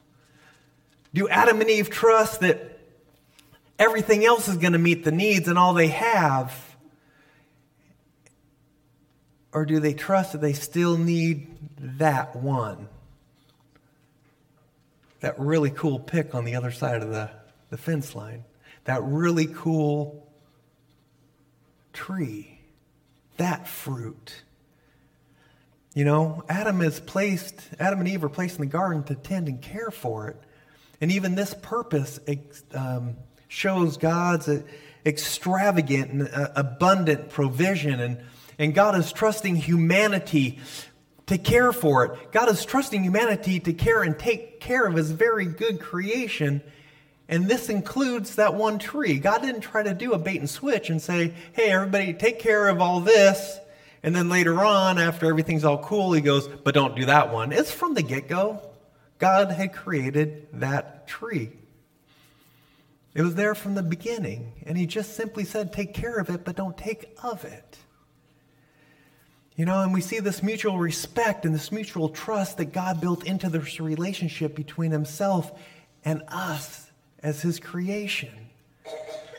Do 1.13 1.29
Adam 1.29 1.61
and 1.61 1.69
Eve 1.69 1.91
trust 1.91 2.43
that 2.43 2.79
everything 3.77 4.25
else 4.25 4.47
is 4.47 4.57
going 4.57 4.75
to 4.75 4.79
meet 4.79 5.03
the 5.03 5.11
needs 5.11 5.49
and 5.49 5.59
all 5.59 5.75
they 5.75 5.89
have? 5.89 6.77
Or 9.53 9.65
do 9.65 9.81
they 9.81 9.95
trust 9.95 10.31
that 10.31 10.41
they 10.41 10.53
still 10.53 10.97
need 10.97 11.49
that 11.99 12.37
one? 12.37 12.89
That 15.19 15.41
really 15.41 15.71
cool 15.71 15.99
pick 15.99 16.37
on 16.37 16.45
the 16.45 16.55
other 16.55 16.71
side 16.71 17.03
of 17.03 17.11
the, 17.11 17.31
the 17.69 17.77
fence 17.77 18.15
line. 18.15 18.45
That 18.85 19.03
really 19.03 19.49
cool 19.49 20.25
tree 21.93 22.61
that 23.37 23.69
fruit. 23.69 24.43
You 25.95 26.05
know, 26.05 26.43
Adam 26.49 26.81
is 26.81 27.01
placed, 27.01 27.61
Adam 27.79 28.01
and 28.01 28.09
Eve 28.09 28.25
are 28.25 28.31
placed 28.31 28.57
in 28.57 28.63
the 28.63 28.71
garden 28.71 29.05
to 29.05 29.15
tend 29.15 29.49
and 29.49 29.61
care 29.61 29.91
for 29.91 30.29
it. 30.29 30.37
And 31.01 31.13
even 31.13 31.35
this 31.35 31.55
purpose 31.61 32.19
um, 32.73 33.17
shows 33.49 33.99
God's 33.99 34.49
extravagant 35.05 36.11
and 36.13 36.29
uh, 36.29 36.49
abundant 36.57 37.29
provision. 37.29 38.01
And, 38.01 38.19
and 38.59 38.75
God 38.75 38.97
is 38.97 39.13
trusting 39.13 39.57
humanity 39.57 40.61
to 41.27 41.39
care 41.39 41.73
for 41.73 42.05
it. 42.05 42.33
God 42.33 42.49
is 42.49 42.65
trusting 42.65 43.03
humanity 43.03 43.61
to 43.61 43.73
care 43.73 44.03
and 44.03 44.19
take 44.19 44.61
care 44.61 44.87
of 44.87 44.95
his 44.95 45.11
very 45.11 45.47
good 45.47 45.81
creation. 45.81 46.63
And 47.29 47.49
this 47.49 47.69
includes 47.69 48.37
that 48.37 48.55
one 48.55 48.79
tree. 48.79 49.19
God 49.19 49.43
didn't 49.43 49.63
try 49.63 49.83
to 49.83 49.95
do 49.95 50.13
a 50.13 50.19
bait 50.19 50.39
and 50.39 50.51
switch 50.51 50.91
and 50.91 51.01
say, 51.01 51.35
hey, 51.53 51.71
everybody, 51.71 52.13
take 52.13 52.39
care 52.39 52.69
of 52.69 52.81
all 52.81 53.01
this. 53.01 53.59
And 54.03 54.15
then 54.15 54.29
later 54.29 54.65
on, 54.65 54.99
after 54.99 55.27
everything's 55.27 55.65
all 55.65 55.79
cool, 55.79 56.13
he 56.13 56.21
goes, 56.21 56.49
but 56.49 56.75
don't 56.75 56.97
do 56.97 57.07
that 57.07 57.33
one. 57.33 57.53
It's 57.53 57.71
from 57.71 57.95
the 57.95 58.03
get 58.03 58.29
go. 58.29 58.61
God 59.19 59.53
had 59.53 59.73
created 59.73 60.49
that 60.55 61.07
tree. 61.07 61.53
It 63.15 63.23
was 63.23 63.37
there 63.37 63.55
from 63.55 63.75
the 63.75 63.83
beginning. 63.83 64.53
And 64.67 64.77
he 64.77 64.87
just 64.87 65.15
simply 65.15 65.45
said, 65.45 65.73
take 65.73 65.95
care 65.95 66.19
of 66.19 66.29
it, 66.29 66.45
but 66.45 66.57
don't 66.57 66.77
take 66.77 67.17
of 67.23 67.45
it. 67.45 67.79
You 69.55 69.67
know, 69.67 69.83
and 69.83 69.93
we 69.93 70.01
see 70.01 70.19
this 70.19 70.43
mutual 70.43 70.79
respect 70.79 71.45
and 71.45 71.55
this 71.55 71.71
mutual 71.71 72.09
trust 72.09 72.57
that 72.57 72.73
God 72.73 73.01
built 73.01 73.25
into 73.25 73.49
this 73.49 73.79
relationship 73.79 74.57
between 74.57 74.91
himself 74.91 75.53
and 76.05 76.23
us 76.27 76.82
as 77.23 77.43
his 77.43 77.59
creation. 77.59 78.51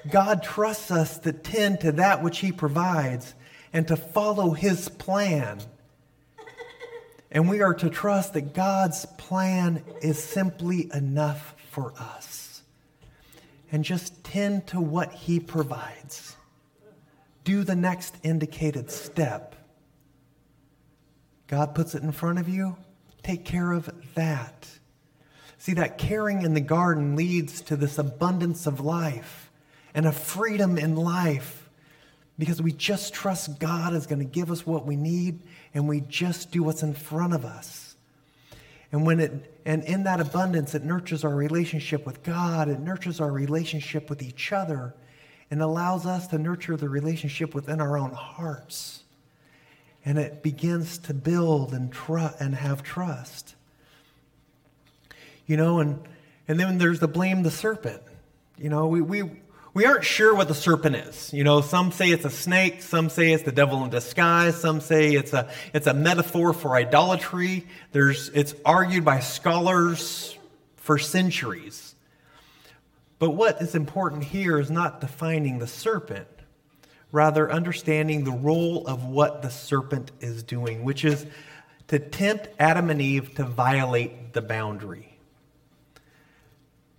God 0.09 0.43
trusts 0.43 0.91
us 0.91 1.17
to 1.19 1.31
tend 1.31 1.81
to 1.81 1.93
that 1.93 2.21
which 2.21 2.39
he 2.39 2.51
provides 2.51 3.33
and 3.71 3.87
to 3.87 3.95
follow 3.95 4.51
his 4.51 4.89
plan. 4.89 5.61
And 7.33 7.49
we 7.49 7.61
are 7.61 7.73
to 7.73 7.89
trust 7.89 8.33
that 8.33 8.53
God's 8.53 9.07
plan 9.17 9.83
is 10.01 10.23
simply 10.23 10.89
enough 10.93 11.55
for 11.71 11.91
us. 11.97 12.61
And 13.71 13.83
just 13.83 14.23
tend 14.23 14.67
to 14.67 14.79
what 14.79 15.11
He 15.11 15.39
provides. 15.39 16.35
Do 17.43 17.63
the 17.63 17.75
next 17.75 18.15
indicated 18.21 18.91
step. 18.91 19.55
God 21.47 21.73
puts 21.73 21.95
it 21.95 22.03
in 22.03 22.11
front 22.11 22.37
of 22.37 22.47
you, 22.47 22.77
take 23.23 23.43
care 23.43 23.71
of 23.71 23.89
that. 24.13 24.69
See, 25.63 25.75
that 25.75 25.97
caring 25.97 26.41
in 26.41 26.55
the 26.55 26.59
garden 26.59 27.15
leads 27.15 27.61
to 27.61 27.77
this 27.77 27.97
abundance 27.97 28.67
of 28.67 28.81
life 28.81 29.49
and 29.93 30.05
a 30.05 30.11
freedom 30.11 30.77
in 30.77 30.97
life 30.97 31.69
because 32.37 32.61
we 32.61 32.73
just 32.73 33.13
trust 33.13 33.61
God 33.61 33.93
is 33.93 34.05
going 34.05 34.19
to 34.19 34.25
give 34.25 34.51
us 34.51 34.67
what 34.67 34.85
we 34.85 34.97
need 34.97 35.39
and 35.73 35.87
we 35.87 36.01
just 36.01 36.51
do 36.51 36.63
what's 36.63 36.83
in 36.83 36.93
front 36.93 37.33
of 37.33 37.45
us. 37.45 37.95
And 38.91 39.05
when 39.05 39.21
it 39.21 39.57
and 39.63 39.85
in 39.85 40.03
that 40.03 40.19
abundance 40.19 40.75
it 40.75 40.83
nurtures 40.83 41.23
our 41.23 41.33
relationship 41.33 42.05
with 42.05 42.23
God, 42.23 42.67
it 42.67 42.81
nurtures 42.81 43.21
our 43.21 43.31
relationship 43.31 44.09
with 44.09 44.21
each 44.21 44.51
other 44.51 44.93
and 45.49 45.61
allows 45.61 46.05
us 46.05 46.27
to 46.27 46.37
nurture 46.37 46.75
the 46.75 46.89
relationship 46.89 47.55
within 47.55 47.79
our 47.79 47.97
own 47.97 48.11
hearts. 48.11 49.03
And 50.03 50.17
it 50.17 50.43
begins 50.43 50.97
to 50.97 51.13
build 51.13 51.73
and 51.73 51.89
tr- 51.89 52.35
and 52.37 52.53
have 52.53 52.83
trust. 52.83 53.55
You 55.45 55.57
know, 55.57 55.79
and 55.79 55.99
and 56.47 56.59
then 56.59 56.77
there's 56.77 56.99
the 56.99 57.07
blame 57.07 57.43
the 57.43 57.51
serpent. 57.51 58.01
You 58.57 58.69
know, 58.69 58.87
we, 58.87 59.01
we 59.01 59.23
we 59.73 59.85
aren't 59.85 60.03
sure 60.03 60.35
what 60.35 60.47
the 60.47 60.55
serpent 60.55 60.95
is. 60.95 61.33
You 61.33 61.43
know, 61.43 61.61
some 61.61 61.91
say 61.91 62.09
it's 62.11 62.25
a 62.25 62.29
snake, 62.29 62.81
some 62.81 63.09
say 63.09 63.31
it's 63.31 63.43
the 63.43 63.51
devil 63.51 63.83
in 63.83 63.89
disguise, 63.89 64.59
some 64.59 64.81
say 64.81 65.13
it's 65.13 65.33
a 65.33 65.49
it's 65.73 65.87
a 65.87 65.93
metaphor 65.93 66.53
for 66.53 66.75
idolatry. 66.75 67.67
There's 67.91 68.29
it's 68.29 68.53
argued 68.63 69.03
by 69.03 69.19
scholars 69.19 70.37
for 70.75 70.97
centuries. 70.97 71.95
But 73.17 73.31
what 73.31 73.61
is 73.61 73.73
important 73.73 74.25
here 74.25 74.59
is 74.59 74.69
not 74.69 74.99
defining 74.99 75.59
the 75.59 75.67
serpent, 75.67 76.27
rather 77.11 77.49
understanding 77.49 78.25
the 78.25 78.31
role 78.31 78.85
of 78.85 79.05
what 79.05 79.41
the 79.41 79.49
serpent 79.49 80.11
is 80.19 80.43
doing, 80.43 80.83
which 80.83 81.05
is 81.05 81.25
to 81.87 81.99
tempt 81.99 82.49
Adam 82.59 82.89
and 82.89 83.01
Eve 83.01 83.33
to 83.35 83.43
violate 83.43 84.33
the 84.33 84.41
boundary. 84.41 85.12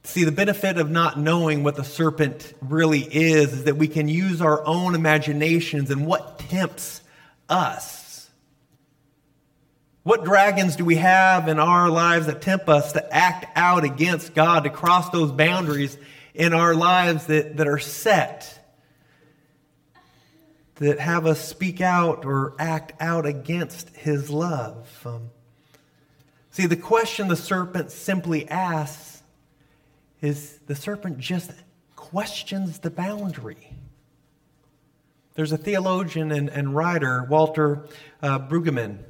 See, 0.07 0.25
the 0.25 0.33
benefit 0.33 0.77
of 0.77 0.91
not 0.91 1.19
knowing 1.19 1.65
what 1.65 1.77
the 1.77 1.85
serpent 1.85 2.53
really 2.61 3.01
is 3.01 3.55
is 3.55 3.65
that 3.65 3.79
we 3.79 3.89
can 3.89 4.07
use 4.07 4.43
our 4.43 4.65
own 4.67 4.95
imaginations 4.95 5.91
and 5.91 6.07
what 6.07 6.39
tempts 6.39 7.01
us. 7.49 8.29
What 10.03 10.23
dragons 10.23 10.77
do 10.77 10.85
we 10.85 10.97
have 10.97 11.49
in 11.49 11.59
our 11.59 11.89
lives 11.89 12.27
that 12.27 12.43
tempt 12.43 12.69
us 12.69 12.93
to 12.93 13.15
act 13.15 13.47
out 13.57 13.85
against 13.85 14.35
God, 14.35 14.65
to 14.65 14.71
cross 14.71 15.09
those 15.09 15.33
boundaries 15.33 15.97
in 16.35 16.53
our 16.53 16.75
lives 16.75 17.27
that, 17.27 17.57
that 17.57 17.67
are 17.67 17.79
set, 17.79 18.61
that 20.75 21.01
have 21.01 21.25
us 21.25 21.43
speak 21.43 21.81
out 21.81 22.27
or 22.27 22.55
act 22.59 22.93
out 23.01 23.25
against 23.25 23.89
His 23.97 24.29
love? 24.29 24.87
Um, 25.07 25.31
see, 26.51 26.67
the 26.67 26.77
question 26.77 27.29
the 27.29 27.37
serpent 27.37 27.91
simply 27.91 28.47
asks 28.47 29.14
is 30.25 30.59
the 30.67 30.75
serpent 30.75 31.19
just 31.19 31.51
questions 31.97 32.79
the 32.79 32.91
boundary. 32.91 33.71
There's 35.35 35.53
a 35.53 35.59
theologian 35.59 36.33
and, 36.33 36.49
and 36.49 36.75
writer, 36.75 37.27
Walter 37.29 37.87
uh, 38.23 38.39
Brueggemann, 38.39 39.01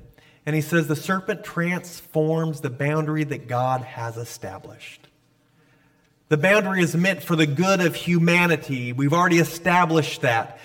and 0.45 0.57
he 0.57 0.61
says 0.61 0.89
the 0.89 0.97
serpent 0.97 1.45
transforms 1.45 2.63
the 2.63 2.71
boundary 2.71 3.23
that 3.25 3.47
God 3.47 3.83
has 3.83 4.17
established. 4.17 5.07
The 6.31 6.37
boundary 6.37 6.83
is 6.83 6.97
meant 6.97 7.23
for 7.23 7.37
the 7.37 7.47
good 7.47 7.81
of 7.81 7.95
humanity. 7.95 8.93
We've 8.93 9.13
already 9.13 9.39
established 9.39 10.23
that. 10.23 10.59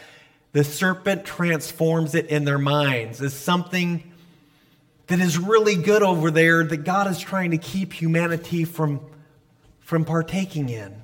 The 0.53 0.63
serpent 0.63 1.25
transforms 1.25 2.15
it 2.15 2.25
in 2.25 2.45
their 2.45 2.57
minds 2.57 3.21
as 3.21 3.35
something 3.35 4.11
that 5.07 5.19
is 5.19 5.37
really 5.37 5.75
good 5.75 6.01
over 6.01 6.31
there 6.31 6.63
that 6.63 6.77
God 6.77 7.07
is 7.07 7.19
trying 7.19 7.51
to 7.51 7.57
keep 7.59 7.93
humanity 7.93 8.63
from 8.63 9.01
from 9.89 10.05
partaking 10.05 10.69
in. 10.69 11.01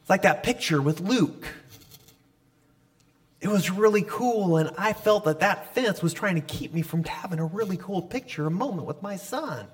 It's 0.00 0.10
like 0.10 0.22
that 0.22 0.42
picture 0.42 0.82
with 0.82 1.00
Luke. 1.00 1.46
It 3.40 3.46
was 3.46 3.70
really 3.70 4.02
cool, 4.02 4.56
and 4.56 4.70
I 4.76 4.92
felt 4.92 5.26
that 5.26 5.38
that 5.38 5.72
fence 5.72 6.02
was 6.02 6.12
trying 6.12 6.34
to 6.34 6.40
keep 6.40 6.74
me 6.74 6.82
from 6.82 7.04
having 7.04 7.38
a 7.38 7.44
really 7.44 7.76
cool 7.76 8.02
picture, 8.02 8.48
a 8.48 8.50
moment 8.50 8.88
with 8.88 9.00
my 9.00 9.14
son. 9.14 9.68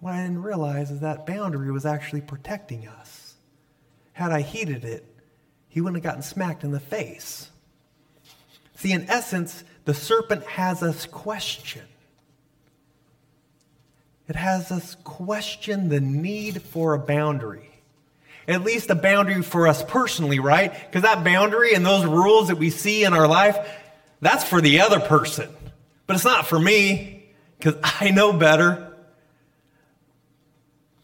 What 0.00 0.12
I 0.12 0.20
didn't 0.24 0.42
realize 0.42 0.90
is 0.90 1.00
that 1.00 1.24
boundary 1.24 1.70
was 1.70 1.86
actually 1.86 2.20
protecting 2.20 2.86
us. 2.86 3.32
Had 4.12 4.30
I 4.30 4.42
heeded 4.42 4.84
it, 4.84 5.06
he 5.70 5.80
wouldn't 5.80 6.04
have 6.04 6.10
gotten 6.10 6.22
smacked 6.22 6.64
in 6.64 6.72
the 6.72 6.80
face. 6.80 7.48
See, 8.76 8.92
in 8.92 9.08
essence, 9.08 9.64
the 9.86 9.94
serpent 9.94 10.44
has 10.44 10.82
us 10.82 11.06
question 11.06 11.86
it 14.28 14.36
has 14.36 14.70
us 14.70 14.96
question 15.04 15.88
the 15.88 16.00
need 16.00 16.62
for 16.62 16.94
a 16.94 16.98
boundary. 16.98 17.68
At 18.48 18.62
least 18.62 18.90
a 18.90 18.94
boundary 18.94 19.42
for 19.42 19.68
us 19.68 19.84
personally, 19.84 20.38
right? 20.38 20.72
Because 20.72 21.02
that 21.02 21.24
boundary 21.24 21.74
and 21.74 21.86
those 21.86 22.04
rules 22.04 22.48
that 22.48 22.56
we 22.56 22.70
see 22.70 23.04
in 23.04 23.12
our 23.12 23.28
life, 23.28 23.56
that's 24.20 24.44
for 24.44 24.60
the 24.60 24.80
other 24.80 25.00
person. 25.00 25.48
But 26.06 26.16
it's 26.16 26.24
not 26.24 26.46
for 26.46 26.58
me 26.58 27.30
because 27.58 27.76
I 28.00 28.10
know 28.10 28.32
better. 28.32 28.94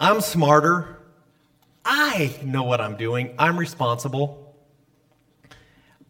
I'm 0.01 0.21
smarter. 0.21 0.99
I 1.85 2.35
know 2.45 2.65
what 2.65 2.81
I'm 2.81 2.97
doing. 2.97 3.35
I'm 3.39 3.59
responsible. 3.59 4.55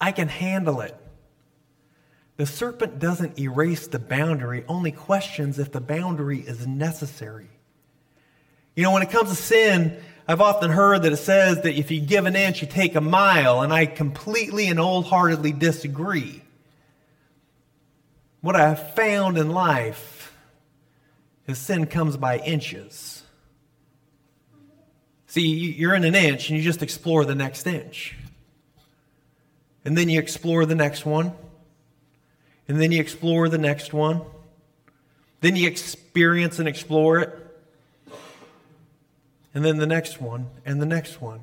I 0.01 0.13
can 0.13 0.29
handle 0.29 0.81
it. 0.81 0.95
The 2.39 2.47
serpent 2.47 3.01
doesn't 3.01 3.39
erase 3.41 3.89
the 3.89 3.99
boundary, 3.99 4.65
only 4.69 4.93
questions 4.93 5.59
if 5.59 5.73
the 5.73 5.81
boundary 5.81 6.39
is 6.39 6.69
necessary. 6.69 7.49
You 8.77 8.85
know, 8.85 8.93
when 8.93 9.03
it 9.03 9.11
comes 9.11 9.31
to 9.31 9.35
sin, 9.35 10.01
I've 10.29 10.41
often 10.41 10.71
heard 10.71 11.03
that 11.03 11.13
it 11.13 11.17
says 11.17 11.63
that 11.63 11.75
if 11.75 11.91
you 11.91 12.01
give 12.01 12.27
an 12.27 12.37
inch, 12.37 12.63
you 12.63 12.69
take 12.69 12.95
a 12.95 13.01
mile, 13.01 13.63
and 13.63 13.73
I 13.73 13.87
completely 13.87 14.69
and 14.69 14.79
wholeheartedly 14.79 15.51
disagree. 15.51 16.43
What 18.41 18.55
I 18.55 18.69
have 18.69 18.95
found 18.95 19.37
in 19.37 19.51
life 19.51 20.33
is 21.49 21.59
sin 21.59 21.87
comes 21.87 22.17
by 22.17 22.39
inches. 22.39 23.25
See, 25.27 25.43
you're 25.43 25.95
in 25.95 26.05
an 26.05 26.15
inch 26.15 26.51
and 26.51 26.57
you 26.57 26.63
just 26.63 26.85
explore 26.85 27.25
the 27.25 27.35
next 27.35 27.67
inch. 27.67 28.17
And 29.85 29.99
then 29.99 30.09
you 30.09 30.21
explore 30.21 30.67
the 30.67 30.77
next 30.77 31.05
one 31.05 31.33
and 32.69 32.81
then 32.81 32.93
you 32.93 33.01
explore 33.01 33.49
the 33.49 33.59
next 33.59 33.93
one. 33.93 34.21
Then 35.41 35.57
you 35.57 35.67
experience 35.67 36.59
and 36.59 36.69
explore 36.69 37.19
it. 37.21 37.35
And 39.55 39.65
then 39.65 39.79
the 39.79 39.87
next 39.87 40.21
one, 40.21 40.49
and 40.65 40.81
the 40.81 40.87
next 40.87 41.21
one. 41.21 41.41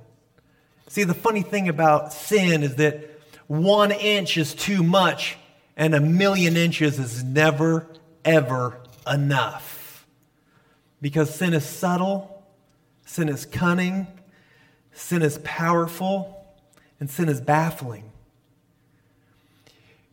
See, 0.88 1.03
the 1.03 1.15
funny 1.15 1.41
thing 1.41 1.67
about 1.67 2.13
sin 2.13 2.61
is 2.63 2.76
that 2.76 3.09
one 3.47 3.91
inch 3.91 4.38
is 4.38 4.53
too 4.53 4.84
much, 4.84 5.38
and 5.76 5.95
a 5.95 5.99
million 5.99 6.55
inches 6.55 6.99
is 6.99 7.23
never, 7.23 7.88
ever 8.23 8.78
enough. 9.11 10.05
Because 11.01 11.34
sin 11.34 11.53
is 11.53 11.65
subtle, 11.65 12.43
sin 13.05 13.28
is 13.28 13.45
cunning, 13.45 14.07
sin 14.93 15.21
is 15.21 15.39
powerful, 15.43 16.45
and 16.99 17.09
sin 17.09 17.28
is 17.28 17.41
baffling. 17.41 18.11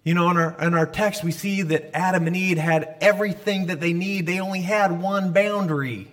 You 0.04 0.14
know, 0.14 0.30
in 0.30 0.36
our, 0.36 0.56
in 0.60 0.74
our 0.74 0.86
text, 0.86 1.22
we 1.22 1.30
see 1.30 1.62
that 1.62 1.96
Adam 1.96 2.26
and 2.26 2.36
Eve 2.36 2.58
had 2.58 2.96
everything 3.00 3.66
that 3.66 3.80
they 3.80 3.92
need. 3.92 4.26
They 4.26 4.40
only 4.40 4.62
had 4.62 5.00
one 5.00 5.32
boundary. 5.32 6.12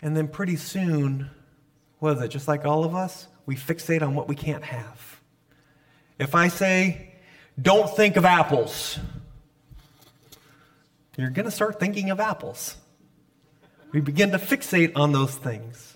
And 0.00 0.16
then 0.16 0.28
pretty 0.28 0.56
soon, 0.56 1.30
what 1.98 2.16
is 2.16 2.22
it? 2.22 2.28
Just 2.28 2.48
like 2.48 2.64
all 2.64 2.84
of 2.84 2.94
us, 2.94 3.26
we 3.44 3.54
fixate 3.54 4.02
on 4.02 4.14
what 4.14 4.28
we 4.28 4.34
can't 4.34 4.64
have. 4.64 5.20
If 6.18 6.34
I 6.34 6.48
say, 6.48 7.12
don't 7.60 7.94
think 7.94 8.16
of 8.16 8.24
apples, 8.24 8.98
you're 11.16 11.30
going 11.30 11.44
to 11.44 11.50
start 11.50 11.78
thinking 11.78 12.10
of 12.10 12.20
apples. 12.20 12.76
We 13.92 14.00
begin 14.00 14.32
to 14.32 14.38
fixate 14.38 14.92
on 14.96 15.12
those 15.12 15.34
things. 15.34 15.95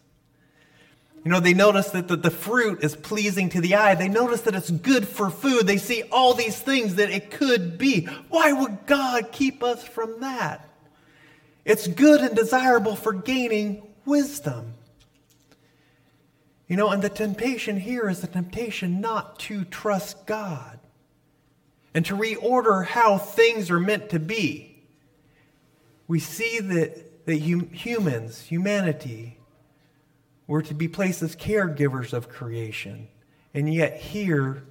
You 1.24 1.30
know, 1.30 1.40
they 1.40 1.52
notice 1.54 1.90
that 1.90 2.08
the, 2.08 2.16
the 2.16 2.30
fruit 2.30 2.82
is 2.82 2.96
pleasing 2.96 3.50
to 3.50 3.60
the 3.60 3.74
eye. 3.74 3.94
They 3.94 4.08
notice 4.08 4.40
that 4.42 4.54
it's 4.54 4.70
good 4.70 5.06
for 5.06 5.28
food. 5.28 5.66
They 5.66 5.76
see 5.76 6.02
all 6.10 6.32
these 6.32 6.58
things 6.58 6.94
that 6.94 7.10
it 7.10 7.30
could 7.30 7.76
be. 7.76 8.06
Why 8.30 8.52
would 8.52 8.86
God 8.86 9.30
keep 9.30 9.62
us 9.62 9.84
from 9.86 10.20
that? 10.20 10.66
It's 11.64 11.86
good 11.86 12.22
and 12.22 12.34
desirable 12.34 12.96
for 12.96 13.12
gaining 13.12 13.82
wisdom. 14.06 14.72
You 16.68 16.76
know, 16.76 16.88
and 16.88 17.02
the 17.02 17.10
temptation 17.10 17.78
here 17.78 18.08
is 18.08 18.22
the 18.22 18.26
temptation 18.26 19.00
not 19.02 19.38
to 19.40 19.64
trust 19.64 20.26
God. 20.26 20.78
and 21.94 22.04
to 22.06 22.16
reorder 22.16 22.86
how 22.86 23.18
things 23.18 23.70
are 23.70 23.80
meant 23.80 24.10
to 24.10 24.18
be. 24.18 24.82
We 26.06 26.20
see 26.20 26.60
that, 26.60 27.26
that 27.26 27.42
hum- 27.42 27.70
humans, 27.72 28.42
humanity, 28.42 29.36
were 30.50 30.62
to 30.62 30.74
be 30.74 30.88
placed 30.88 31.22
as 31.22 31.36
caregivers 31.36 32.12
of 32.12 32.28
creation. 32.28 33.06
And 33.54 33.72
yet, 33.72 33.96
here, 34.00 34.64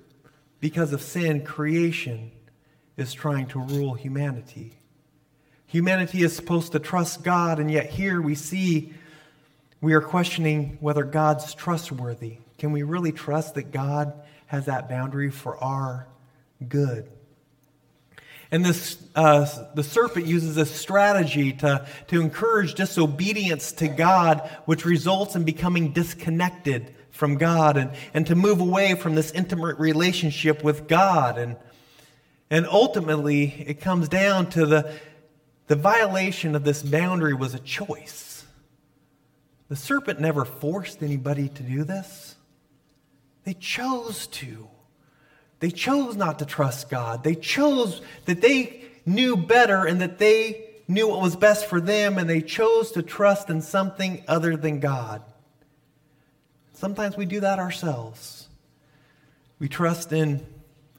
because 0.60 0.92
of 0.92 1.02
sin, 1.02 1.46
creation 1.46 2.34
is 2.98 3.14
trying 3.14 3.48
to 3.48 3.60
rule 3.62 3.94
humanity. 3.94 4.74
Humanity 5.68 6.22
is 6.22 6.36
supposed 6.36 6.74
to 6.74 6.80
trust 6.80 7.24
God, 7.24 7.60
and 7.60 7.72
yet 7.72 7.90
here 7.92 8.22
we 8.22 8.36
see 8.36 8.94
we 9.80 9.94
are 9.94 10.02
questioning 10.02 10.78
whether 10.82 11.06
God's 11.06 11.54
trustworthy. 11.54 12.40
Can 12.58 12.74
we 12.74 12.84
really 12.84 13.14
trust 13.14 13.56
that 13.56 13.72
God 13.72 14.12
has 14.48 14.66
that 14.66 14.90
boundary 14.90 15.32
for 15.32 15.58
our 15.64 16.10
good? 16.68 17.10
And 18.52 18.66
this, 18.66 18.98
uh, 19.16 19.46
the 19.76 19.84
serpent 19.84 20.26
uses 20.26 20.58
a 20.58 20.66
strategy 20.66 21.54
to, 21.54 21.86
to 22.08 22.22
encourage 22.22 22.74
disobedience 22.74 23.72
to 23.74 23.88
God, 23.88 24.50
which 24.66 24.86
results 24.86 25.36
in 25.36 25.44
becoming 25.44 25.92
disconnected 25.92 26.96
from 27.12 27.36
God 27.36 27.78
and, 27.78 27.92
and 28.14 28.26
to 28.28 28.36
move 28.36 28.60
away 28.60 28.96
from 28.96 29.14
this 29.14 29.32
intimate 29.32 29.78
relationship 29.78 30.64
with 30.64 30.88
God. 30.88 31.38
And, 31.38 31.58
and 32.50 32.66
ultimately, 32.66 33.66
it 33.68 33.82
comes 33.82 34.10
down 34.10 34.50
to 34.52 34.66
the, 34.66 34.94
the 35.68 35.76
violation 35.76 36.56
of 36.56 36.64
this 36.64 36.82
boundary 36.82 37.36
was 37.36 37.54
a 37.54 37.60
choice. 37.60 38.46
The 39.68 39.76
serpent 39.76 40.20
never 40.20 40.44
forced 40.44 41.04
anybody 41.04 41.50
to 41.50 41.62
do 41.62 41.84
this, 41.84 42.36
they 43.44 43.54
chose 43.54 44.26
to. 44.28 44.68
They 45.60 45.72
chose 45.72 46.16
not 46.16 46.40
to 46.40 46.46
trust 46.46 46.90
God. 46.90 47.24
They 47.24 47.36
chose 47.36 48.02
that 48.26 48.42
they 48.42 48.84
knew 49.06 49.36
better 49.36 49.86
and 49.86 50.02
that 50.02 50.18
they 50.20 50.70
knew 50.88 51.08
what 51.08 51.22
was 51.22 51.36
best 51.36 51.68
for 51.68 51.80
them, 51.80 52.18
and 52.18 52.28
they 52.28 52.42
chose 52.42 52.92
to 52.94 53.04
trust 53.04 53.50
in 53.50 53.62
something 53.62 54.24
other 54.28 54.58
than 54.58 54.80
God. 54.80 55.22
Sometimes 56.74 57.16
we 57.16 57.26
do 57.26 57.42
that 57.42 57.60
ourselves. 57.60 58.48
We 59.60 59.68
trust 59.68 60.12
in 60.12 60.46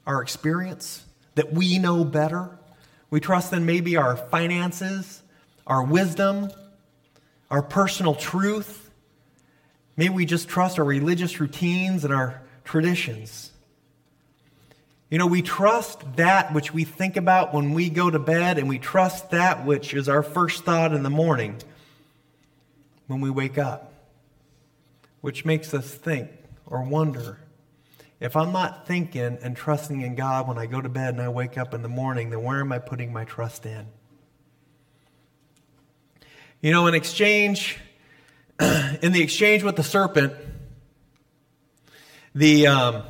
our 0.07 0.21
experience, 0.21 1.03
that 1.35 1.51
we 1.51 1.77
know 1.77 2.05
better. 2.05 2.57
We 3.09 3.19
trust 3.19 3.51
in 3.51 3.65
maybe 3.65 3.97
our 3.97 4.15
finances, 4.15 5.21
our 5.67 5.83
wisdom, 5.83 6.51
our 7.49 7.61
personal 7.61 8.15
truth. 8.15 8.89
Maybe 9.97 10.13
we 10.13 10.25
just 10.25 10.47
trust 10.47 10.79
our 10.79 10.85
religious 10.85 11.39
routines 11.39 12.05
and 12.05 12.13
our 12.13 12.41
traditions. 12.63 13.50
You 15.11 15.17
know, 15.17 15.27
we 15.27 15.41
trust 15.41 16.15
that 16.15 16.53
which 16.53 16.73
we 16.73 16.85
think 16.85 17.17
about 17.17 17.53
when 17.53 17.73
we 17.73 17.89
go 17.89 18.09
to 18.09 18.17
bed, 18.17 18.57
and 18.57 18.69
we 18.69 18.79
trust 18.79 19.31
that 19.31 19.65
which 19.65 19.93
is 19.93 20.07
our 20.07 20.23
first 20.23 20.63
thought 20.63 20.93
in 20.93 21.03
the 21.03 21.09
morning 21.09 21.57
when 23.07 23.19
we 23.19 23.29
wake 23.29 23.57
up, 23.57 23.91
which 25.19 25.43
makes 25.43 25.73
us 25.73 25.93
think 25.93 26.31
or 26.65 26.81
wonder. 26.81 27.39
If 28.21 28.37
I'm 28.37 28.53
not 28.53 28.87
thinking 28.87 29.37
and 29.41 29.57
trusting 29.57 29.99
in 29.99 30.15
God 30.15 30.47
when 30.47 30.57
I 30.57 30.65
go 30.65 30.79
to 30.79 30.87
bed 30.87 31.15
and 31.15 31.21
I 31.21 31.27
wake 31.27 31.57
up 31.57 31.73
in 31.73 31.81
the 31.81 31.89
morning, 31.89 32.29
then 32.29 32.41
where 32.41 32.61
am 32.61 32.71
I 32.71 32.79
putting 32.79 33.11
my 33.11 33.25
trust 33.25 33.65
in? 33.65 33.87
You 36.61 36.71
know, 36.71 36.87
in 36.87 36.93
exchange, 36.93 37.77
in 38.61 39.11
the 39.11 39.21
exchange 39.21 39.63
with 39.63 39.75
the 39.75 39.83
serpent, 39.83 40.33
the 42.33 42.67
um, 42.67 43.03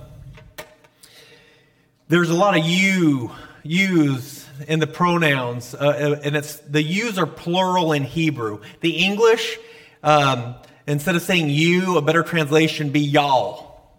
there's 2.11 2.29
a 2.29 2.35
lot 2.35 2.57
of 2.57 2.65
you, 2.65 3.31
yous 3.63 4.45
in 4.67 4.79
the 4.79 4.87
pronouns, 4.87 5.73
uh, 5.73 6.19
and 6.21 6.35
it's 6.35 6.57
the 6.57 6.83
yous 6.83 7.17
are 7.17 7.25
plural 7.25 7.93
in 7.93 8.03
Hebrew. 8.03 8.59
The 8.81 8.97
English, 8.97 9.57
um, 10.03 10.55
instead 10.85 11.15
of 11.15 11.21
saying 11.21 11.49
you, 11.49 11.95
a 11.95 12.01
better 12.01 12.21
translation 12.21 12.89
be 12.89 12.99
y'all. 12.99 13.93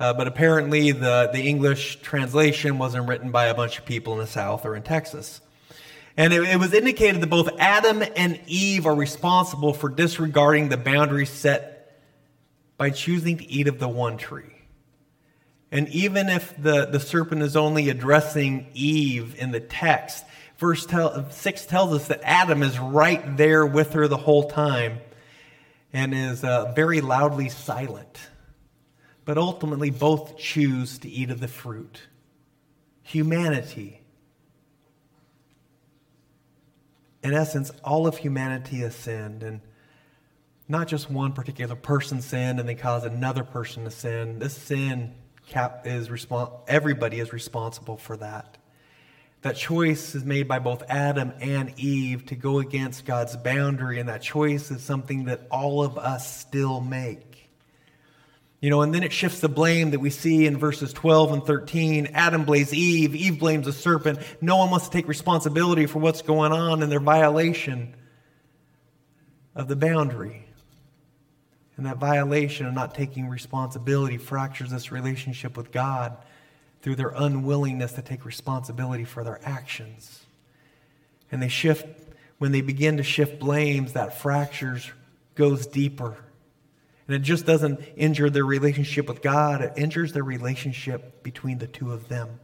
Uh, 0.00 0.14
but 0.14 0.26
apparently, 0.26 0.92
the, 0.92 1.28
the 1.30 1.42
English 1.42 2.00
translation 2.00 2.78
wasn't 2.78 3.06
written 3.06 3.30
by 3.30 3.46
a 3.46 3.54
bunch 3.54 3.78
of 3.78 3.84
people 3.84 4.14
in 4.14 4.20
the 4.20 4.26
South 4.26 4.64
or 4.64 4.74
in 4.74 4.82
Texas. 4.82 5.42
And 6.16 6.32
it, 6.32 6.42
it 6.42 6.58
was 6.58 6.72
indicated 6.72 7.20
that 7.20 7.28
both 7.28 7.50
Adam 7.58 8.02
and 8.16 8.40
Eve 8.46 8.86
are 8.86 8.94
responsible 8.94 9.74
for 9.74 9.90
disregarding 9.90 10.70
the 10.70 10.78
boundaries 10.78 11.28
set 11.28 12.00
by 12.78 12.88
choosing 12.88 13.36
to 13.36 13.46
eat 13.46 13.68
of 13.68 13.78
the 13.78 13.88
one 13.88 14.16
tree. 14.16 14.61
And 15.72 15.88
even 15.88 16.28
if 16.28 16.54
the, 16.62 16.84
the 16.84 17.00
serpent 17.00 17.40
is 17.40 17.56
only 17.56 17.88
addressing 17.88 18.66
Eve 18.74 19.34
in 19.38 19.52
the 19.52 19.60
text, 19.60 20.22
verse 20.58 20.84
tell, 20.84 21.30
6 21.30 21.66
tells 21.66 21.94
us 21.94 22.08
that 22.08 22.20
Adam 22.22 22.62
is 22.62 22.78
right 22.78 23.38
there 23.38 23.64
with 23.64 23.94
her 23.94 24.06
the 24.06 24.18
whole 24.18 24.50
time 24.50 25.00
and 25.90 26.14
is 26.14 26.44
uh, 26.44 26.72
very 26.76 27.00
loudly 27.00 27.48
silent. 27.48 28.28
But 29.24 29.38
ultimately, 29.38 29.88
both 29.88 30.36
choose 30.36 30.98
to 30.98 31.08
eat 31.08 31.30
of 31.30 31.40
the 31.40 31.48
fruit. 31.48 32.02
Humanity. 33.02 34.02
In 37.22 37.32
essence, 37.32 37.70
all 37.82 38.06
of 38.06 38.18
humanity 38.18 38.78
has 38.78 38.94
sinned, 38.94 39.42
and 39.42 39.60
not 40.68 40.88
just 40.88 41.10
one 41.10 41.32
particular 41.32 41.76
person 41.76 42.20
sinned 42.20 42.58
and 42.58 42.68
they 42.68 42.74
caused 42.74 43.06
another 43.06 43.44
person 43.44 43.84
to 43.84 43.90
sin. 43.90 44.38
This 44.38 44.56
sin 44.56 45.14
cap 45.46 45.86
is 45.86 46.08
everybody 46.68 47.20
is 47.20 47.32
responsible 47.32 47.96
for 47.96 48.16
that. 48.16 48.58
That 49.42 49.56
choice 49.56 50.14
is 50.14 50.24
made 50.24 50.46
by 50.46 50.60
both 50.60 50.84
Adam 50.88 51.32
and 51.40 51.78
Eve 51.78 52.26
to 52.26 52.36
go 52.36 52.60
against 52.60 53.04
God's 53.04 53.36
boundary, 53.36 53.98
and 53.98 54.08
that 54.08 54.22
choice 54.22 54.70
is 54.70 54.82
something 54.82 55.24
that 55.24 55.48
all 55.50 55.82
of 55.82 55.98
us 55.98 56.40
still 56.40 56.80
make. 56.80 57.50
You 58.60 58.70
know, 58.70 58.82
and 58.82 58.94
then 58.94 59.02
it 59.02 59.12
shifts 59.12 59.40
the 59.40 59.48
blame 59.48 59.90
that 59.90 59.98
we 59.98 60.10
see 60.10 60.46
in 60.46 60.56
verses 60.56 60.92
12 60.92 61.32
and 61.32 61.44
13. 61.44 62.10
Adam 62.14 62.44
blames 62.44 62.72
Eve, 62.72 63.16
Eve 63.16 63.40
blames 63.40 63.66
the 63.66 63.72
serpent. 63.72 64.20
No 64.40 64.58
one 64.58 64.70
wants 64.70 64.86
to 64.86 64.92
take 64.92 65.08
responsibility 65.08 65.86
for 65.86 65.98
what's 65.98 66.22
going 66.22 66.52
on 66.52 66.80
in 66.80 66.88
their 66.88 67.00
violation 67.00 67.96
of 69.56 69.66
the 69.66 69.74
boundary. 69.74 70.46
And 71.76 71.86
that 71.86 71.96
violation 71.96 72.66
of 72.66 72.74
not 72.74 72.94
taking 72.94 73.28
responsibility 73.28 74.18
fractures 74.18 74.70
this 74.70 74.92
relationship 74.92 75.56
with 75.56 75.72
God 75.72 76.16
through 76.82 76.96
their 76.96 77.12
unwillingness 77.16 77.92
to 77.92 78.02
take 78.02 78.24
responsibility 78.24 79.04
for 79.04 79.24
their 79.24 79.40
actions. 79.44 80.24
And 81.30 81.42
they 81.42 81.48
shift, 81.48 81.86
when 82.38 82.52
they 82.52 82.60
begin 82.60 82.98
to 82.98 83.02
shift 83.02 83.38
blames, 83.38 83.94
that 83.94 84.20
fractures 84.20 84.90
goes 85.34 85.66
deeper. 85.66 86.16
And 87.06 87.16
it 87.16 87.20
just 87.20 87.46
doesn't 87.46 87.80
injure 87.96 88.30
their 88.30 88.44
relationship 88.44 89.08
with 89.08 89.22
God, 89.22 89.62
it 89.62 89.72
injures 89.76 90.12
their 90.12 90.24
relationship 90.24 91.22
between 91.22 91.58
the 91.58 91.66
two 91.66 91.92
of 91.92 92.08
them. 92.08 92.40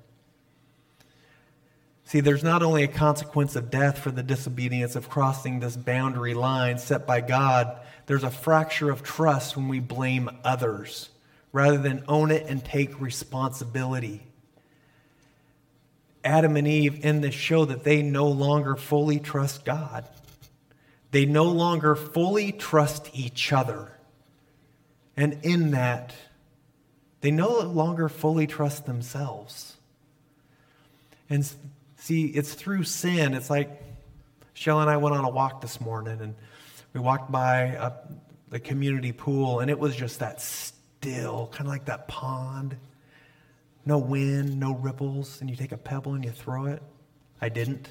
See, 2.05 2.21
there's 2.21 2.43
not 2.43 2.63
only 2.63 2.85
a 2.85 2.89
consequence 2.89 3.55
of 3.55 3.71
death 3.71 3.99
for 3.99 4.11
the 4.11 4.23
disobedience 4.23 4.97
of 4.97 5.11
crossing 5.11 5.61
this 5.61 5.77
boundary 5.77 6.33
line 6.33 6.79
set 6.79 7.07
by 7.07 7.21
God, 7.21 7.81
there's 8.09 8.25
a 8.25 8.31
fracture 8.31 8.91
of 8.91 9.03
trust 9.03 9.55
when 9.55 9.69
we 9.69 9.81
blame 9.81 10.31
others 10.43 11.11
rather 11.53 11.77
than 11.77 12.03
own 12.09 12.31
it 12.31 12.47
and 12.49 12.65
take 12.65 12.99
responsibility. 13.03 14.23
Adam 16.25 16.57
and 16.57 16.67
Eve 16.67 17.05
in 17.05 17.21
this 17.21 17.35
show 17.35 17.67
that 17.67 17.85
they 17.85 18.01
no 18.01 18.27
longer 18.27 18.77
fully 18.77 19.21
trust 19.21 19.67
God. 19.67 20.09
They 21.11 21.27
no 21.27 21.45
longer 21.45 21.95
fully 21.95 22.51
trust 22.51 23.11
each 23.13 23.53
other. 23.53 23.93
And 25.15 25.41
in 25.43 25.73
that, 25.73 26.15
they 27.21 27.31
no 27.31 27.61
longer 27.61 28.09
fully 28.09 28.47
trust 28.47 28.87
themselves. 28.87 29.77
And 31.29 31.47
see, 31.97 32.25
it's 32.29 32.55
through 32.55 32.85
sin. 32.85 33.35
It's 33.35 33.51
like 33.51 33.83
Shell 34.55 34.81
and 34.81 34.89
I 34.89 34.97
went 34.97 35.15
on 35.15 35.27
a 35.27 35.31
walk 35.31 35.61
this 35.61 35.79
morning, 35.79 36.23
and 36.23 36.35
we 36.93 37.01
walked 37.01 37.31
by 37.31 37.61
a, 37.61 37.93
the 38.49 38.61
community 38.61 39.13
pool, 39.13 39.61
and 39.61 39.71
it 39.71 39.79
was 39.79 39.95
just 39.95 40.21
that 40.21 40.41
still, 40.41 41.49
kind 41.53 41.67
of 41.67 41.69
like 41.69 41.85
that 41.87 42.09
pond. 42.09 42.77
No 43.85 43.99
wind, 43.99 44.59
no 44.59 44.75
ripples, 44.75 45.41
and 45.41 45.49
you 45.49 45.57
take 45.57 45.73
a 45.73 45.79
pebble 45.79 46.15
and 46.15 46.25
you 46.25 46.31
throw 46.31 46.67
it. 46.67 46.83
I 47.41 47.49
didn't. 47.49 47.89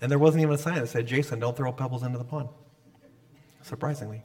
And 0.00 0.10
there 0.10 0.18
wasn't 0.18 0.42
even 0.42 0.54
a 0.54 0.58
sign 0.58 0.76
that 0.76 0.88
said, 0.88 1.06
Jason, 1.06 1.38
don't 1.38 1.56
throw 1.56 1.72
pebbles 1.72 2.02
into 2.02 2.18
the 2.18 2.24
pond. 2.24 2.48
Surprisingly. 3.62 4.22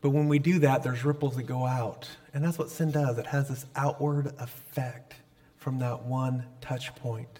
But 0.00 0.10
when 0.10 0.28
we 0.28 0.38
do 0.38 0.60
that, 0.60 0.82
there's 0.82 1.04
ripples 1.04 1.36
that 1.36 1.42
go 1.42 1.66
out. 1.66 2.08
And 2.32 2.42
that's 2.42 2.58
what 2.58 2.70
sin 2.70 2.90
does. 2.90 3.18
It 3.18 3.26
has 3.26 3.48
this 3.48 3.66
outward 3.76 4.32
effect 4.38 5.14
from 5.56 5.78
that 5.80 6.04
one 6.04 6.46
touch 6.60 6.94
point. 6.94 7.39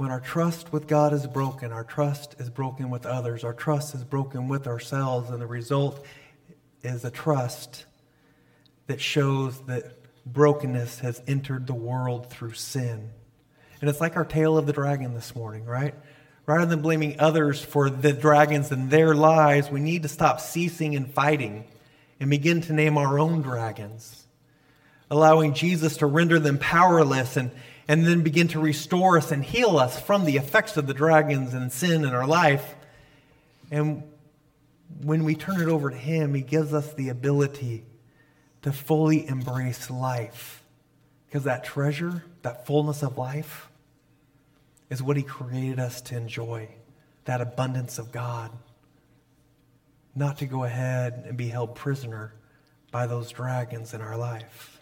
When 0.00 0.10
our 0.10 0.20
trust 0.20 0.72
with 0.72 0.86
God 0.86 1.12
is 1.12 1.26
broken, 1.26 1.72
our 1.72 1.84
trust 1.84 2.36
is 2.38 2.48
broken 2.48 2.88
with 2.88 3.04
others, 3.04 3.44
our 3.44 3.52
trust 3.52 3.94
is 3.94 4.02
broken 4.02 4.48
with 4.48 4.66
ourselves, 4.66 5.28
and 5.28 5.42
the 5.42 5.46
result 5.46 6.02
is 6.82 7.04
a 7.04 7.10
trust 7.10 7.84
that 8.86 8.98
shows 8.98 9.60
that 9.66 9.98
brokenness 10.24 11.00
has 11.00 11.20
entered 11.26 11.66
the 11.66 11.74
world 11.74 12.30
through 12.30 12.54
sin. 12.54 13.10
And 13.82 13.90
it's 13.90 14.00
like 14.00 14.16
our 14.16 14.24
tale 14.24 14.56
of 14.56 14.64
the 14.64 14.72
dragon 14.72 15.12
this 15.12 15.36
morning, 15.36 15.66
right? 15.66 15.94
Rather 16.46 16.64
than 16.64 16.80
blaming 16.80 17.20
others 17.20 17.62
for 17.62 17.90
the 17.90 18.14
dragons 18.14 18.72
in 18.72 18.88
their 18.88 19.14
lives, 19.14 19.68
we 19.68 19.80
need 19.80 20.04
to 20.04 20.08
stop 20.08 20.40
ceasing 20.40 20.96
and 20.96 21.12
fighting 21.12 21.66
and 22.18 22.30
begin 22.30 22.62
to 22.62 22.72
name 22.72 22.96
our 22.96 23.18
own 23.18 23.42
dragons, 23.42 24.24
allowing 25.10 25.52
Jesus 25.52 25.98
to 25.98 26.06
render 26.06 26.38
them 26.38 26.56
powerless 26.56 27.36
and, 27.36 27.50
and 27.90 28.06
then 28.06 28.22
begin 28.22 28.46
to 28.46 28.60
restore 28.60 29.18
us 29.18 29.32
and 29.32 29.42
heal 29.42 29.76
us 29.76 29.98
from 29.98 30.24
the 30.24 30.36
effects 30.36 30.76
of 30.76 30.86
the 30.86 30.94
dragons 30.94 31.54
and 31.54 31.72
sin 31.72 32.04
in 32.04 32.14
our 32.14 32.24
life. 32.24 32.76
And 33.72 34.04
when 35.02 35.24
we 35.24 35.34
turn 35.34 35.60
it 35.60 35.66
over 35.66 35.90
to 35.90 35.96
Him, 35.96 36.32
He 36.34 36.42
gives 36.42 36.72
us 36.72 36.94
the 36.94 37.08
ability 37.08 37.82
to 38.62 38.70
fully 38.72 39.26
embrace 39.26 39.90
life. 39.90 40.62
Because 41.26 41.42
that 41.42 41.64
treasure, 41.64 42.22
that 42.42 42.64
fullness 42.64 43.02
of 43.02 43.18
life, 43.18 43.68
is 44.88 45.02
what 45.02 45.16
He 45.16 45.24
created 45.24 45.80
us 45.80 46.00
to 46.02 46.16
enjoy 46.16 46.68
that 47.24 47.40
abundance 47.40 47.98
of 47.98 48.12
God. 48.12 48.52
Not 50.14 50.38
to 50.38 50.46
go 50.46 50.62
ahead 50.62 51.24
and 51.26 51.36
be 51.36 51.48
held 51.48 51.74
prisoner 51.74 52.34
by 52.92 53.08
those 53.08 53.32
dragons 53.32 53.94
in 53.94 54.00
our 54.00 54.16
life. 54.16 54.80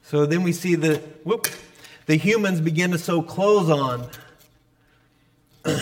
So 0.00 0.24
then 0.24 0.42
we 0.42 0.52
see 0.52 0.76
the, 0.76 0.96
whoop, 1.24 1.46
the 2.10 2.16
humans 2.16 2.60
begin 2.60 2.90
to 2.90 2.98
sew 2.98 3.22
clothes 3.22 3.70
on. 3.70 4.10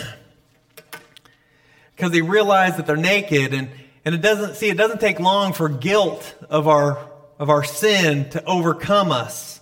because 1.95 2.11
they 2.11 2.21
realize 2.21 2.77
that 2.77 2.85
they're 2.85 2.95
naked 2.95 3.51
and, 3.51 3.67
and 4.05 4.13
it 4.13 4.21
doesn't 4.21 4.53
see 4.53 4.69
it 4.69 4.77
doesn't 4.77 5.01
take 5.01 5.19
long 5.19 5.53
for 5.53 5.67
guilt 5.67 6.35
of 6.47 6.67
our 6.67 7.09
of 7.39 7.49
our 7.49 7.63
sin 7.63 8.29
to 8.29 8.45
overcome 8.45 9.11
us. 9.11 9.59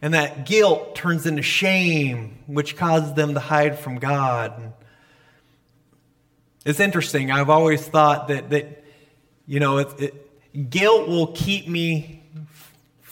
And 0.00 0.14
that 0.14 0.46
guilt 0.46 0.94
turns 0.94 1.26
into 1.26 1.42
shame 1.42 2.38
which 2.46 2.78
causes 2.78 3.12
them 3.12 3.34
to 3.34 3.40
hide 3.40 3.78
from 3.78 3.98
god. 3.98 4.72
It's 6.64 6.80
interesting. 6.80 7.30
I've 7.30 7.50
always 7.50 7.86
thought 7.86 8.28
that 8.28 8.48
that 8.48 8.82
you 9.46 9.60
know 9.60 9.76
it, 9.76 10.00
it, 10.00 10.70
guilt 10.70 11.06
will 11.06 11.32
keep 11.34 11.68
me 11.68 12.15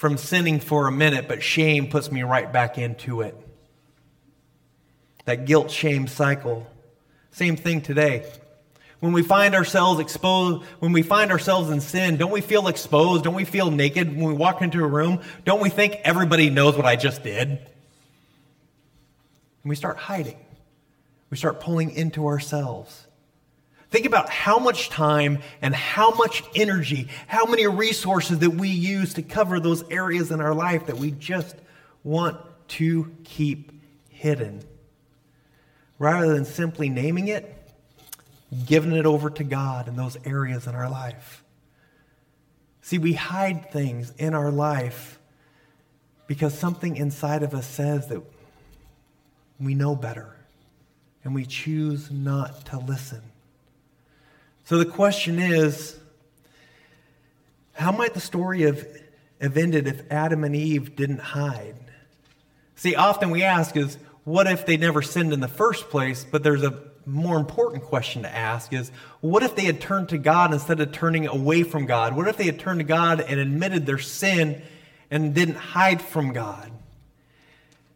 from 0.05 0.19
sinning 0.19 0.61
for 0.61 0.87
a 0.87 0.93
minute 0.93 1.27
but 1.27 1.43
shame 1.43 1.89
puts 1.89 2.13
me 2.13 2.23
right 2.23 2.53
back 2.53 2.77
into 2.77 3.23
it 3.23 3.35
that 5.25 5.47
guilt 5.47 5.71
shame 5.71 6.07
cycle 6.07 6.67
same 7.35 7.57
thing 7.57 7.83
today. 7.83 8.31
When 9.01 9.13
we 9.13 9.25
find 9.25 9.57
ourselves 9.57 9.99
exposed, 9.99 10.65
when 10.79 10.93
we 10.93 11.03
find 11.03 11.33
ourselves 11.33 11.69
in 11.69 11.81
sin, 11.81 12.17
don't 12.17 12.31
we 12.31 12.41
feel 12.41 12.69
exposed? 12.69 13.25
Don't 13.25 13.35
we 13.35 13.45
feel 13.45 13.73
naked 13.73 14.17
when 14.17 14.29
we 14.29 14.35
walk 14.35 14.63
into 14.63 14.85
a 14.85 14.87
room? 14.87 15.21
Don't 15.45 15.61
we 15.61 15.69
think 15.69 15.97
everybody 16.05 16.49
knows 16.49 16.77
what 16.77 16.87
I 16.87 16.95
just 16.95 17.25
did? 17.25 17.49
And 17.49 17.59
we 19.65 19.75
start 19.75 19.97
hiding. 19.97 20.39
We 21.29 21.37
start 21.37 21.59
pulling 21.59 21.91
into 21.91 22.29
ourselves. 22.29 23.09
Think 23.95 24.07
about 24.07 24.29
how 24.29 24.59
much 24.59 24.89
time 24.89 25.39
and 25.63 25.73
how 25.73 26.11
much 26.17 26.43
energy, 26.57 27.07
how 27.29 27.45
many 27.45 27.69
resources 27.69 28.41
that 28.41 28.51
we 28.51 28.69
use 28.69 29.15
to 29.15 29.23
cover 29.23 29.61
those 29.61 29.89
areas 29.89 30.33
in 30.33 30.41
our 30.41 30.53
life 30.53 30.87
that 30.87 30.97
we 30.97 31.13
just 31.13 31.55
want 32.03 32.37
to 32.71 33.13
keep 33.23 33.71
hidden 34.09 34.65
rather 36.01 36.35
than 36.35 36.45
simply 36.45 36.89
naming 36.89 37.29
it, 37.29 37.57
giving 38.67 38.91
it 38.91 39.07
over 39.07 39.31
to 39.31 39.45
God 39.45 39.87
in 39.87 39.95
those 39.95 40.17
areas 40.25 40.67
in 40.67 40.75
our 40.75 40.91
life. 40.91 41.45
See, 42.83 42.99
we 42.99 43.13
hide 43.13 43.71
things 43.71 44.13
in 44.19 44.35
our 44.35 44.51
life 44.51 45.21
because 46.27 46.59
something 46.59 46.97
inside 46.97 47.45
of 47.45 47.55
us 47.55 47.69
says 47.69 48.09
that 48.09 48.23
we 49.61 49.77
know 49.77 49.95
better 49.95 50.35
and 51.23 51.33
we 51.33 51.47
choose 51.47 52.11
not 52.11 52.67
to 52.67 52.81
listen. 52.81 53.23
So 54.65 54.79
the 54.79 54.87
question 54.87 55.39
is 55.39 55.99
how 57.75 57.93
might 57.93 58.15
the 58.15 58.21
story 58.21 58.63
have, 58.63 58.87
have 59.41 59.57
ended 59.57 59.87
if 59.87 60.11
Adam 60.11 60.45
and 60.45 60.57
Eve 60.57 60.97
didn't 60.97 61.21
hide? 61.21 61.77
See, 62.77 62.95
often 62.95 63.31
we 63.31 63.43
ask 63.43 63.77
is 63.77 63.99
what 64.25 64.47
if 64.47 64.65
they 64.65 64.77
never 64.77 65.03
sinned 65.03 65.33
in 65.33 65.41
the 65.41 65.49
first 65.49 65.91
place? 65.91 66.25
But 66.25 66.43
there's 66.43 66.63
a 66.63 66.83
more 67.07 67.37
important 67.37 67.85
question 67.85 68.23
to 68.23 68.35
ask 68.35 68.73
is 68.73 68.91
what 69.21 69.43
if 69.43 69.55
they 69.55 69.65
had 69.65 69.81
turned 69.81 70.09
to 70.09 70.19
God 70.19 70.53
instead 70.55 70.81
of 70.81 70.93
turning 70.93 71.27
away 71.27 71.63
from 71.63 71.85
God? 71.85 72.17
What 72.17 72.29
if 72.29 72.37
they 72.37 72.47
had 72.47 72.59
turned 72.59 72.81
to 72.81 72.85
God 72.85 73.21
and 73.21 73.39
admitted 73.39 73.85
their 73.85 73.99
sin 73.99 74.63
and 75.11 75.35
didn't 75.35 75.57
hide 75.57 76.01
from 76.01 76.33
God? 76.33 76.71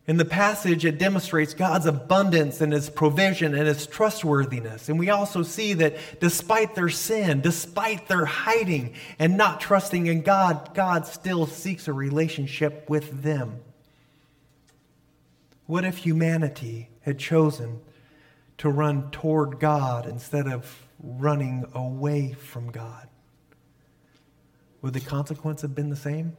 In 0.08 0.16
the 0.16 0.24
passage, 0.24 0.86
it 0.86 0.98
demonstrates 0.98 1.52
God's 1.52 1.84
abundance 1.84 2.62
and 2.62 2.72
his 2.72 2.88
provision 2.88 3.54
and 3.54 3.68
his 3.68 3.86
trustworthiness. 3.86 4.88
And 4.88 4.98
we 4.98 5.10
also 5.10 5.42
see 5.42 5.74
that 5.74 5.98
despite 6.18 6.74
their 6.74 6.88
sin, 6.88 7.42
despite 7.42 8.08
their 8.08 8.24
hiding 8.24 8.94
and 9.18 9.36
not 9.36 9.60
trusting 9.60 10.06
in 10.06 10.22
God, 10.22 10.70
God 10.72 11.06
still 11.06 11.46
seeks 11.46 11.88
a 11.88 11.92
relationship 11.92 12.88
with 12.88 13.22
them. 13.22 13.60
What 15.66 15.84
if 15.84 15.98
humanity 15.98 16.88
had 17.02 17.18
chosen 17.18 17.80
to 18.56 18.70
run 18.70 19.10
toward 19.10 19.60
God 19.60 20.06
instead 20.06 20.46
of 20.46 20.86
running 20.98 21.66
away 21.74 22.32
from 22.32 22.70
God? 22.70 23.08
Would 24.80 24.94
the 24.94 25.00
consequence 25.00 25.60
have 25.60 25.74
been 25.74 25.90
the 25.90 25.96
same? 25.96 26.38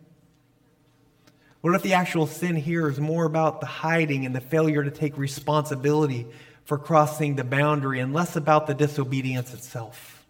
What 1.61 1.75
if 1.75 1.81
the 1.81 1.93
actual 1.93 2.25
sin 2.25 2.55
here 2.55 2.89
is 2.89 2.99
more 2.99 3.25
about 3.25 3.59
the 3.59 3.67
hiding 3.67 4.25
and 4.25 4.33
the 4.33 4.41
failure 4.41 4.83
to 4.83 4.91
take 4.91 5.17
responsibility 5.17 6.25
for 6.63 6.77
crossing 6.77 7.35
the 7.35 7.43
boundary 7.43 7.99
and 7.99 8.13
less 8.13 8.35
about 8.35 8.67
the 8.67 8.73
disobedience 8.73 9.53
itself? 9.53 10.25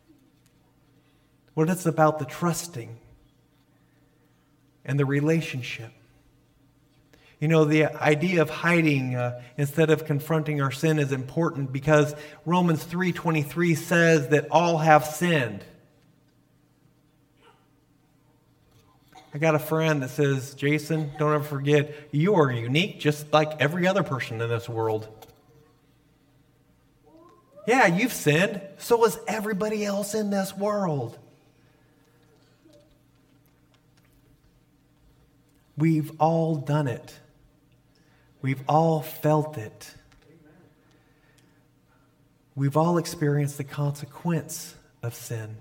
What 1.53 1.69
if 1.69 1.73
it's 1.73 1.85
about 1.85 2.19
the 2.19 2.25
trusting 2.25 2.97
and 4.85 4.99
the 4.99 5.05
relationship? 5.05 5.91
You 7.39 7.47
know, 7.47 7.63
the 7.63 7.85
idea 7.85 8.41
of 8.41 8.49
hiding 8.49 9.15
uh, 9.15 9.41
instead 9.57 9.91
of 9.91 10.05
confronting 10.05 10.61
our 10.61 10.71
sin 10.71 10.99
is 10.99 11.11
important 11.11 11.71
because 11.71 12.13
Romans 12.45 12.83
3:23 12.83 13.77
says 13.77 14.29
that 14.29 14.47
all 14.51 14.79
have 14.79 15.05
sinned. 15.05 15.63
I 19.33 19.37
got 19.37 19.55
a 19.55 19.59
friend 19.59 20.01
that 20.01 20.09
says, 20.09 20.55
"Jason, 20.55 21.11
don't 21.19 21.33
ever 21.33 21.43
forget 21.43 21.93
you 22.11 22.35
are 22.35 22.51
unique 22.51 22.99
just 22.99 23.31
like 23.31 23.61
every 23.61 23.87
other 23.87 24.03
person 24.03 24.41
in 24.41 24.49
this 24.49 24.67
world." 24.67 25.07
Yeah, 27.67 27.85
you've 27.85 28.13
sinned. 28.13 28.61
So 28.79 29.05
is 29.05 29.19
everybody 29.27 29.85
else 29.85 30.15
in 30.15 30.31
this 30.31 30.57
world. 30.57 31.19
We've 35.77 36.11
all 36.19 36.55
done 36.55 36.87
it. 36.87 37.19
We've 38.41 38.63
all 38.67 39.01
felt 39.01 39.57
it. 39.57 39.93
We've 42.55 42.75
all 42.75 42.97
experienced 42.97 43.57
the 43.57 43.63
consequence 43.63 44.75
of 45.03 45.13
sin. 45.13 45.55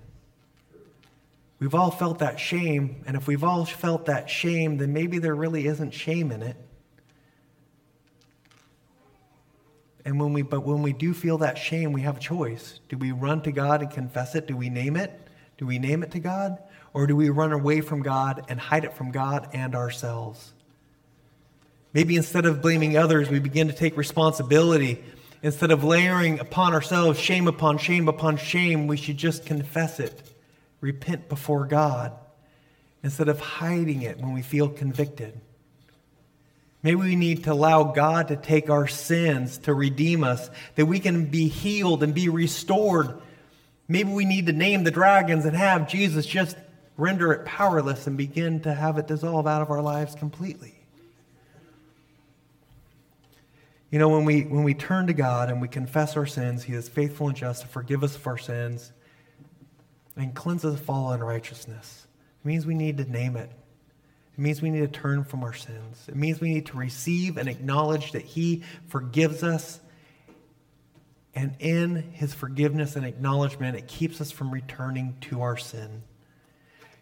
We've 1.59 1.75
all 1.75 1.91
felt 1.91 2.19
that 2.19 2.39
shame, 2.39 3.03
and 3.05 3.17
if 3.17 3.27
we've 3.27 3.43
all 3.43 3.65
felt 3.65 4.05
that 4.05 4.29
shame, 4.29 4.77
then 4.77 4.93
maybe 4.93 5.19
there 5.19 5.35
really 5.35 5.67
isn't 5.67 5.91
shame 5.91 6.31
in 6.31 6.41
it. 6.41 6.55
And 10.05 10.19
when 10.19 10.31
we 10.33 10.41
but 10.41 10.61
when 10.61 10.81
we 10.81 10.93
do 10.93 11.13
feel 11.13 11.39
that 11.39 11.57
shame, 11.57 11.91
we 11.91 12.01
have 12.01 12.17
a 12.17 12.19
choice. 12.19 12.79
Do 12.87 12.97
we 12.97 13.11
run 13.11 13.41
to 13.43 13.51
God 13.51 13.81
and 13.81 13.91
confess 13.91 14.33
it? 14.33 14.47
Do 14.47 14.55
we 14.55 14.69
name 14.69 14.95
it? 14.95 15.11
Do 15.57 15.65
we 15.65 15.77
name 15.77 16.03
it 16.03 16.11
to 16.11 16.19
God? 16.19 16.57
Or 16.93 17.05
do 17.05 17.15
we 17.15 17.29
run 17.29 17.51
away 17.51 17.81
from 17.81 18.01
God 18.01 18.45
and 18.47 18.59
hide 18.59 18.85
it 18.85 18.93
from 18.93 19.11
God 19.11 19.49
and 19.53 19.75
ourselves? 19.75 20.53
Maybe 21.93 22.15
instead 22.15 22.45
of 22.45 22.61
blaming 22.61 22.97
others, 22.97 23.29
we 23.29 23.39
begin 23.39 23.67
to 23.67 23.73
take 23.73 23.97
responsibility. 23.97 25.03
Instead 25.41 25.71
of 25.71 25.83
layering 25.83 26.39
upon 26.39 26.73
ourselves 26.73 27.19
shame 27.19 27.47
upon 27.47 27.77
shame 27.77 28.07
upon 28.07 28.37
shame, 28.37 28.87
we 28.87 28.97
should 28.97 29.17
just 29.17 29.45
confess 29.45 29.99
it, 29.99 30.28
repent 30.81 31.29
before 31.29 31.65
God, 31.65 32.13
instead 33.03 33.29
of 33.29 33.39
hiding 33.39 34.01
it 34.01 34.17
when 34.17 34.33
we 34.33 34.41
feel 34.41 34.69
convicted. 34.69 35.39
Maybe 36.81 36.95
we 36.95 37.15
need 37.15 37.43
to 37.43 37.53
allow 37.53 37.83
God 37.83 38.29
to 38.29 38.37
take 38.37 38.69
our 38.69 38.87
sins 38.87 39.57
to 39.59 39.73
redeem 39.73 40.23
us, 40.23 40.49
that 40.75 40.85
we 40.85 40.99
can 40.99 41.25
be 41.25 41.49
healed 41.49 42.03
and 42.03 42.13
be 42.13 42.29
restored. 42.29 43.19
Maybe 43.87 44.11
we 44.11 44.23
need 44.23 44.45
to 44.45 44.53
name 44.53 44.83
the 44.85 44.91
dragons 44.91 45.45
and 45.45 45.55
have 45.55 45.89
Jesus 45.89 46.25
just 46.25 46.55
render 46.95 47.33
it 47.33 47.45
powerless 47.45 48.07
and 48.07 48.17
begin 48.17 48.61
to 48.61 48.73
have 48.73 48.97
it 48.97 49.07
dissolve 49.07 49.47
out 49.47 49.61
of 49.61 49.69
our 49.69 49.81
lives 49.81 50.15
completely. 50.15 50.75
You 53.91 53.99
know, 53.99 54.09
when 54.09 54.23
we, 54.23 54.43
when 54.43 54.63
we 54.63 54.73
turn 54.73 55.07
to 55.07 55.13
God 55.13 55.49
and 55.49 55.61
we 55.61 55.67
confess 55.67 56.15
our 56.15 56.27
sins, 56.27 56.63
He 56.63 56.73
is 56.73 56.87
faithful 56.87 57.27
and 57.27 57.35
just 57.35 57.63
to 57.63 57.67
forgive 57.67 58.03
us 58.03 58.15
of 58.15 58.25
our 58.27 58.37
sins 58.37 58.93
and 60.19 60.33
cleanses 60.33 60.75
of 60.75 60.89
all 60.89 61.11
unrighteousness. 61.11 62.07
It 62.43 62.47
means 62.47 62.65
we 62.65 62.75
need 62.75 62.97
to 62.97 63.09
name 63.09 63.35
it. 63.37 63.51
It 64.33 64.39
It 64.39 64.43
means 64.43 64.61
we 64.61 64.69
need 64.69 64.79
to 64.79 64.87
turn 64.87 65.25
from 65.25 65.43
our 65.43 65.51
sins. 65.51 66.05
It 66.07 66.15
means 66.15 66.39
we 66.39 66.53
need 66.53 66.67
to 66.67 66.77
receive 66.77 67.35
and 67.35 67.49
acknowledge 67.49 68.13
that 68.13 68.21
He 68.21 68.63
forgives 68.87 69.43
us. 69.43 69.81
And 71.35 71.55
in 71.59 71.97
His 72.13 72.33
forgiveness 72.33 72.95
and 72.95 73.05
acknowledgement, 73.05 73.75
it 73.75 73.89
keeps 73.89 74.21
us 74.21 74.31
from 74.31 74.49
returning 74.49 75.17
to 75.23 75.41
our 75.41 75.57
sin. 75.57 76.03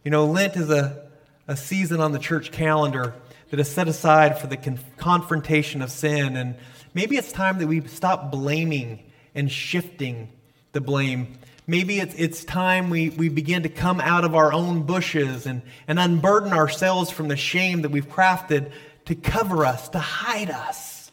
You 0.03 0.09
know, 0.09 0.25
Lent 0.25 0.55
is 0.55 0.71
a, 0.71 1.09
a 1.47 1.55
season 1.55 2.01
on 2.01 2.11
the 2.11 2.17
church 2.17 2.51
calendar 2.51 3.13
that 3.51 3.59
is 3.59 3.69
set 3.69 3.87
aside 3.87 4.39
for 4.39 4.47
the 4.47 4.57
con- 4.57 4.79
confrontation 4.97 5.83
of 5.83 5.91
sin. 5.91 6.37
And 6.37 6.55
maybe 6.95 7.17
it's 7.17 7.31
time 7.31 7.59
that 7.59 7.67
we 7.67 7.85
stop 7.87 8.31
blaming 8.31 9.03
and 9.35 9.51
shifting 9.51 10.29
the 10.71 10.81
blame. 10.81 11.37
Maybe 11.69 11.99
it's, 11.99 12.15
it's 12.15 12.45
time 12.45 12.89
we, 12.89 13.09
we 13.09 13.27
begin 13.27 13.63
to 13.63 13.69
come 13.69 13.99
out 13.99 14.23
of 14.23 14.33
our 14.33 14.53
own 14.53 14.83
bushes 14.83 15.45
and, 15.45 15.61
and 15.85 15.99
unburden 15.99 16.53
ourselves 16.53 17.11
from 17.11 17.27
the 17.27 17.35
shame 17.35 17.81
that 17.81 17.91
we've 17.91 18.07
crafted 18.07 18.71
to 19.05 19.15
cover 19.15 19.65
us, 19.65 19.89
to 19.89 19.99
hide 19.99 20.49
us. 20.49 21.11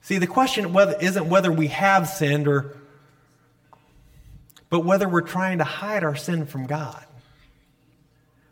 See, 0.00 0.16
the 0.16 0.26
question 0.26 0.72
whether, 0.72 0.96
isn't 0.98 1.28
whether 1.28 1.52
we 1.52 1.66
have 1.66 2.08
sinned 2.08 2.48
or, 2.48 2.74
but 4.70 4.80
whether 4.80 5.06
we're 5.06 5.20
trying 5.20 5.58
to 5.58 5.64
hide 5.64 6.04
our 6.04 6.16
sin 6.16 6.46
from 6.46 6.66
God. 6.66 7.04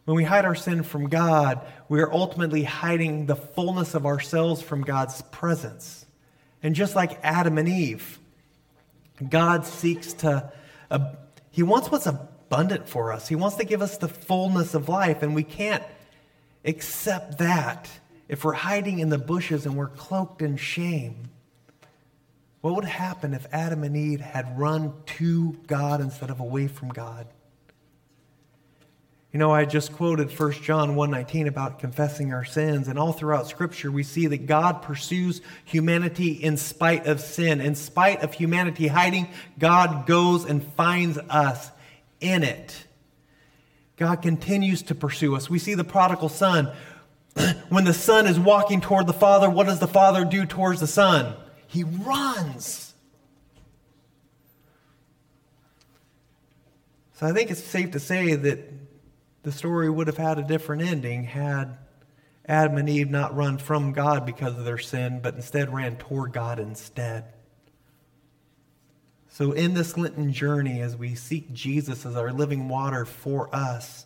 When 0.05 0.17
we 0.17 0.25
hide 0.25 0.45
our 0.45 0.55
sin 0.55 0.83
from 0.83 1.09
God, 1.09 1.61
we 1.89 2.01
are 2.01 2.13
ultimately 2.13 2.65
hiding 2.65 3.25
the 3.25 3.37
fullness 3.37 3.95
of 3.95 4.05
ourselves 4.05 4.61
from 4.61 4.83
God's 4.83 5.23
presence. 5.23 6.05
And 6.63 6.75
just 6.75 6.95
like 6.95 7.19
Adam 7.23 7.57
and 7.57 7.69
Eve, 7.69 8.19
God 9.27 9.65
seeks 9.65 10.13
to, 10.15 10.53
He 11.51 11.63
wants 11.63 11.91
what's 11.91 12.07
abundant 12.07 12.89
for 12.89 13.13
us. 13.13 13.29
He 13.29 13.35
wants 13.35 13.57
to 13.57 13.65
give 13.65 13.83
us 13.83 13.99
the 13.99 14.09
fullness 14.09 14.75
of 14.75 14.89
life, 14.89 15.23
and 15.23 15.35
we 15.35 15.43
can't 15.43 15.83
accept 16.65 17.39
that 17.39 17.89
if 18.29 18.45
we're 18.45 18.53
hiding 18.53 18.99
in 18.99 19.09
the 19.09 19.19
bushes 19.19 19.67
and 19.67 19.77
we're 19.77 19.89
cloaked 19.89 20.43
in 20.43 20.57
shame. 20.57 21.31
What 22.61 22.75
would 22.75 22.85
happen 22.85 23.35
if 23.35 23.47
Adam 23.53 23.85
and 23.85 23.97
Eve 23.97 24.21
had 24.21 24.59
run 24.59 24.93
to 25.19 25.53
God 25.67 26.01
instead 26.01 26.31
of 26.31 26.41
away 26.41 26.67
from 26.67 26.89
God? 26.89 27.29
You 29.37 29.41
know, 29.41 29.53
I 29.53 29.67
just 29.67 29.93
quoted 29.93 30.31
1 30.31 30.63
John 30.63 30.95
1:19 30.97 31.47
about 31.47 31.79
confessing 31.79 32.33
our 32.33 32.43
sins, 32.43 32.89
and 32.89 32.99
all 32.99 33.13
throughout 33.13 33.47
scripture 33.47 33.93
we 33.93 34.03
see 34.03 34.27
that 34.29 34.47
God 34.47 34.81
pursues 34.81 35.43
humanity 35.63 36.31
in 36.33 36.57
spite 36.57 37.07
of 37.07 37.21
sin. 37.21 37.61
In 37.61 37.75
spite 37.75 38.23
of 38.23 38.33
humanity 38.33 38.87
hiding, 38.87 39.29
God 39.59 40.07
goes 40.07 40.47
and 40.47 40.65
finds 40.73 41.19
us 41.29 41.71
in 42.19 42.45
it. 42.45 42.87
God 43.99 44.23
continues 44.23 44.81
to 44.85 44.95
pursue 44.95 45.37
us. 45.37 45.51
We 45.51 45.59
see 45.59 45.75
the 45.75 45.85
prodigal 45.85 46.31
son. 46.31 46.73
when 47.69 47.85
the 47.85 47.93
son 47.93 48.27
is 48.27 48.41
walking 48.41 48.81
toward 48.81 49.07
the 49.07 49.13
father, 49.13 49.51
what 49.51 49.67
does 49.67 49.81
the 49.81 49.87
father 49.87 50.25
do 50.25 50.47
towards 50.47 50.81
the 50.81 50.87
son? 50.87 51.35
He 51.67 51.85
runs. 51.85 52.95
So 57.17 57.27
I 57.27 57.33
think 57.33 57.51
it's 57.51 57.63
safe 57.63 57.91
to 57.91 58.01
say 58.01 58.35
that 58.35 58.86
the 59.47 59.53
story 59.53 59.89
would 59.89 60.09
have 60.09 60.17
had 60.17 60.41
a 60.41 60.43
different 60.43 60.83
ending 60.83 61.23
had 61.23 61.79
Adam 62.47 62.79
and 62.79 62.89
Eve 62.89 63.09
not 63.09 63.37
run 63.37 63.59
from 63.59 63.93
God 63.93 64.27
because 64.27 64.59
of 64.59 64.65
their 64.65 64.77
sin, 64.77 65.21
but 65.23 65.37
instead 65.37 65.73
ran 65.73 65.95
toward 65.95 66.33
God 66.33 66.59
instead. 66.59 67.27
So, 69.29 69.53
in 69.53 69.75
this 69.75 69.97
Lenten 69.97 70.33
journey, 70.33 70.81
as 70.81 70.97
we 70.97 71.15
seek 71.15 71.53
Jesus 71.53 72.05
as 72.05 72.17
our 72.17 72.33
living 72.33 72.69
water 72.69 73.05
for 73.05 73.49
us, 73.55 74.05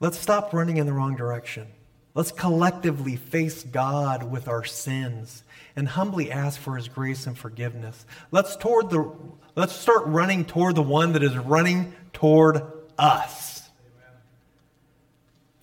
let's 0.00 0.18
stop 0.18 0.54
running 0.54 0.78
in 0.78 0.86
the 0.86 0.94
wrong 0.94 1.14
direction. 1.14 1.66
Let's 2.14 2.32
collectively 2.32 3.16
face 3.16 3.64
God 3.64 4.30
with 4.30 4.48
our 4.48 4.64
sins 4.64 5.42
and 5.76 5.88
humbly 5.88 6.32
ask 6.32 6.58
for 6.58 6.76
his 6.76 6.88
grace 6.88 7.26
and 7.26 7.36
forgiveness. 7.36 8.06
Let's 8.30 8.56
toward 8.56 8.88
the 8.88 9.12
let's 9.54 9.74
start 9.74 10.06
running 10.06 10.46
toward 10.46 10.74
the 10.74 10.80
one 10.80 11.12
that 11.12 11.22
is 11.22 11.36
running 11.36 11.92
toward 12.14 12.62
us. 12.98 13.55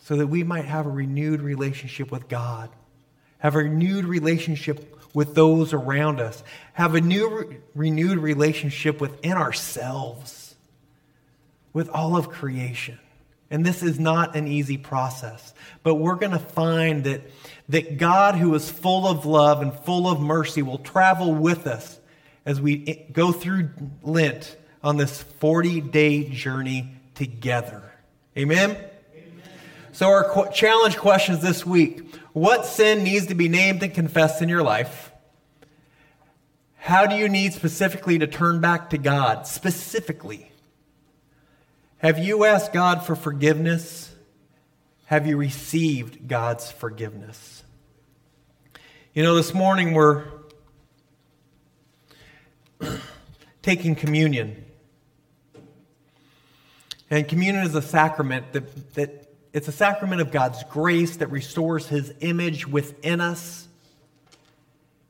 So 0.04 0.18
that 0.18 0.28
we 0.28 0.44
might 0.44 0.66
have 0.66 0.86
a 0.86 0.90
renewed 0.90 1.42
relationship 1.42 2.12
with 2.12 2.28
God. 2.28 2.70
Have 3.38 3.56
a 3.56 3.60
renewed 3.60 4.04
relationship 4.04 5.00
with 5.14 5.34
those 5.34 5.72
around 5.72 6.20
us. 6.20 6.44
Have 6.74 6.96
a 6.96 7.02
new 7.02 7.62
renewed 7.74 8.20
relationship 8.20 9.00
within 9.00 9.34
ourselves. 9.34 10.56
With 11.72 11.90
all 11.90 12.18
of 12.18 12.30
creation. 12.30 13.00
And 13.50 13.66
this 13.66 13.82
is 13.82 13.98
not 13.98 14.36
an 14.36 14.46
easy 14.46 14.78
process. 14.78 15.54
But 15.84 15.96
we're 15.96 16.16
going 16.16 16.32
to 16.32 16.40
find 16.40 17.06
that, 17.06 17.22
that 17.70 17.98
God, 17.98 18.36
who 18.36 18.54
is 18.56 18.70
full 18.70 19.08
of 19.08 19.26
love 19.26 19.62
and 19.62 19.74
full 19.74 20.10
of 20.10 20.20
mercy, 20.20 20.62
will 20.64 20.80
travel 20.80 21.34
with 21.34 21.66
us 21.66 21.98
as 22.46 22.60
we 22.60 22.84
eh, 22.88 23.12
go 23.14 23.32
through 23.32 23.70
Lent 24.02 24.58
on 24.84 24.98
this 24.98 25.24
40 25.24 25.80
day 25.80 26.26
journey 26.26 26.92
together. 27.16 27.90
Amen? 28.38 28.78
So, 29.94 30.10
our 30.10 30.50
challenge 30.52 30.98
questions 30.98 31.42
this 31.42 31.68
week 31.68 32.16
What 32.34 32.66
sin 32.66 33.04
needs 33.04 33.28
to 33.28 33.36
be 33.36 33.48
named 33.48 33.84
and 33.84 33.94
confessed 33.94 34.42
in 34.42 34.50
your 34.50 34.64
life? 34.64 35.12
How 36.78 37.06
do 37.06 37.16
you 37.16 37.30
need 37.30 37.54
specifically 37.54 38.18
to 38.18 38.26
turn 38.26 38.60
back 38.60 38.90
to 38.90 38.98
God? 38.98 39.46
Specifically. 39.46 40.52
Have 42.00 42.18
you 42.18 42.44
asked 42.44 42.74
God 42.74 43.06
for 43.06 43.16
forgiveness? 43.16 44.12
Have 45.06 45.28
you 45.28 45.38
received 45.38 46.28
God's 46.28 46.72
forgiveness? 46.72 47.64
You 49.14 49.22
know, 49.22 49.36
this 49.36 49.54
morning 49.54 49.94
we're 49.94 50.26
taking 53.62 53.94
communion. 53.94 54.66
And 57.12 57.28
communion 57.28 57.64
is 57.64 57.76
a 57.76 57.82
sacrament 57.82 58.54
that, 58.54 58.96
that 58.96 59.23
it's 59.54 59.68
a 59.68 59.72
sacrament 59.72 60.20
of 60.20 60.32
God's 60.32 60.64
grace 60.64 61.18
that 61.18 61.28
restores 61.28 61.88
his 61.88 62.12
image 62.22 62.68
within 62.68 63.22
us. 63.22 63.68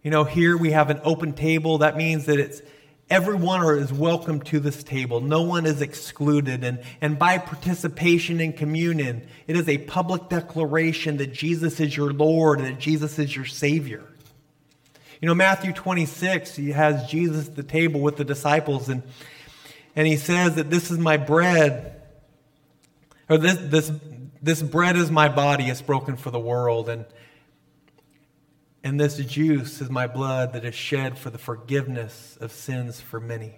You 0.03 0.11
know, 0.11 0.25
here 0.25 0.57
we 0.57 0.71
have 0.71 0.89
an 0.89 0.99
open 1.05 1.31
table. 1.31 1.77
That 1.77 1.95
means 1.95 2.25
that 2.25 2.39
it's 2.39 2.61
everyone 3.09 3.63
is 3.77 3.93
welcome 3.93 4.41
to 4.41 4.59
this 4.59 4.83
table. 4.83 5.21
No 5.21 5.43
one 5.43 5.65
is 5.65 5.81
excluded. 5.81 6.65
And, 6.65 6.83
and 6.99 7.17
by 7.17 7.37
participation 7.37 8.41
in 8.41 8.51
communion, 8.51 9.25
it 9.47 9.55
is 9.55 9.69
a 9.69 9.77
public 9.77 10.27
declaration 10.27 11.17
that 11.17 11.31
Jesus 11.31 11.79
is 11.79 11.95
your 11.95 12.11
Lord 12.11 12.59
and 12.59 12.67
that 12.67 12.79
Jesus 12.79 13.17
is 13.19 13.33
your 13.33 13.45
Savior. 13.45 14.03
You 15.21 15.27
know, 15.27 15.35
Matthew 15.35 15.71
26, 15.71 16.57
he 16.57 16.71
has 16.71 17.09
Jesus 17.09 17.47
at 17.47 17.55
the 17.55 17.63
table 17.63 18.01
with 18.01 18.17
the 18.17 18.25
disciples, 18.25 18.89
and, 18.89 19.03
and 19.95 20.05
he 20.05 20.17
says 20.17 20.55
that 20.55 20.69
this 20.69 20.91
is 20.91 20.97
my 20.97 21.15
bread, 21.15 22.01
or 23.29 23.37
this, 23.37 23.57
this, 23.57 23.89
this 24.43 24.61
bread 24.61 24.97
is 24.97 25.09
my 25.09 25.29
body, 25.29 25.69
it's 25.69 25.81
broken 25.81 26.17
for 26.17 26.29
the 26.29 26.39
world. 26.39 26.89
And, 26.89 27.05
and 28.83 28.99
this 28.99 29.15
juice 29.17 29.79
is 29.79 29.89
my 29.89 30.05
blood 30.05 30.51
that 30.51 30.65
is 30.65 30.75
shed 30.75 31.17
for 31.17 31.29
the 31.29 31.37
forgiveness 31.37 32.37
of 32.41 32.51
sins 32.51 32.99
for 32.99 33.21
many. 33.21 33.55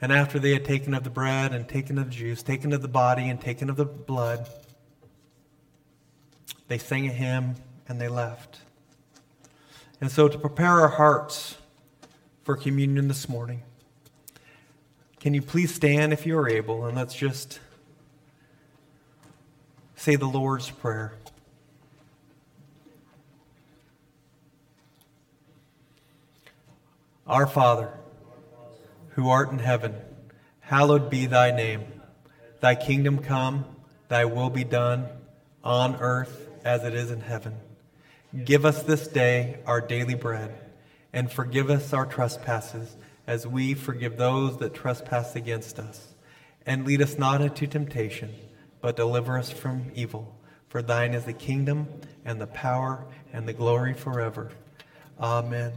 And 0.00 0.12
after 0.12 0.40
they 0.40 0.52
had 0.52 0.64
taken 0.64 0.92
of 0.92 1.04
the 1.04 1.10
bread 1.10 1.54
and 1.54 1.68
taken 1.68 1.98
of 1.98 2.06
the 2.06 2.10
juice, 2.10 2.42
taken 2.42 2.72
of 2.72 2.82
the 2.82 2.88
body 2.88 3.28
and 3.28 3.40
taken 3.40 3.70
of 3.70 3.76
the 3.76 3.86
blood, 3.86 4.48
they 6.66 6.78
sang 6.78 7.06
a 7.06 7.12
hymn 7.12 7.54
and 7.88 8.00
they 8.00 8.08
left. 8.08 8.58
And 10.00 10.10
so, 10.10 10.28
to 10.28 10.36
prepare 10.36 10.80
our 10.80 10.88
hearts 10.88 11.56
for 12.42 12.56
communion 12.56 13.08
this 13.08 13.28
morning, 13.28 13.62
can 15.20 15.32
you 15.32 15.40
please 15.40 15.72
stand 15.72 16.12
if 16.12 16.26
you 16.26 16.36
are 16.36 16.48
able 16.48 16.84
and 16.84 16.96
let's 16.96 17.14
just 17.14 17.60
say 20.06 20.14
the 20.14 20.24
Lord's 20.24 20.70
Prayer. 20.70 21.12
Our 27.26 27.48
Father, 27.48 27.92
who 29.14 29.28
art 29.28 29.50
in 29.50 29.58
heaven, 29.58 29.96
hallowed 30.60 31.10
be 31.10 31.26
thy 31.26 31.50
name. 31.50 31.82
Thy 32.60 32.76
kingdom 32.76 33.18
come, 33.18 33.64
thy 34.06 34.26
will 34.26 34.48
be 34.48 34.62
done, 34.62 35.08
on 35.64 35.96
earth 35.96 36.50
as 36.64 36.84
it 36.84 36.94
is 36.94 37.10
in 37.10 37.22
heaven. 37.22 37.56
Give 38.44 38.64
us 38.64 38.84
this 38.84 39.08
day 39.08 39.58
our 39.66 39.80
daily 39.80 40.14
bread, 40.14 40.54
and 41.12 41.32
forgive 41.32 41.68
us 41.68 41.92
our 41.92 42.06
trespasses, 42.06 42.96
as 43.26 43.44
we 43.44 43.74
forgive 43.74 44.16
those 44.16 44.58
that 44.58 44.72
trespass 44.72 45.34
against 45.34 45.80
us. 45.80 46.14
And 46.64 46.86
lead 46.86 47.02
us 47.02 47.18
not 47.18 47.40
into 47.40 47.66
temptation, 47.66 48.32
but 48.80 48.96
deliver 48.96 49.38
us 49.38 49.50
from 49.50 49.90
evil. 49.94 50.36
For 50.68 50.82
thine 50.82 51.14
is 51.14 51.24
the 51.24 51.32
kingdom, 51.32 51.88
and 52.24 52.40
the 52.40 52.46
power, 52.46 53.06
and 53.32 53.46
the 53.46 53.52
glory 53.52 53.94
forever. 53.94 54.50
Amen. 55.20 55.72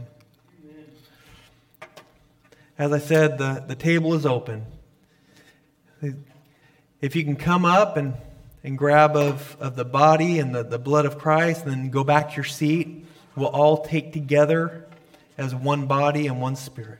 As 2.76 2.92
I 2.92 2.98
said, 2.98 3.38
the, 3.38 3.64
the 3.66 3.74
table 3.74 4.14
is 4.14 4.26
open. 4.26 4.66
If 7.00 7.14
you 7.16 7.24
can 7.24 7.36
come 7.36 7.64
up 7.64 7.96
and 7.96 8.14
and 8.62 8.76
grab 8.76 9.16
of, 9.16 9.56
of 9.60 9.76
the 9.76 9.84
body 9.84 10.38
and 10.38 10.54
the, 10.54 10.62
the 10.62 10.78
blood 10.78 11.06
of 11.06 11.18
Christ, 11.18 11.64
and 11.64 11.72
then 11.72 11.90
go 11.90 12.04
back 12.04 12.30
to 12.30 12.36
your 12.36 12.44
seat. 12.44 13.06
We'll 13.36 13.48
all 13.48 13.84
take 13.84 14.12
together 14.12 14.86
as 15.38 15.54
one 15.54 15.86
body 15.86 16.26
and 16.26 16.40
one 16.40 16.56
spirit. 16.56 16.98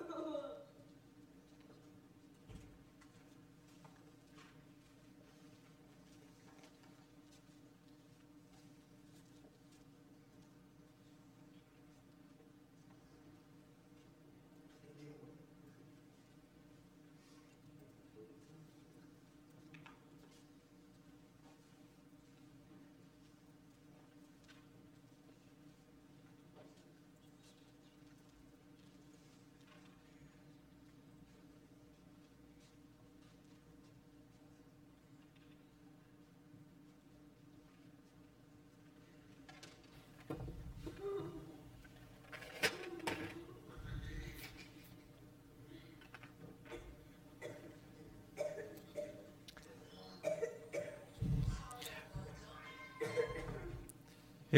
Oh. 0.00 0.34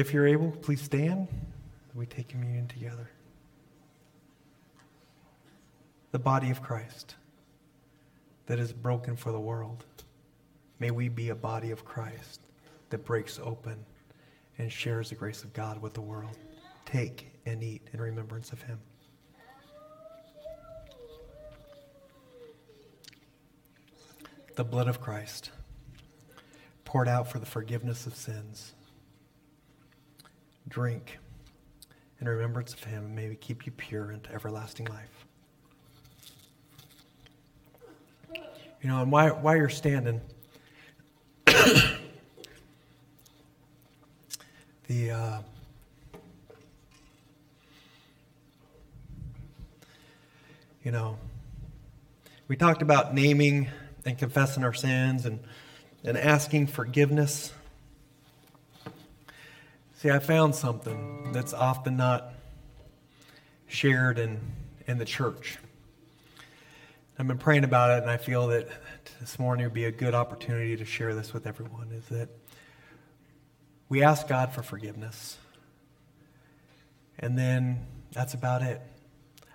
If 0.00 0.14
you're 0.14 0.26
able, 0.26 0.50
please 0.50 0.80
stand. 0.80 1.28
We 1.94 2.06
take 2.06 2.28
communion 2.28 2.66
together. 2.68 3.10
The 6.10 6.18
body 6.18 6.48
of 6.48 6.62
Christ 6.62 7.16
that 8.46 8.58
is 8.58 8.72
broken 8.72 9.14
for 9.14 9.30
the 9.30 9.38
world. 9.38 9.84
May 10.78 10.90
we 10.90 11.10
be 11.10 11.28
a 11.28 11.34
body 11.34 11.70
of 11.70 11.84
Christ 11.84 12.40
that 12.88 13.04
breaks 13.04 13.38
open 13.44 13.84
and 14.56 14.72
shares 14.72 15.10
the 15.10 15.16
grace 15.16 15.44
of 15.44 15.52
God 15.52 15.82
with 15.82 15.92
the 15.92 16.00
world. 16.00 16.38
Take 16.86 17.30
and 17.44 17.62
eat 17.62 17.82
in 17.92 18.00
remembrance 18.00 18.52
of 18.52 18.62
him. 18.62 18.78
The 24.54 24.64
blood 24.64 24.88
of 24.88 25.02
Christ 25.02 25.50
poured 26.86 27.06
out 27.06 27.30
for 27.30 27.38
the 27.38 27.44
forgiveness 27.44 28.06
of 28.06 28.16
sins. 28.16 28.72
Drink 30.70 31.18
in 32.20 32.28
remembrance 32.28 32.72
of 32.72 32.84
him, 32.84 33.14
may 33.14 33.28
we 33.28 33.34
keep 33.34 33.66
you 33.66 33.72
pure 33.72 34.12
into 34.12 34.32
everlasting 34.32 34.86
life. 34.86 35.26
You 38.82 38.88
know, 38.88 39.02
and 39.02 39.12
while, 39.12 39.34
while 39.34 39.56
you're 39.56 39.68
standing, 39.68 40.22
the 41.44 41.98
uh, 45.10 45.42
you 50.82 50.92
know, 50.92 51.18
we 52.48 52.56
talked 52.56 52.80
about 52.80 53.12
naming 53.12 53.68
and 54.06 54.16
confessing 54.16 54.64
our 54.64 54.72
sins 54.72 55.26
and, 55.26 55.40
and 56.04 56.16
asking 56.16 56.68
forgiveness. 56.68 57.52
See, 60.00 60.08
I 60.08 60.18
found 60.18 60.54
something 60.54 61.30
that's 61.32 61.52
often 61.52 61.98
not 61.98 62.32
shared 63.66 64.18
in, 64.18 64.40
in 64.86 64.96
the 64.96 65.04
church. 65.04 65.58
I've 67.18 67.28
been 67.28 67.36
praying 67.36 67.64
about 67.64 67.90
it, 67.90 68.02
and 68.04 68.10
I 68.10 68.16
feel 68.16 68.46
that 68.46 68.66
this 69.20 69.38
morning 69.38 69.66
would 69.66 69.74
be 69.74 69.84
a 69.84 69.92
good 69.92 70.14
opportunity 70.14 70.74
to 70.74 70.86
share 70.86 71.14
this 71.14 71.34
with 71.34 71.46
everyone. 71.46 71.90
Is 71.92 72.06
that 72.06 72.30
we 73.90 74.02
ask 74.02 74.26
God 74.26 74.54
for 74.54 74.62
forgiveness, 74.62 75.36
and 77.18 77.36
then 77.36 77.86
that's 78.10 78.32
about 78.32 78.62
it. 78.62 78.80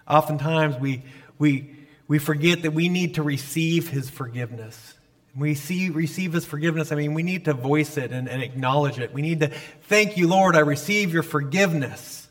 Oftentimes, 0.07 0.75
we 0.75 1.01
we 1.39 1.75
we 2.07 2.19
forget 2.19 2.61
that 2.61 2.73
we 2.75 2.87
need 2.87 3.15
to 3.15 3.23
receive 3.23 3.89
His 3.89 4.11
forgiveness. 4.11 4.94
We 5.37 5.53
see 5.53 5.89
receive 5.89 6.33
His 6.33 6.45
forgiveness. 6.45 6.91
I 6.91 6.95
mean, 6.95 7.13
we 7.13 7.23
need 7.23 7.45
to 7.45 7.53
voice 7.53 7.97
it 7.97 8.11
and, 8.11 8.29
and 8.29 8.41
acknowledge 8.41 8.99
it. 8.99 9.13
We 9.13 9.21
need 9.21 9.41
to 9.41 9.51
thank 9.83 10.17
you, 10.17 10.27
Lord. 10.27 10.55
I 10.55 10.59
receive 10.59 11.13
your 11.13 11.23
forgiveness. 11.23 12.27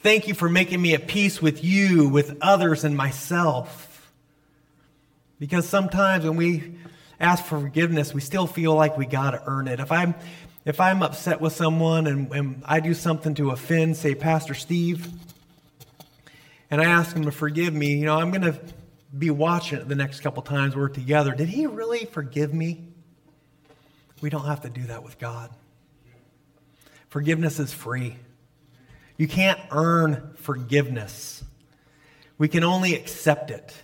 Thank 0.00 0.26
you 0.26 0.34
for 0.34 0.48
making 0.48 0.82
me 0.82 0.94
at 0.94 1.06
peace 1.06 1.40
with 1.40 1.62
you, 1.62 2.08
with 2.08 2.36
others, 2.40 2.82
and 2.82 2.96
myself. 2.96 4.12
Because 5.38 5.68
sometimes 5.68 6.24
when 6.24 6.36
we 6.36 6.74
ask 7.20 7.44
for 7.44 7.60
forgiveness, 7.60 8.12
we 8.12 8.20
still 8.20 8.48
feel 8.48 8.74
like 8.74 8.98
we 8.98 9.06
got 9.06 9.30
to 9.30 9.42
earn 9.46 9.68
it. 9.68 9.78
If 9.78 9.92
I'm, 9.92 10.16
if 10.64 10.80
I'm 10.80 11.04
upset 11.04 11.40
with 11.40 11.52
someone 11.52 12.08
and, 12.08 12.32
and 12.32 12.62
I 12.64 12.80
do 12.80 12.94
something 12.94 13.34
to 13.36 13.50
offend, 13.50 13.96
say, 13.96 14.16
Pastor 14.16 14.54
Steve, 14.54 15.08
and 16.68 16.80
I 16.80 16.86
ask 16.86 17.14
him 17.14 17.24
to 17.26 17.32
forgive 17.32 17.72
me, 17.72 17.94
you 17.94 18.06
know, 18.06 18.16
I'm 18.16 18.30
going 18.30 18.42
to 18.42 18.58
be 19.16 19.30
watching 19.30 19.78
it 19.78 19.88
the 19.88 19.94
next 19.94 20.20
couple 20.20 20.42
times 20.42 20.74
we're 20.74 20.88
together. 20.88 21.34
Did 21.34 21.48
he 21.48 21.66
really 21.66 22.06
forgive 22.06 22.54
me? 22.54 22.88
We 24.20 24.30
don't 24.30 24.46
have 24.46 24.62
to 24.62 24.70
do 24.70 24.84
that 24.84 25.02
with 25.02 25.18
God. 25.18 25.50
Forgiveness 27.08 27.58
is 27.58 27.72
free. 27.72 28.16
You 29.18 29.28
can't 29.28 29.60
earn 29.70 30.32
forgiveness. 30.36 31.44
We 32.38 32.48
can 32.48 32.64
only 32.64 32.94
accept 32.94 33.50
it. 33.50 33.74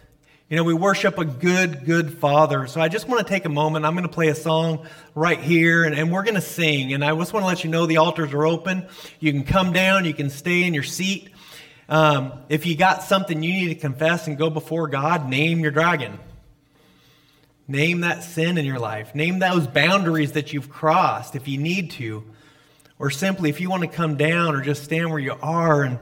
You 0.49 0.57
know, 0.57 0.65
we 0.65 0.73
worship 0.73 1.19
a 1.19 1.27
good, 1.27 1.85
good 1.85 2.17
Father. 2.19 2.67
So 2.67 2.81
I 2.81 2.89
just 2.89 3.07
want 3.07 3.27
to 3.27 3.31
take 3.31 3.45
a 3.45 3.51
moment. 3.51 3.85
I'm 3.85 3.93
going 3.93 4.09
to 4.09 4.13
play 4.13 4.29
a 4.29 4.35
song 4.35 4.87
right 5.15 5.39
here, 5.39 5.85
and, 5.85 5.95
and 5.95 6.11
we're 6.11 6.23
going 6.23 6.37
to 6.37 6.41
sing. 6.41 6.95
And 6.95 7.05
I 7.05 7.15
just 7.15 7.35
want 7.35 7.43
to 7.43 7.47
let 7.47 7.65
you 7.65 7.71
know 7.71 7.85
the 7.85 7.99
altars 7.99 8.33
are 8.33 8.47
open. 8.47 8.89
You 9.21 9.31
can 9.33 9.45
come 9.45 9.75
down, 9.75 10.07
you 10.07 10.15
can 10.15 10.31
stay 10.31 10.63
in 10.63 10.73
your 10.73 10.85
seat. 10.85 11.29
Um, 11.89 12.33
if 12.49 12.67
you 12.67 12.77
got 12.77 13.03
something 13.03 13.43
you 13.43 13.53
need 13.53 13.69
to 13.69 13.75
confess 13.75 14.27
and 14.27 14.37
go 14.37 14.51
before 14.51 14.89
God, 14.89 15.29
name 15.29 15.61
your 15.61 15.71
dragon. 15.71 16.19
Name 17.67 18.01
that 18.01 18.23
sin 18.25 18.59
in 18.59 18.65
your 18.65 18.79
life. 18.79 19.15
Name 19.15 19.39
those 19.39 19.67
boundaries 19.67 20.33
that 20.33 20.53
you've 20.53 20.71
crossed 20.71 21.35
if 21.37 21.49
you 21.49 21.59
need 21.59 21.91
to. 21.93 22.25
Or 22.99 23.11
simply, 23.11 23.51
if 23.51 23.61
you 23.61 23.71
want 23.71 23.83
to 23.83 23.89
come 23.89 24.17
down 24.17 24.55
or 24.55 24.63
just 24.63 24.85
stand 24.85 25.11
where 25.11 25.19
you 25.19 25.35
are 25.41 25.83
and, 25.83 25.99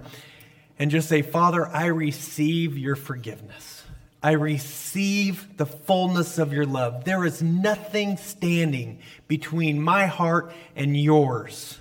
and 0.78 0.90
just 0.90 1.08
say, 1.08 1.22
Father, 1.22 1.66
I 1.66 1.86
receive 1.86 2.78
your 2.78 2.96
forgiveness. 2.96 3.84
I 4.22 4.32
receive 4.32 5.56
the 5.56 5.66
fullness 5.66 6.38
of 6.38 6.52
your 6.52 6.66
love. 6.66 7.04
There 7.04 7.24
is 7.24 7.42
nothing 7.42 8.16
standing 8.16 9.00
between 9.28 9.80
my 9.80 10.06
heart 10.06 10.52
and 10.74 10.96
yours. 10.96 11.78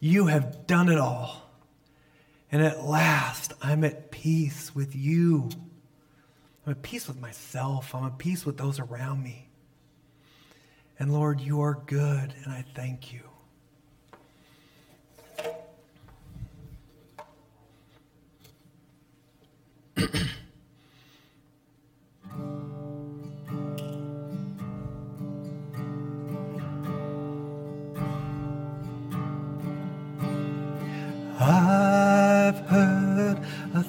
You 0.00 0.26
have 0.26 0.66
done 0.66 0.88
it 0.88 0.98
all. 0.98 1.41
And 2.52 2.62
at 2.62 2.84
last, 2.84 3.54
I'm 3.62 3.82
at 3.82 4.10
peace 4.10 4.74
with 4.74 4.94
you. 4.94 5.48
I'm 6.66 6.72
at 6.72 6.82
peace 6.82 7.08
with 7.08 7.18
myself. 7.18 7.94
I'm 7.94 8.04
at 8.04 8.18
peace 8.18 8.44
with 8.44 8.58
those 8.58 8.78
around 8.78 9.22
me. 9.22 9.48
And 10.98 11.10
Lord, 11.12 11.40
you 11.40 11.62
are 11.62 11.82
good, 11.86 12.34
and 12.44 12.52
I 12.52 12.66
thank 12.74 13.10
you. 13.14 13.22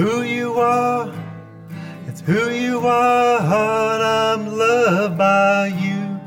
who 0.00 0.22
you 0.22 0.54
are, 0.54 1.12
it's 2.06 2.22
who 2.22 2.48
you 2.48 2.86
are, 2.86 4.00
I'm 4.00 4.46
loved 4.56 5.18
by 5.18 5.66
you. 5.66 6.18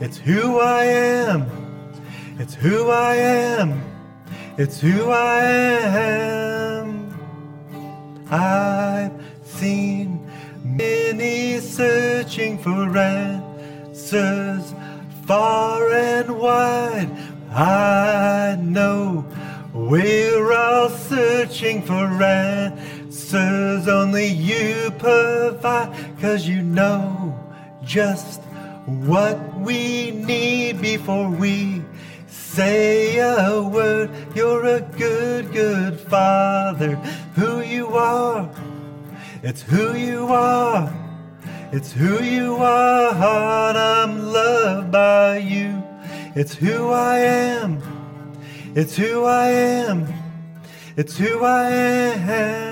It's 0.00 0.18
who 0.18 0.60
I 0.60 0.84
am, 0.84 1.46
it's 2.38 2.52
who 2.52 2.90
I 2.90 3.14
am, 3.14 3.82
it's 4.58 4.78
who 4.82 5.08
I 5.08 5.44
am. 5.44 6.86
I've 8.30 9.12
seen 9.44 10.28
many 10.62 11.58
searching 11.60 12.58
for 12.58 12.98
answers 12.98 14.74
far 15.24 15.90
and 15.90 16.38
wide. 16.38 17.08
I 17.50 18.58
know 18.60 19.24
we're 19.72 20.52
all 20.52 20.90
searching 20.90 21.80
for 21.80 22.22
answers 23.34 23.88
only 23.88 24.26
you 24.26 24.90
provide, 24.98 25.90
cause 26.20 26.46
you 26.46 26.62
know 26.62 27.38
just 27.82 28.42
what 28.84 29.38
we 29.58 30.10
need 30.10 30.80
before 30.82 31.30
we 31.30 31.82
say 32.26 33.18
a 33.18 33.62
word. 33.62 34.10
You're 34.34 34.66
a 34.66 34.80
good, 34.80 35.52
good 35.52 35.98
father. 35.98 36.96
Who 37.36 37.60
you 37.62 37.88
are, 37.88 38.50
it's 39.42 39.62
who 39.62 39.96
you 39.96 40.26
are. 40.26 40.92
It's 41.72 41.90
who 41.90 42.22
you 42.22 42.56
are, 42.56 43.70
and 43.70 43.78
I'm 43.78 44.30
loved 44.30 44.92
by 44.92 45.38
you. 45.38 45.82
It's 46.34 46.54
who 46.54 46.90
I 46.90 47.18
am. 47.20 47.80
It's 48.74 48.94
who 48.94 49.24
I 49.24 49.48
am. 49.48 50.06
It's 50.98 51.16
who 51.16 51.42
I 51.42 51.70
am. 51.70 52.71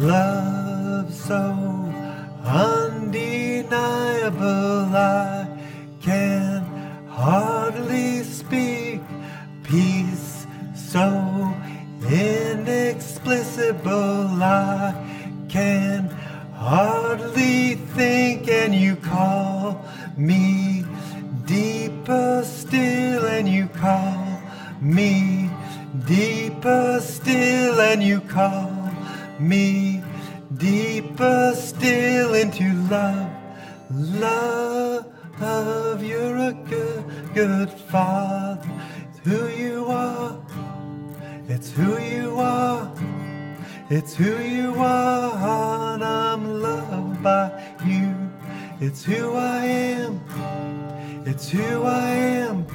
Love 0.00 1.12
so 1.12 1.92
undeniable, 2.42 3.68
I 4.96 5.46
can 6.00 6.64
hardly 7.06 8.22
speak. 8.22 9.02
Peace 9.62 10.46
so 10.74 11.54
inexplicable, 12.08 14.42
I 14.42 14.94
can 15.50 16.08
hardly 16.54 17.74
think, 17.94 18.48
and 18.48 18.74
you 18.74 18.96
call 18.96 19.84
me 20.16 20.86
deeper 21.44 22.42
still, 22.46 23.26
and 23.26 23.46
you 23.46 23.68
call 23.68 24.40
me 24.80 25.50
deeper 26.06 27.00
still, 27.02 27.82
and 27.82 28.02
you 28.02 28.22
call 28.22 28.79
me 29.40 30.02
deeper 30.56 31.54
still 31.56 32.34
into 32.34 32.72
love. 32.90 33.30
Love, 33.90 36.04
you're 36.04 36.36
a 36.36 36.52
good, 36.68 37.04
good 37.34 37.70
father. 37.70 38.70
It's 39.08 39.18
who 39.20 39.48
you 39.48 39.86
are. 39.86 40.38
It's 41.48 41.72
who 41.72 41.98
you 41.98 42.38
are. 42.38 42.92
It's 43.88 44.14
who 44.14 44.38
you 44.38 44.74
are, 44.76 45.94
and 45.94 46.04
I'm 46.04 46.62
loved 46.62 47.22
by 47.22 47.50
you. 47.84 48.14
It's 48.80 49.02
who 49.02 49.34
I 49.34 49.64
am. 49.64 50.20
It's 51.26 51.48
who 51.48 51.82
I 51.82 52.10
am. 52.10 52.66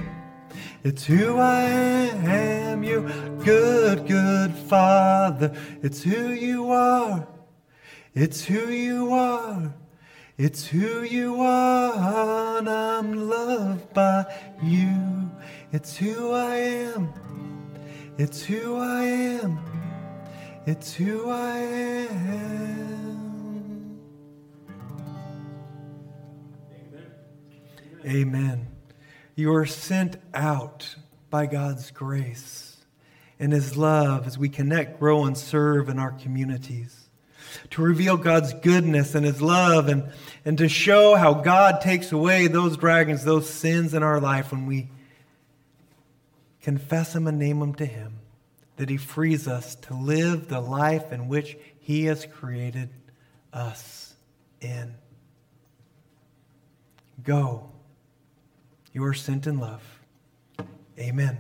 It's 0.86 1.04
who 1.04 1.40
I 1.40 1.64
am. 1.64 2.84
You 2.84 3.10
good, 3.44 4.08
good 4.08 4.54
Father. 4.54 5.52
It's 5.82 6.04
who 6.04 6.30
you 6.30 6.70
are. 6.70 7.28
It's 8.14 8.46
who 8.46 8.70
you 8.70 9.12
are. 9.12 9.74
It's 10.38 10.68
who 10.68 11.02
you 11.02 11.42
are, 11.42 12.60
and 12.60 12.70
I'm 12.70 13.28
loved 13.28 13.96
by 13.96 14.32
you. 14.62 15.32
It's 15.72 15.98
who 15.98 16.32
I 16.32 16.56
am. 16.58 17.12
It's 18.20 18.44
who 18.44 18.76
I 18.78 19.06
am. 19.06 19.58
It's 20.68 20.94
who 20.94 21.32
I 21.32 21.58
am. 21.58 22.12
Amen. 28.06 28.75
You 29.36 29.54
are 29.54 29.66
sent 29.66 30.16
out 30.34 30.96
by 31.30 31.46
God's 31.46 31.92
grace 31.92 32.78
and 33.38 33.52
His 33.52 33.76
love 33.76 34.26
as 34.28 34.38
we 34.38 34.48
connect, 34.48 35.00
grow, 35.00 35.26
and 35.26 35.38
serve 35.38 35.90
in 35.90 36.00
our 36.00 36.14
communities. 36.14 37.10
To 37.72 37.82
reveal 37.82 38.16
God's 38.16 38.54
goodness 38.54 39.14
and 39.14 39.26
His 39.26 39.42
love 39.42 39.90
and, 39.90 40.10
and 40.46 40.58
to 40.58 40.70
show 40.70 41.16
how 41.16 41.34
God 41.34 41.82
takes 41.82 42.14
away 42.14 42.48
those 42.48 42.78
dragons, 42.78 43.26
those 43.26 43.50
sins 43.50 43.94
in 43.94 44.04
our 44.04 44.22
life 44.22 44.52
when 44.52 44.66
we 44.66 44.90
confess 46.62 47.14
Him 47.14 47.28
and 47.28 47.38
name 47.38 47.62
Him 47.62 47.76
to 47.76 47.86
Him, 47.86 48.20
that 48.78 48.90
He 48.90 48.98
frees 48.98 49.48
us 49.48 49.76
to 49.76 49.94
live 49.94 50.48
the 50.48 50.62
life 50.62 51.12
in 51.12 51.28
which 51.28 51.58
He 51.80 52.06
has 52.06 52.26
created 52.26 52.90
us 53.52 54.14
in. 54.62 54.96
Go. 57.24 57.75
You 58.96 59.04
are 59.04 59.14
sent 59.14 59.46
in 59.46 59.60
love. 59.60 59.82
Amen. 60.98 61.38